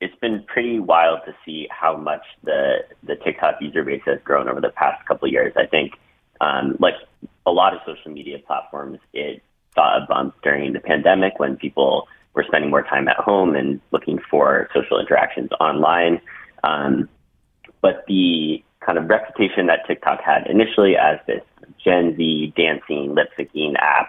it's 0.00 0.14
been 0.20 0.44
pretty 0.46 0.78
wild 0.78 1.20
to 1.26 1.34
see 1.44 1.66
how 1.70 1.96
much 1.96 2.22
the 2.44 2.78
the 3.02 3.16
TikTok 3.16 3.56
user 3.60 3.82
base 3.82 4.02
has 4.06 4.18
grown 4.24 4.48
over 4.48 4.60
the 4.60 4.70
past 4.70 5.04
couple 5.06 5.26
of 5.26 5.32
years. 5.32 5.52
I 5.56 5.66
think, 5.66 5.94
um, 6.40 6.76
like 6.78 6.94
a 7.46 7.50
lot 7.50 7.74
of 7.74 7.80
social 7.84 8.12
media 8.12 8.38
platforms, 8.46 8.98
it 9.12 9.42
saw 9.74 10.02
a 10.02 10.06
bump 10.06 10.34
during 10.42 10.72
the 10.72 10.80
pandemic 10.80 11.38
when 11.38 11.56
people 11.56 12.06
were 12.34 12.44
spending 12.46 12.70
more 12.70 12.82
time 12.82 13.08
at 13.08 13.16
home 13.16 13.56
and 13.56 13.80
looking 13.90 14.20
for 14.30 14.68
social 14.72 15.00
interactions 15.00 15.50
online. 15.60 16.20
Um, 16.62 17.08
but 17.82 18.04
the 18.06 18.62
kind 18.90 18.98
of 18.98 19.08
reputation 19.08 19.66
that 19.66 19.86
TikTok 19.86 20.20
had 20.20 20.48
initially 20.48 20.96
as 20.96 21.20
this 21.28 21.42
Gen 21.84 22.16
Z 22.16 22.52
dancing, 22.56 23.14
lip 23.14 23.28
syncing 23.38 23.74
app 23.78 24.08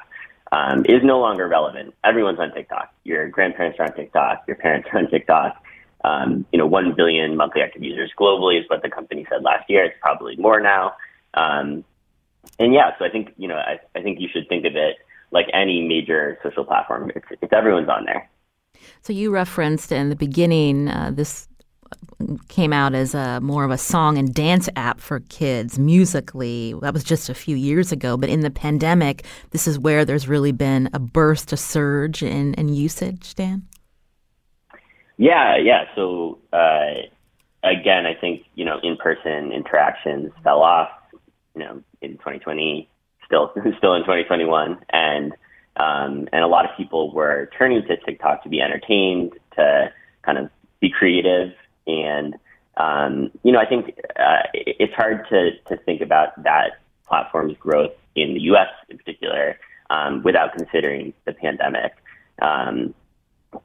um, 0.51 0.83
is 0.85 1.03
no 1.03 1.19
longer 1.19 1.47
relevant. 1.47 1.93
Everyone's 2.03 2.39
on 2.39 2.51
TikTok. 2.51 2.91
Your 3.03 3.29
grandparents 3.29 3.79
are 3.79 3.85
on 3.85 3.93
TikTok. 3.93 4.43
Your 4.47 4.55
parents 4.57 4.89
are 4.91 4.97
on 4.97 5.07
TikTok. 5.11 5.63
Um, 6.03 6.47
you 6.51 6.57
know, 6.57 6.65
1 6.65 6.95
billion 6.95 7.37
monthly 7.37 7.61
active 7.61 7.83
users 7.83 8.11
globally 8.19 8.59
is 8.59 8.67
what 8.71 8.81
the 8.81 8.89
company 8.89 9.23
said 9.29 9.43
last 9.43 9.69
year. 9.69 9.85
It's 9.85 9.95
probably 10.01 10.35
more 10.37 10.59
now. 10.59 10.95
Um, 11.35 11.85
and 12.57 12.73
yeah, 12.73 12.97
so 12.97 13.05
I 13.05 13.09
think, 13.09 13.35
you 13.37 13.47
know, 13.47 13.57
I, 13.57 13.79
I 13.95 14.01
think 14.01 14.19
you 14.19 14.29
should 14.33 14.49
think 14.49 14.65
of 14.65 14.75
it 14.75 14.95
like 15.29 15.45
any 15.53 15.87
major 15.87 16.39
social 16.41 16.65
platform. 16.65 17.11
It's, 17.15 17.27
it's 17.39 17.53
everyone's 17.53 17.87
on 17.87 18.05
there. 18.05 18.27
So 19.03 19.13
you 19.13 19.29
referenced 19.29 19.91
in 19.91 20.09
the 20.09 20.15
beginning 20.15 20.87
uh, 20.87 21.11
this 21.13 21.47
came 22.47 22.73
out 22.73 22.93
as 22.93 23.13
a 23.13 23.39
more 23.41 23.63
of 23.63 23.71
a 23.71 23.77
song 23.77 24.17
and 24.17 24.33
dance 24.33 24.69
app 24.75 24.99
for 24.99 25.19
kids 25.21 25.77
Musical.ly. 25.79 26.73
That 26.81 26.93
was 26.93 27.03
just 27.03 27.29
a 27.29 27.33
few 27.33 27.55
years 27.55 27.91
ago 27.91 28.17
but 28.17 28.29
in 28.29 28.41
the 28.41 28.51
pandemic 28.51 29.25
this 29.51 29.67
is 29.67 29.79
where 29.79 30.05
there's 30.05 30.27
really 30.27 30.51
been 30.51 30.89
a 30.93 30.99
burst 30.99 31.53
a 31.53 31.57
surge 31.57 32.23
in, 32.23 32.53
in 32.55 32.69
usage 32.69 33.35
dan? 33.35 33.67
Yeah 35.17 35.57
yeah. 35.57 35.85
So 35.95 36.39
uh, 36.51 37.07
again 37.63 38.05
i 38.05 38.13
think 38.13 38.43
you 38.55 38.65
know 38.65 38.79
in-person 38.83 39.51
interactions 39.51 40.31
fell 40.43 40.61
off 40.61 40.89
you 41.55 41.63
know 41.63 41.81
in 42.01 42.11
2020 42.13 42.89
still 43.25 43.51
still 43.77 43.93
in 43.95 44.01
2021 44.01 44.79
and 44.91 45.33
um, 45.77 46.27
and 46.33 46.43
a 46.43 46.47
lot 46.47 46.65
of 46.65 46.71
people 46.75 47.13
were 47.13 47.49
turning 47.57 47.81
to 47.83 47.97
tiktok 48.05 48.43
to 48.43 48.49
be 48.49 48.61
entertained 48.61 49.33
to 49.55 49.91
kind 50.23 50.37
of 50.37 50.49
be 50.79 50.89
creative 50.89 51.53
and 51.87 52.35
um, 52.77 53.31
you 53.43 53.51
know, 53.51 53.59
I 53.59 53.65
think 53.65 53.99
uh, 54.17 54.43
it's 54.53 54.93
hard 54.93 55.27
to 55.29 55.51
to 55.67 55.77
think 55.83 56.01
about 56.01 56.41
that 56.43 56.81
platform's 57.07 57.57
growth 57.57 57.91
in 58.15 58.33
the 58.33 58.41
U.S. 58.41 58.69
in 58.89 58.97
particular 58.97 59.57
um, 59.89 60.23
without 60.23 60.53
considering 60.55 61.13
the 61.25 61.33
pandemic. 61.33 61.93
Um, 62.41 62.93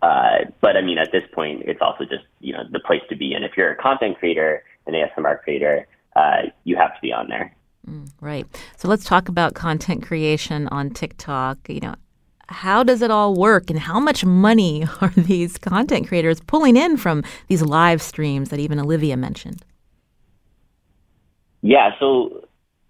uh, 0.02 0.46
but 0.60 0.76
I 0.76 0.82
mean, 0.82 0.98
at 0.98 1.12
this 1.12 1.22
point, 1.32 1.62
it's 1.66 1.80
also 1.80 2.04
just 2.04 2.24
you 2.40 2.52
know 2.52 2.64
the 2.70 2.80
place 2.80 3.02
to 3.08 3.16
be. 3.16 3.32
And 3.32 3.44
if 3.44 3.52
you're 3.56 3.70
a 3.70 3.76
content 3.76 4.18
creator, 4.18 4.64
an 4.86 4.94
ASMR 4.94 5.40
creator, 5.42 5.86
uh, 6.16 6.42
you 6.64 6.76
have 6.76 6.94
to 6.94 7.00
be 7.00 7.12
on 7.12 7.28
there. 7.28 7.54
Mm, 7.88 8.10
right. 8.20 8.46
So 8.76 8.88
let's 8.88 9.04
talk 9.04 9.28
about 9.28 9.54
content 9.54 10.02
creation 10.02 10.66
on 10.68 10.90
TikTok. 10.90 11.58
You 11.68 11.80
know, 11.80 11.94
how 12.48 12.82
does 12.82 13.02
it 13.02 13.10
all 13.10 13.34
work 13.34 13.70
and 13.70 13.78
how 13.78 13.98
much 13.98 14.24
money 14.24 14.86
are 15.00 15.10
these 15.10 15.58
content 15.58 16.08
creators 16.08 16.40
pulling 16.40 16.76
in 16.76 16.96
from 16.96 17.22
these 17.48 17.62
live 17.62 18.00
streams 18.00 18.50
that 18.50 18.60
even 18.60 18.78
Olivia 18.78 19.16
mentioned? 19.16 19.64
Yeah, 21.62 21.90
so 21.98 22.46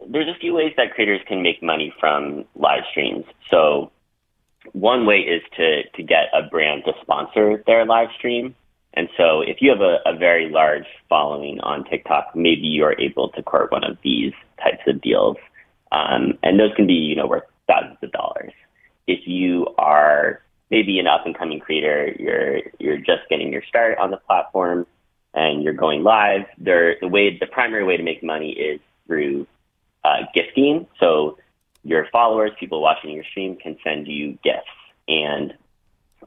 there's 0.09 0.29
a 0.29 0.39
few 0.39 0.55
ways 0.55 0.73
that 0.77 0.95
creators 0.95 1.21
can 1.27 1.43
make 1.43 1.63
money 1.63 1.93
from 1.99 2.45
live 2.55 2.83
streams. 2.91 3.25
So 3.51 3.91
one 4.73 5.07
way 5.07 5.19
is 5.21 5.43
to 5.57 5.83
to 5.95 6.03
get 6.03 6.25
a 6.35 6.43
brand 6.43 6.85
to 6.85 6.93
sponsor 7.01 7.63
their 7.67 7.87
live 7.87 8.09
stream. 8.17 8.55
And 8.95 9.09
so 9.17 9.41
if 9.41 9.59
you 9.61 9.71
have 9.71 9.81
a, 9.81 9.99
a 10.07 10.17
very 10.17 10.51
large 10.51 10.87
following 11.09 11.61
on 11.61 11.85
TikTok, 11.85 12.35
maybe 12.35 12.67
you're 12.67 12.99
able 12.99 13.29
to 13.31 13.43
court 13.43 13.71
one 13.71 13.85
of 13.85 13.99
these 14.03 14.33
types 14.63 14.83
of 14.87 15.01
deals. 15.01 15.37
Um, 15.93 16.39
and 16.43 16.59
those 16.59 16.75
can 16.75 16.87
be, 16.87 16.95
you 16.95 17.15
know, 17.15 17.27
worth 17.27 17.45
thousands 17.69 17.99
of 18.03 18.11
dollars 18.13 18.53
if 19.07 19.27
you 19.27 19.67
are 19.79 20.41
maybe 20.71 20.99
an 20.99 21.07
up 21.07 21.27
and 21.27 21.37
coming 21.37 21.61
creator, 21.61 22.15
you're 22.19 22.61
you're 22.79 22.99
just 22.99 23.29
getting 23.29 23.53
your 23.53 23.63
start 23.69 23.99
on 23.99 24.11
the 24.11 24.17
platform 24.17 24.87
and 25.35 25.63
you're 25.63 25.75
going 25.75 26.03
live, 26.03 26.47
there 26.59 26.97
the 27.01 27.09
way 27.09 27.37
the 27.39 27.47
primary 27.47 27.85
way 27.85 27.97
to 27.97 28.03
make 28.03 28.23
money 28.23 28.53
is 28.53 28.81
through 29.07 29.47
uh, 30.05 30.23
gifting. 30.35 30.87
So 30.99 31.39
your 31.85 32.07
followers, 32.11 32.53
people 32.59 32.81
watching 32.81 33.11
your 33.11 33.25
stream, 33.25 33.57
can 33.57 33.77
send 33.85 34.09
you 34.09 34.39
gifts, 34.43 34.67
and 35.07 35.55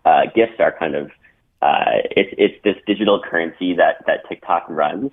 uh, 0.05 0.27
gifts 0.33 0.59
are 0.59 0.75
kind 0.77 0.95
of 0.95 1.11
uh, 1.61 2.05
it's 2.15 2.33
it's 2.37 2.63
this 2.63 2.75
digital 2.85 3.21
currency 3.21 3.75
that 3.75 4.05
that 4.07 4.27
TikTok 4.29 4.65
runs, 4.69 5.11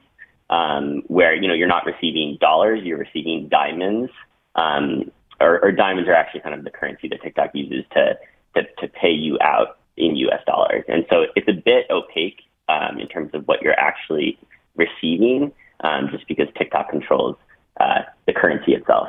um, 0.51 1.03
where 1.07 1.35
you 1.35 1.49
know 1.49 1.55
you're 1.55 1.67
not 1.67 1.87
receiving 1.87 2.37
dollars, 2.41 2.81
you're 2.85 2.99
receiving 2.99 3.49
diamonds, 3.49 4.13
um, 4.55 5.11
or, 5.41 5.63
or 5.63 5.73
diamonds 5.73 6.09
are 6.09 6.15
actually 6.15 6.41
kind 6.41 6.55
of 6.55 6.65
the 6.65 6.71
currency 6.71 7.09
that 7.09 7.23
TikTok 7.23 7.51
uses 7.55 7.85
to, 7.93 8.19
to, 8.55 8.63
to 8.81 8.89
pay 8.89 9.11
you 9.11 9.39
out 9.41 9.79
in 9.97 10.17
US 10.17 10.41
dollars. 10.47 10.85
And 10.89 11.05
so 11.11 11.27
it's 11.35 11.49
a 11.49 11.53
bit 11.53 11.87
opaque 11.91 12.41
um, 12.69 12.99
in 12.99 13.09
terms 13.09 13.31
of 13.35 13.47
what 13.47 13.63
you're 13.63 13.79
actually 13.79 14.39
receiving, 14.75 15.53
um, 15.81 16.09
just 16.11 16.27
because 16.29 16.49
TikTok 16.57 16.91
controls 16.91 17.37
uh, 17.81 18.03
the 18.27 18.33
currency 18.33 18.73
itself. 18.73 19.09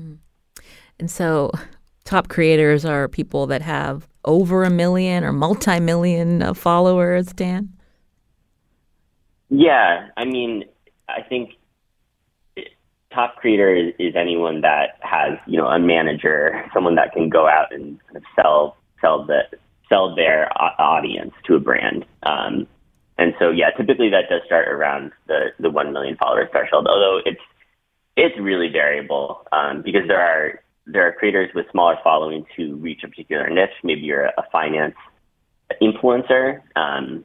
Mm. 0.00 0.18
And 0.98 1.10
so 1.10 1.50
top 2.04 2.28
creators 2.28 2.84
are 2.84 3.08
people 3.08 3.46
that 3.46 3.62
have 3.62 4.08
over 4.24 4.64
a 4.64 4.70
million 4.70 5.24
or 5.24 5.32
multi 5.32 5.80
million 5.80 6.42
uh, 6.42 6.54
followers, 6.54 7.26
Dan? 7.26 7.72
Yeah. 9.50 10.08
I 10.16 10.24
mean, 10.24 10.64
I 11.08 11.22
think 11.22 11.50
top 13.14 13.36
creator 13.36 13.74
is, 13.74 13.94
is 13.98 14.14
anyone 14.16 14.60
that 14.62 14.98
has 15.00 15.38
you 15.46 15.56
know 15.56 15.66
a 15.66 15.78
manager, 15.78 16.64
someone 16.74 16.96
that 16.96 17.12
can 17.12 17.28
go 17.28 17.46
out 17.46 17.72
and 17.72 17.98
kind 18.06 18.16
of 18.16 18.22
sell 18.36 18.76
sell 19.00 19.24
the 19.24 19.42
sell 19.88 20.14
their 20.14 20.50
audience 20.80 21.32
to 21.46 21.54
a 21.54 21.60
brand. 21.60 22.04
Um, 22.22 22.66
and 23.16 23.34
so 23.38 23.50
yeah, 23.50 23.70
typically 23.70 24.10
that 24.10 24.28
does 24.28 24.42
start 24.46 24.68
around 24.68 25.12
the 25.26 25.52
the 25.58 25.70
one 25.70 25.92
million 25.92 26.16
follower 26.16 26.48
threshold. 26.50 26.86
Although 26.88 27.20
it's 27.24 27.40
it's 28.16 28.38
really 28.38 28.68
variable 28.68 29.46
um, 29.52 29.82
because 29.82 30.06
there 30.08 30.20
are 30.20 30.60
there 30.86 31.06
are 31.06 31.12
creators 31.12 31.50
with 31.54 31.66
smaller 31.70 31.96
followings 32.02 32.46
who 32.56 32.76
reach 32.76 33.02
a 33.04 33.08
particular 33.08 33.48
niche. 33.48 33.70
Maybe 33.82 34.02
you're 34.02 34.26
a 34.26 34.44
finance 34.52 34.96
influencer, 35.80 36.60
um, 36.76 37.24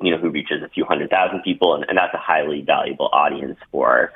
you 0.00 0.10
know, 0.10 0.18
who 0.18 0.30
reaches 0.30 0.62
a 0.62 0.68
few 0.68 0.84
hundred 0.84 1.10
thousand 1.10 1.42
people, 1.42 1.74
and, 1.74 1.84
and 1.88 1.96
that's 1.96 2.14
a 2.14 2.18
highly 2.18 2.62
valuable 2.62 3.08
audience 3.12 3.58
for 3.70 4.12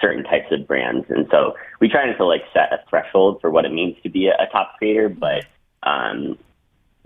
certain 0.00 0.24
types 0.24 0.46
of 0.50 0.66
brands. 0.66 1.06
And 1.08 1.26
so 1.30 1.54
we 1.80 1.88
try 1.88 2.10
to 2.10 2.24
like 2.24 2.42
set 2.52 2.72
a 2.72 2.78
threshold 2.88 3.40
for 3.40 3.50
what 3.50 3.64
it 3.64 3.72
means 3.72 3.96
to 4.02 4.08
be 4.08 4.28
a, 4.28 4.32
a 4.42 4.46
top 4.50 4.76
creator, 4.78 5.08
but 5.08 5.44
um, 5.82 6.38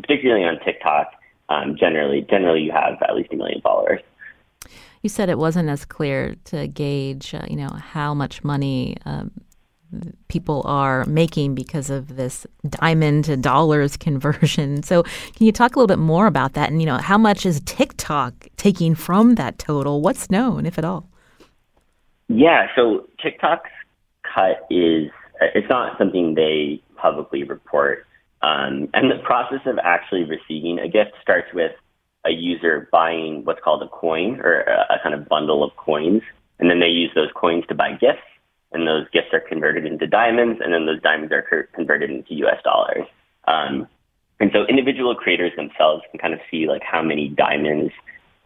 particularly 0.00 0.44
on 0.44 0.58
TikTok, 0.64 1.12
um, 1.48 1.76
generally, 1.78 2.26
generally 2.28 2.62
you 2.62 2.72
have 2.72 3.00
at 3.02 3.14
least 3.14 3.32
a 3.32 3.36
million 3.36 3.60
followers. 3.60 4.00
You 5.02 5.10
said 5.10 5.28
it 5.28 5.38
wasn't 5.38 5.68
as 5.68 5.84
clear 5.84 6.34
to 6.44 6.66
gauge, 6.66 7.34
uh, 7.34 7.44
you 7.48 7.56
know, 7.56 7.68
how 7.68 8.14
much 8.14 8.42
money 8.42 8.96
um, 9.04 9.32
people 10.28 10.62
are 10.64 11.04
making 11.04 11.54
because 11.54 11.90
of 11.90 12.16
this 12.16 12.46
diamond 12.68 13.26
to 13.26 13.36
dollars 13.36 13.96
conversion. 13.98 14.82
So, 14.82 15.02
can 15.02 15.46
you 15.46 15.52
talk 15.52 15.76
a 15.76 15.78
little 15.78 15.94
bit 15.94 15.98
more 15.98 16.26
about 16.26 16.54
that? 16.54 16.70
And 16.70 16.80
you 16.80 16.86
know, 16.86 16.96
how 16.96 17.18
much 17.18 17.44
is 17.44 17.60
TikTok 17.66 18.48
taking 18.56 18.94
from 18.94 19.34
that 19.34 19.58
total? 19.58 20.00
What's 20.00 20.30
known, 20.30 20.64
if 20.64 20.78
at 20.78 20.84
all? 20.84 21.08
Yeah, 22.28 22.68
so 22.74 23.08
TikTok's 23.22 23.70
cut 24.22 24.66
is 24.70 25.10
it's 25.40 25.68
not 25.68 25.98
something 25.98 26.34
they 26.34 26.82
publicly 26.96 27.44
report. 27.44 28.06
Um, 28.42 28.88
and 28.94 29.10
the 29.10 29.18
process 29.24 29.60
of 29.66 29.78
actually 29.82 30.24
receiving 30.24 30.78
a 30.78 30.88
gift 30.88 31.12
starts 31.22 31.48
with 31.54 31.72
a 32.24 32.30
user 32.30 32.88
buying 32.90 33.44
what's 33.44 33.60
called 33.62 33.82
a 33.82 33.88
coin 33.88 34.40
or 34.40 34.60
a, 34.60 34.94
a 34.94 34.98
kind 35.02 35.14
of 35.14 35.28
bundle 35.28 35.62
of 35.62 35.76
coins. 35.76 36.22
And 36.58 36.70
then 36.70 36.80
they 36.80 36.88
use 36.88 37.10
those 37.14 37.30
coins 37.34 37.64
to 37.68 37.74
buy 37.74 37.92
gifts. 37.92 38.22
And 38.72 38.86
those 38.86 39.06
gifts 39.12 39.28
are 39.32 39.40
converted 39.40 39.86
into 39.86 40.06
diamonds. 40.06 40.60
And 40.62 40.72
then 40.72 40.86
those 40.86 41.00
diamonds 41.02 41.32
are 41.32 41.44
co- 41.48 41.68
converted 41.74 42.10
into 42.10 42.34
US 42.46 42.62
dollars. 42.64 43.06
Um, 43.46 43.86
and 44.40 44.50
so 44.52 44.64
individual 44.66 45.14
creators 45.14 45.52
themselves 45.56 46.02
can 46.10 46.18
kind 46.18 46.34
of 46.34 46.40
see 46.50 46.66
like 46.66 46.82
how 46.82 47.02
many 47.02 47.28
diamonds 47.28 47.92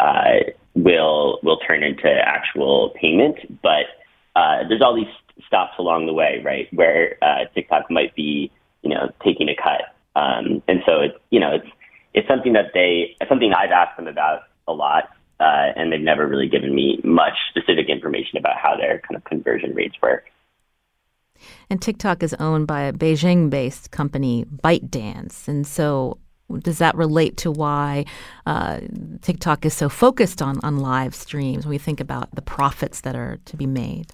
uh, 0.00 0.50
will 0.74 1.38
will 1.42 1.58
turn 1.58 1.82
into 1.82 2.08
actual 2.08 2.90
payment. 3.00 3.36
But 3.62 3.86
uh, 4.36 4.68
there's 4.68 4.82
all 4.82 4.94
these 4.94 5.12
stops 5.46 5.74
along 5.78 6.06
the 6.06 6.12
way, 6.12 6.40
right, 6.44 6.68
where 6.72 7.16
uh, 7.22 7.44
TikTok 7.54 7.90
might 7.90 8.14
be, 8.14 8.50
you 8.82 8.90
know, 8.90 9.10
taking 9.24 9.48
a 9.48 9.56
cut. 9.56 9.94
Um, 10.16 10.62
and 10.66 10.82
so 10.86 11.00
it's, 11.00 11.14
you 11.30 11.40
know, 11.40 11.54
it's 11.54 11.68
it's 12.14 12.28
something 12.28 12.54
that 12.54 12.72
they, 12.74 13.16
something 13.28 13.52
I've 13.52 13.70
asked 13.70 13.96
them 13.96 14.08
about 14.08 14.42
a 14.66 14.72
lot, 14.72 15.10
uh, 15.38 15.72
and 15.76 15.92
they've 15.92 16.00
never 16.00 16.26
really 16.26 16.48
given 16.48 16.74
me 16.74 17.00
much 17.04 17.34
specific 17.50 17.88
information 17.88 18.38
about 18.38 18.56
how 18.56 18.76
their 18.76 19.00
kind 19.00 19.16
of 19.16 19.24
conversion 19.24 19.74
rates 19.74 19.94
work. 20.02 20.24
And 21.70 21.80
TikTok 21.80 22.22
is 22.22 22.34
owned 22.34 22.66
by 22.66 22.82
a 22.82 22.92
Beijing-based 22.92 23.92
company, 23.92 24.44
ByteDance, 24.44 25.46
and 25.46 25.64
so 25.66 26.18
does 26.58 26.78
that 26.78 26.94
relate 26.94 27.36
to 27.38 27.50
why 27.50 28.04
uh, 28.46 28.80
TikTok 29.20 29.66
is 29.66 29.74
so 29.74 29.88
focused 29.88 30.40
on 30.40 30.58
on 30.62 30.78
live 30.78 31.14
streams 31.14 31.64
when 31.64 31.70
we 31.70 31.78
think 31.78 32.00
about 32.00 32.34
the 32.34 32.42
profits 32.42 33.02
that 33.02 33.14
are 33.14 33.38
to 33.44 33.56
be 33.56 33.66
made? 33.66 34.06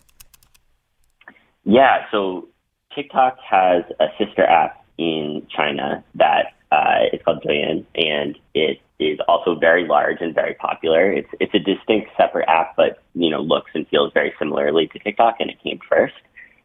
Yeah, 1.64 2.06
so 2.10 2.48
TikTok 2.94 3.38
has 3.38 3.84
a 4.00 4.06
sister 4.18 4.44
app 4.44 4.84
in 4.98 5.46
China 5.54 6.04
that 6.14 6.54
uh, 6.70 7.06
is 7.12 7.20
called 7.24 7.42
Douyin, 7.42 7.84
and 7.94 8.36
it 8.54 8.80
is 8.98 9.18
also 9.28 9.56
very 9.58 9.86
large 9.86 10.18
and 10.20 10.34
very 10.34 10.54
popular. 10.54 11.12
It's 11.12 11.28
it's 11.40 11.54
a 11.54 11.58
distinct 11.58 12.10
separate 12.16 12.48
app, 12.48 12.76
but 12.76 13.02
you 13.14 13.30
know 13.30 13.40
looks 13.40 13.70
and 13.74 13.86
feels 13.88 14.12
very 14.12 14.32
similarly 14.38 14.88
to 14.88 14.98
TikTok, 14.98 15.36
and 15.40 15.50
it 15.50 15.62
came 15.62 15.78
first. 15.88 16.14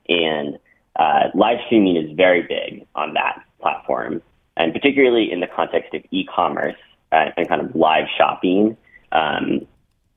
And 0.07 0.57
uh, 0.95 1.29
live 1.33 1.59
streaming 1.67 1.95
is 1.97 2.11
very 2.15 2.41
big 2.41 2.85
on 2.95 3.13
that 3.13 3.43
platform, 3.61 4.21
and 4.59 4.73
particularly 4.73 5.31
in 5.31 5.39
the 5.39 5.47
context 5.47 5.93
of 5.95 6.03
e-commerce 6.11 6.75
uh, 7.11 7.31
and 7.35 7.47
kind 7.47 7.61
of 7.61 7.75
live 7.75 8.05
shopping. 8.15 8.77
Um, 9.11 9.65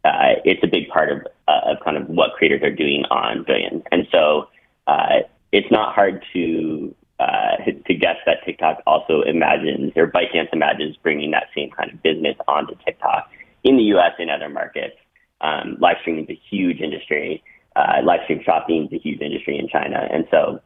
uh, 0.05 0.35
it's 0.45 0.63
a 0.65 0.67
big 0.67 0.89
part 0.89 1.11
of, 1.11 1.19
uh, 1.47 1.71
of 1.71 1.77
kind 1.85 1.97
of 1.97 2.09
what 2.09 2.33
creators 2.33 2.63
are 2.63 2.75
doing 2.75 3.05
on 3.09 3.45
Douyin, 3.45 3.83
and 3.93 4.07
so 4.11 4.49
uh, 4.89 5.21
it's 5.53 5.71
not 5.71 5.95
hard 5.95 6.25
to 6.33 6.95
uh, 7.21 7.57
to 7.87 7.95
guess 7.95 8.17
that 8.27 8.39
TikTok 8.45 8.83
also 8.85 9.23
imagines 9.23 9.93
or 9.95 10.11
ByteDance 10.11 10.49
imagines 10.53 10.97
bringing 11.05 11.31
that 11.31 11.47
same 11.55 11.71
kind 11.71 11.93
of 11.93 12.03
business 12.03 12.35
onto 12.49 12.75
TikTok 12.85 13.31
in 13.63 13.77
the 13.77 13.85
U.S. 13.95 14.11
and 14.19 14.29
other 14.29 14.49
markets. 14.49 14.97
Um, 15.41 15.77
live 15.79 15.99
streaming 16.01 16.25
is 16.25 16.31
a 16.31 16.41
huge 16.51 16.81
industry. 16.81 17.45
Live 17.77 18.21
stream 18.25 18.43
shopping 18.45 18.87
is 18.87 18.93
a 18.93 18.99
huge 18.99 19.21
industry 19.21 19.57
in 19.57 19.69
China, 19.69 20.09
and 20.13 20.27
so 20.33 20.61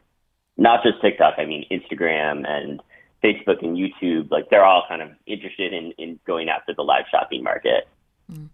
not 0.56 0.82
just 0.82 1.02
TikTok. 1.02 1.34
I 1.36 1.44
mean 1.44 1.66
Instagram 1.70 2.48
and 2.48 2.80
Facebook 3.26 3.62
and 3.62 3.76
YouTube. 3.76 4.30
Like 4.30 4.50
they're 4.50 4.64
all 4.64 4.84
kind 4.88 5.02
of 5.02 5.10
interested 5.26 5.72
in 5.72 5.92
in 5.98 6.18
going 6.26 6.48
after 6.48 6.74
the 6.74 6.82
live 6.82 7.04
shopping 7.10 7.42
market. 7.42 7.88
Mm. 8.30 8.48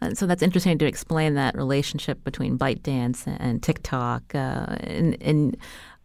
Uh, 0.00 0.14
so 0.14 0.26
that's 0.26 0.42
interesting 0.42 0.78
to 0.78 0.86
explain 0.86 1.34
that 1.34 1.54
relationship 1.54 2.24
between 2.24 2.58
ByteDance 2.58 3.22
and 3.38 3.62
TikTok. 3.62 4.34
Uh, 4.34 4.76
and, 4.80 5.16
and, 5.22 5.56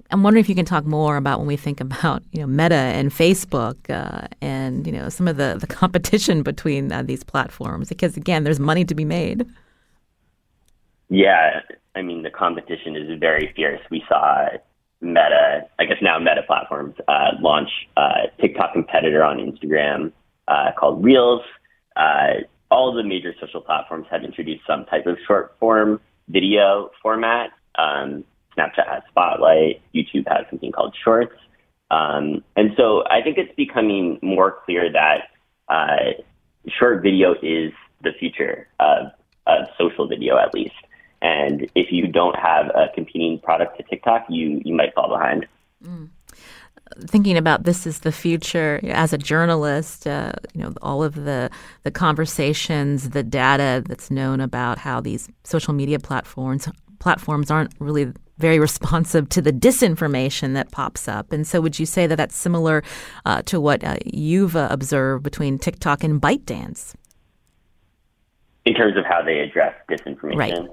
I'm 0.09 0.23
wondering 0.23 0.39
if 0.39 0.47
you 0.47 0.55
can 0.55 0.63
talk 0.63 0.85
more 0.85 1.17
about 1.17 1.39
when 1.39 1.47
we 1.47 1.57
think 1.57 1.81
about 1.81 2.23
you 2.31 2.39
know 2.39 2.47
Meta 2.47 2.75
and 2.75 3.11
Facebook 3.11 3.89
uh, 3.89 4.27
and 4.39 4.87
you 4.87 4.93
know 4.93 5.09
some 5.09 5.27
of 5.27 5.35
the, 5.35 5.57
the 5.59 5.67
competition 5.81 6.43
between 6.43 6.93
uh, 6.93 7.03
these 7.03 7.25
platforms 7.25 7.89
because 7.89 8.15
again 8.15 8.45
there's 8.45 8.59
money 8.59 8.85
to 8.85 8.95
be 8.95 9.03
made. 9.03 9.45
Yeah, 11.09 11.59
I 11.93 12.03
mean 12.03 12.23
the 12.23 12.29
competition 12.29 12.95
is 12.95 13.19
very 13.19 13.51
fierce. 13.53 13.81
We 13.91 14.01
saw 14.07 14.47
Meta, 15.01 15.67
I 15.79 15.85
guess 15.85 15.97
now 16.01 16.17
Meta 16.19 16.43
platforms, 16.45 16.95
uh, 17.07 17.31
launch 17.39 17.69
a 17.97 18.27
TikTok 18.39 18.73
competitor 18.73 19.23
on 19.23 19.37
Instagram 19.37 20.11
called 20.77 21.03
Reels 21.03 21.41
all 22.69 22.89
of 22.89 22.95
the 22.95 23.03
major 23.03 23.33
social 23.39 23.61
platforms 23.61 24.07
have 24.11 24.23
introduced 24.23 24.61
some 24.67 24.85
type 24.85 25.05
of 25.05 25.17
short 25.25 25.55
form 25.59 25.99
video 26.27 26.91
format. 27.01 27.51
Um, 27.77 28.23
Snapchat 28.57 28.87
has 28.87 29.03
Spotlight, 29.09 29.81
YouTube 29.93 30.27
has 30.27 30.45
something 30.49 30.71
called 30.71 30.95
Shorts. 31.03 31.35
Um, 31.89 32.43
and 32.55 32.71
so 32.75 33.03
I 33.09 33.21
think 33.21 33.37
it's 33.37 33.53
becoming 33.55 34.19
more 34.21 34.57
clear 34.65 34.91
that 34.91 35.29
uh, 35.69 36.21
short 36.67 37.01
video 37.01 37.33
is 37.41 37.71
the 38.03 38.11
future 38.19 38.67
of, 38.79 39.11
of 39.45 39.67
social 39.77 40.07
video, 40.07 40.37
at 40.37 40.53
least. 40.53 40.75
And 41.21 41.69
if 41.75 41.91
you 41.91 42.07
don't 42.07 42.35
have 42.35 42.67
a 42.67 42.87
competing 42.93 43.39
product 43.39 43.77
to 43.77 43.83
TikTok, 43.83 44.25
you, 44.29 44.61
you 44.63 44.75
might 44.75 44.93
fall 44.93 45.09
behind. 45.09 45.47
Mm 45.83 46.09
thinking 47.05 47.37
about 47.37 47.63
this 47.63 47.85
is 47.85 47.99
the 47.99 48.11
future 48.11 48.79
as 48.83 49.13
a 49.13 49.17
journalist, 49.17 50.07
uh, 50.07 50.31
you 50.53 50.61
know, 50.61 50.73
all 50.81 51.03
of 51.03 51.15
the 51.15 51.49
the 51.83 51.91
conversations, 51.91 53.09
the 53.11 53.23
data 53.23 53.83
that's 53.85 54.09
known 54.09 54.41
about 54.41 54.77
how 54.77 55.01
these 55.01 55.29
social 55.43 55.73
media 55.73 55.99
platforms 55.99 56.67
platforms 56.99 57.51
aren't 57.51 57.73
really 57.79 58.11
very 58.37 58.59
responsive 58.67 59.29
to 59.29 59.41
the 59.41 59.53
disinformation 59.53 60.53
that 60.53 60.71
pops 60.71 61.07
up. 61.07 61.31
And 61.31 61.45
so, 61.45 61.61
would 61.61 61.79
you 61.79 61.85
say 61.85 62.07
that 62.07 62.15
that's 62.15 62.35
similar 62.35 62.83
uh, 63.25 63.41
to 63.43 63.59
what 63.59 63.83
uh, 63.83 63.97
you've 64.05 64.55
uh, 64.55 64.67
observed 64.71 65.23
between 65.23 65.59
TikTok 65.59 66.03
and 66.03 66.21
ByteDance? 66.21 66.95
In 68.65 68.73
terms 68.73 68.97
of 68.97 69.05
how 69.05 69.21
they 69.23 69.39
address 69.39 69.73
disinformation, 69.89 70.35
right? 70.35 70.67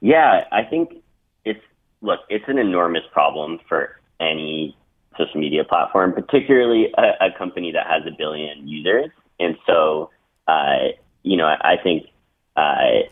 Yeah, 0.00 0.44
I 0.52 0.62
think 0.62 0.94
it's 1.44 1.60
look, 2.00 2.20
it's 2.28 2.44
an 2.48 2.58
enormous 2.58 3.02
problem 3.12 3.58
for 3.68 4.00
any 4.20 4.76
social 5.16 5.40
media 5.40 5.64
platform, 5.64 6.12
particularly 6.12 6.92
a, 6.96 7.26
a 7.26 7.38
company 7.38 7.72
that 7.72 7.86
has 7.86 8.02
a 8.06 8.16
billion 8.16 8.68
users. 8.68 9.10
And 9.40 9.56
so, 9.66 10.10
uh, 10.46 10.92
you 11.22 11.36
know, 11.36 11.46
I, 11.46 11.72
I 11.72 11.76
think 11.82 12.06
uh, 12.56 13.08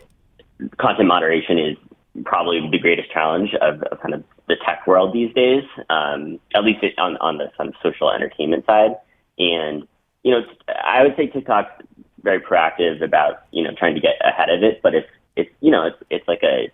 content 0.77 1.07
moderation 1.07 1.59
is 1.59 1.77
probably 2.25 2.67
the 2.71 2.79
greatest 2.79 3.11
challenge 3.11 3.53
of, 3.61 3.83
of, 3.83 3.99
kind 3.99 4.13
of 4.13 4.23
the 4.47 4.55
tech 4.65 4.87
world 4.87 5.13
these 5.13 5.33
days, 5.33 5.63
um, 5.89 6.39
at 6.55 6.63
least 6.63 6.83
on, 6.97 7.17
on 7.17 7.37
the 7.37 7.51
kind 7.57 7.69
of 7.69 7.75
social 7.83 8.11
entertainment 8.11 8.65
side. 8.65 8.95
And, 9.37 9.87
you 10.23 10.31
know, 10.31 10.41
I 10.67 11.03
would 11.03 11.15
say 11.15 11.27
TikTok's 11.27 11.83
very 12.23 12.39
proactive 12.39 13.03
about, 13.03 13.43
you 13.51 13.63
know, 13.63 13.71
trying 13.77 13.95
to 13.95 14.01
get 14.01 14.15
ahead 14.21 14.49
of 14.49 14.63
it, 14.63 14.81
but 14.81 14.95
it's, 14.95 15.07
it's, 15.35 15.49
you 15.61 15.69
know, 15.69 15.85
it's, 15.85 15.97
it's 16.09 16.27
like 16.27 16.41
a, 16.43 16.71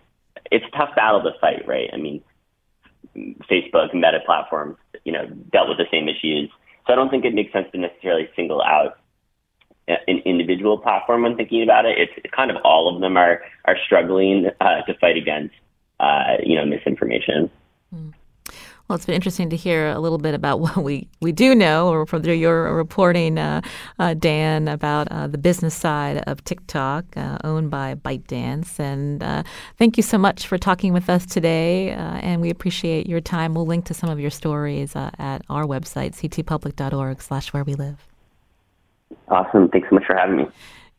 it's 0.50 0.64
a 0.72 0.76
tough 0.76 0.94
battle 0.94 1.22
to 1.22 1.32
fight, 1.40 1.66
right? 1.66 1.90
I 1.92 1.96
mean, 1.96 2.22
Facebook 3.16 3.92
and 3.92 4.00
Meta 4.00 4.20
platforms, 4.24 4.76
you 5.04 5.12
know, 5.12 5.26
dealt 5.52 5.68
with 5.68 5.78
the 5.78 5.86
same 5.90 6.08
issues. 6.08 6.50
So 6.86 6.92
I 6.92 6.96
don't 6.96 7.10
think 7.10 7.24
it 7.24 7.34
makes 7.34 7.52
sense 7.52 7.68
to 7.72 7.78
necessarily 7.78 8.28
single 8.36 8.62
out 8.62 8.98
an 9.86 10.18
individual 10.24 10.78
platform 10.78 11.22
when 11.22 11.36
thinking 11.36 11.62
about 11.62 11.84
it. 11.84 11.98
It's 11.98 12.34
kind 12.34 12.50
of 12.50 12.56
all 12.64 12.94
of 12.94 13.00
them 13.00 13.16
are 13.16 13.42
are 13.66 13.76
struggling 13.84 14.50
uh, 14.60 14.82
to 14.82 14.94
fight 14.98 15.16
against, 15.16 15.54
uh, 16.00 16.36
you 16.42 16.56
know, 16.56 16.64
misinformation. 16.64 17.50
Mm. 17.94 18.14
Well, 18.88 18.96
it's 18.96 19.06
been 19.06 19.14
interesting 19.14 19.48
to 19.48 19.56
hear 19.56 19.88
a 19.88 19.98
little 19.98 20.18
bit 20.18 20.34
about 20.34 20.60
what 20.64 20.76
we, 20.76 21.08
we 21.20 21.32
do 21.32 21.54
know, 21.54 21.88
or 21.88 22.06
from 22.06 22.24
your 22.24 22.74
reporting, 22.74 23.38
uh, 23.38 23.62
uh, 23.98 24.14
Dan, 24.14 24.68
about 24.68 25.08
uh, 25.10 25.26
the 25.26 25.38
business 25.38 25.74
side 25.74 26.18
of 26.26 26.44
TikTok, 26.44 27.04
uh, 27.16 27.38
owned 27.44 27.70
by 27.70 27.94
ByteDance. 27.94 28.78
And 28.78 29.22
uh, 29.22 29.42
thank 29.78 29.96
you 29.96 30.02
so 30.02 30.18
much 30.18 30.46
for 30.46 30.58
talking 30.58 30.92
with 30.92 31.08
us 31.08 31.24
today. 31.24 31.92
Uh, 31.92 32.18
and 32.18 32.40
we 32.42 32.50
appreciate 32.50 33.06
your 33.06 33.20
time. 33.20 33.54
We'll 33.54 33.66
link 33.66 33.86
to 33.86 33.94
some 33.94 34.10
of 34.10 34.20
your 34.20 34.30
stories 34.30 34.94
at 34.94 35.42
our 35.48 35.64
website, 35.64 36.14
ctpublic.org 36.14 37.22
slash 37.22 37.52
where 37.52 37.64
we 37.64 37.74
live. 37.74 38.06
Awesome. 39.28 39.68
Thanks 39.70 39.88
so 39.88 39.94
much 39.94 40.04
for 40.06 40.16
having 40.16 40.36
me. 40.36 40.46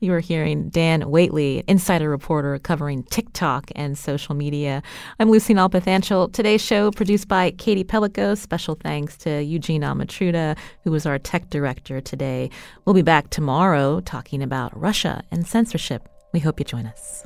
You 0.01 0.11
are 0.13 0.19
hearing 0.19 0.69
Dan 0.69 1.09
Whateley, 1.09 1.63
insider 1.69 2.09
reporter 2.09 2.59
covering 2.59 3.03
TikTok 3.03 3.71
and 3.77 3.97
social 3.97 4.35
media. 4.35 4.83
I'm 5.21 5.31
Lucy 5.31 5.53
Nalpathanchil. 5.53 6.33
Today's 6.33 6.61
show 6.61 6.91
produced 6.91 7.29
by 7.29 7.51
Katie 7.51 7.85
Pellico. 7.85 8.37
Special 8.37 8.75
thanks 8.75 9.15
to 9.19 9.41
Eugene 9.41 9.83
Amatruda, 9.83 10.57
who 10.83 10.91
was 10.91 11.05
our 11.05 11.17
tech 11.17 11.49
director 11.49 12.01
today. 12.01 12.49
We'll 12.83 12.93
be 12.93 13.03
back 13.03 13.29
tomorrow 13.29 14.01
talking 14.01 14.43
about 14.43 14.77
Russia 14.77 15.23
and 15.31 15.47
censorship. 15.47 16.09
We 16.33 16.41
hope 16.41 16.59
you 16.59 16.65
join 16.65 16.87
us. 16.87 17.25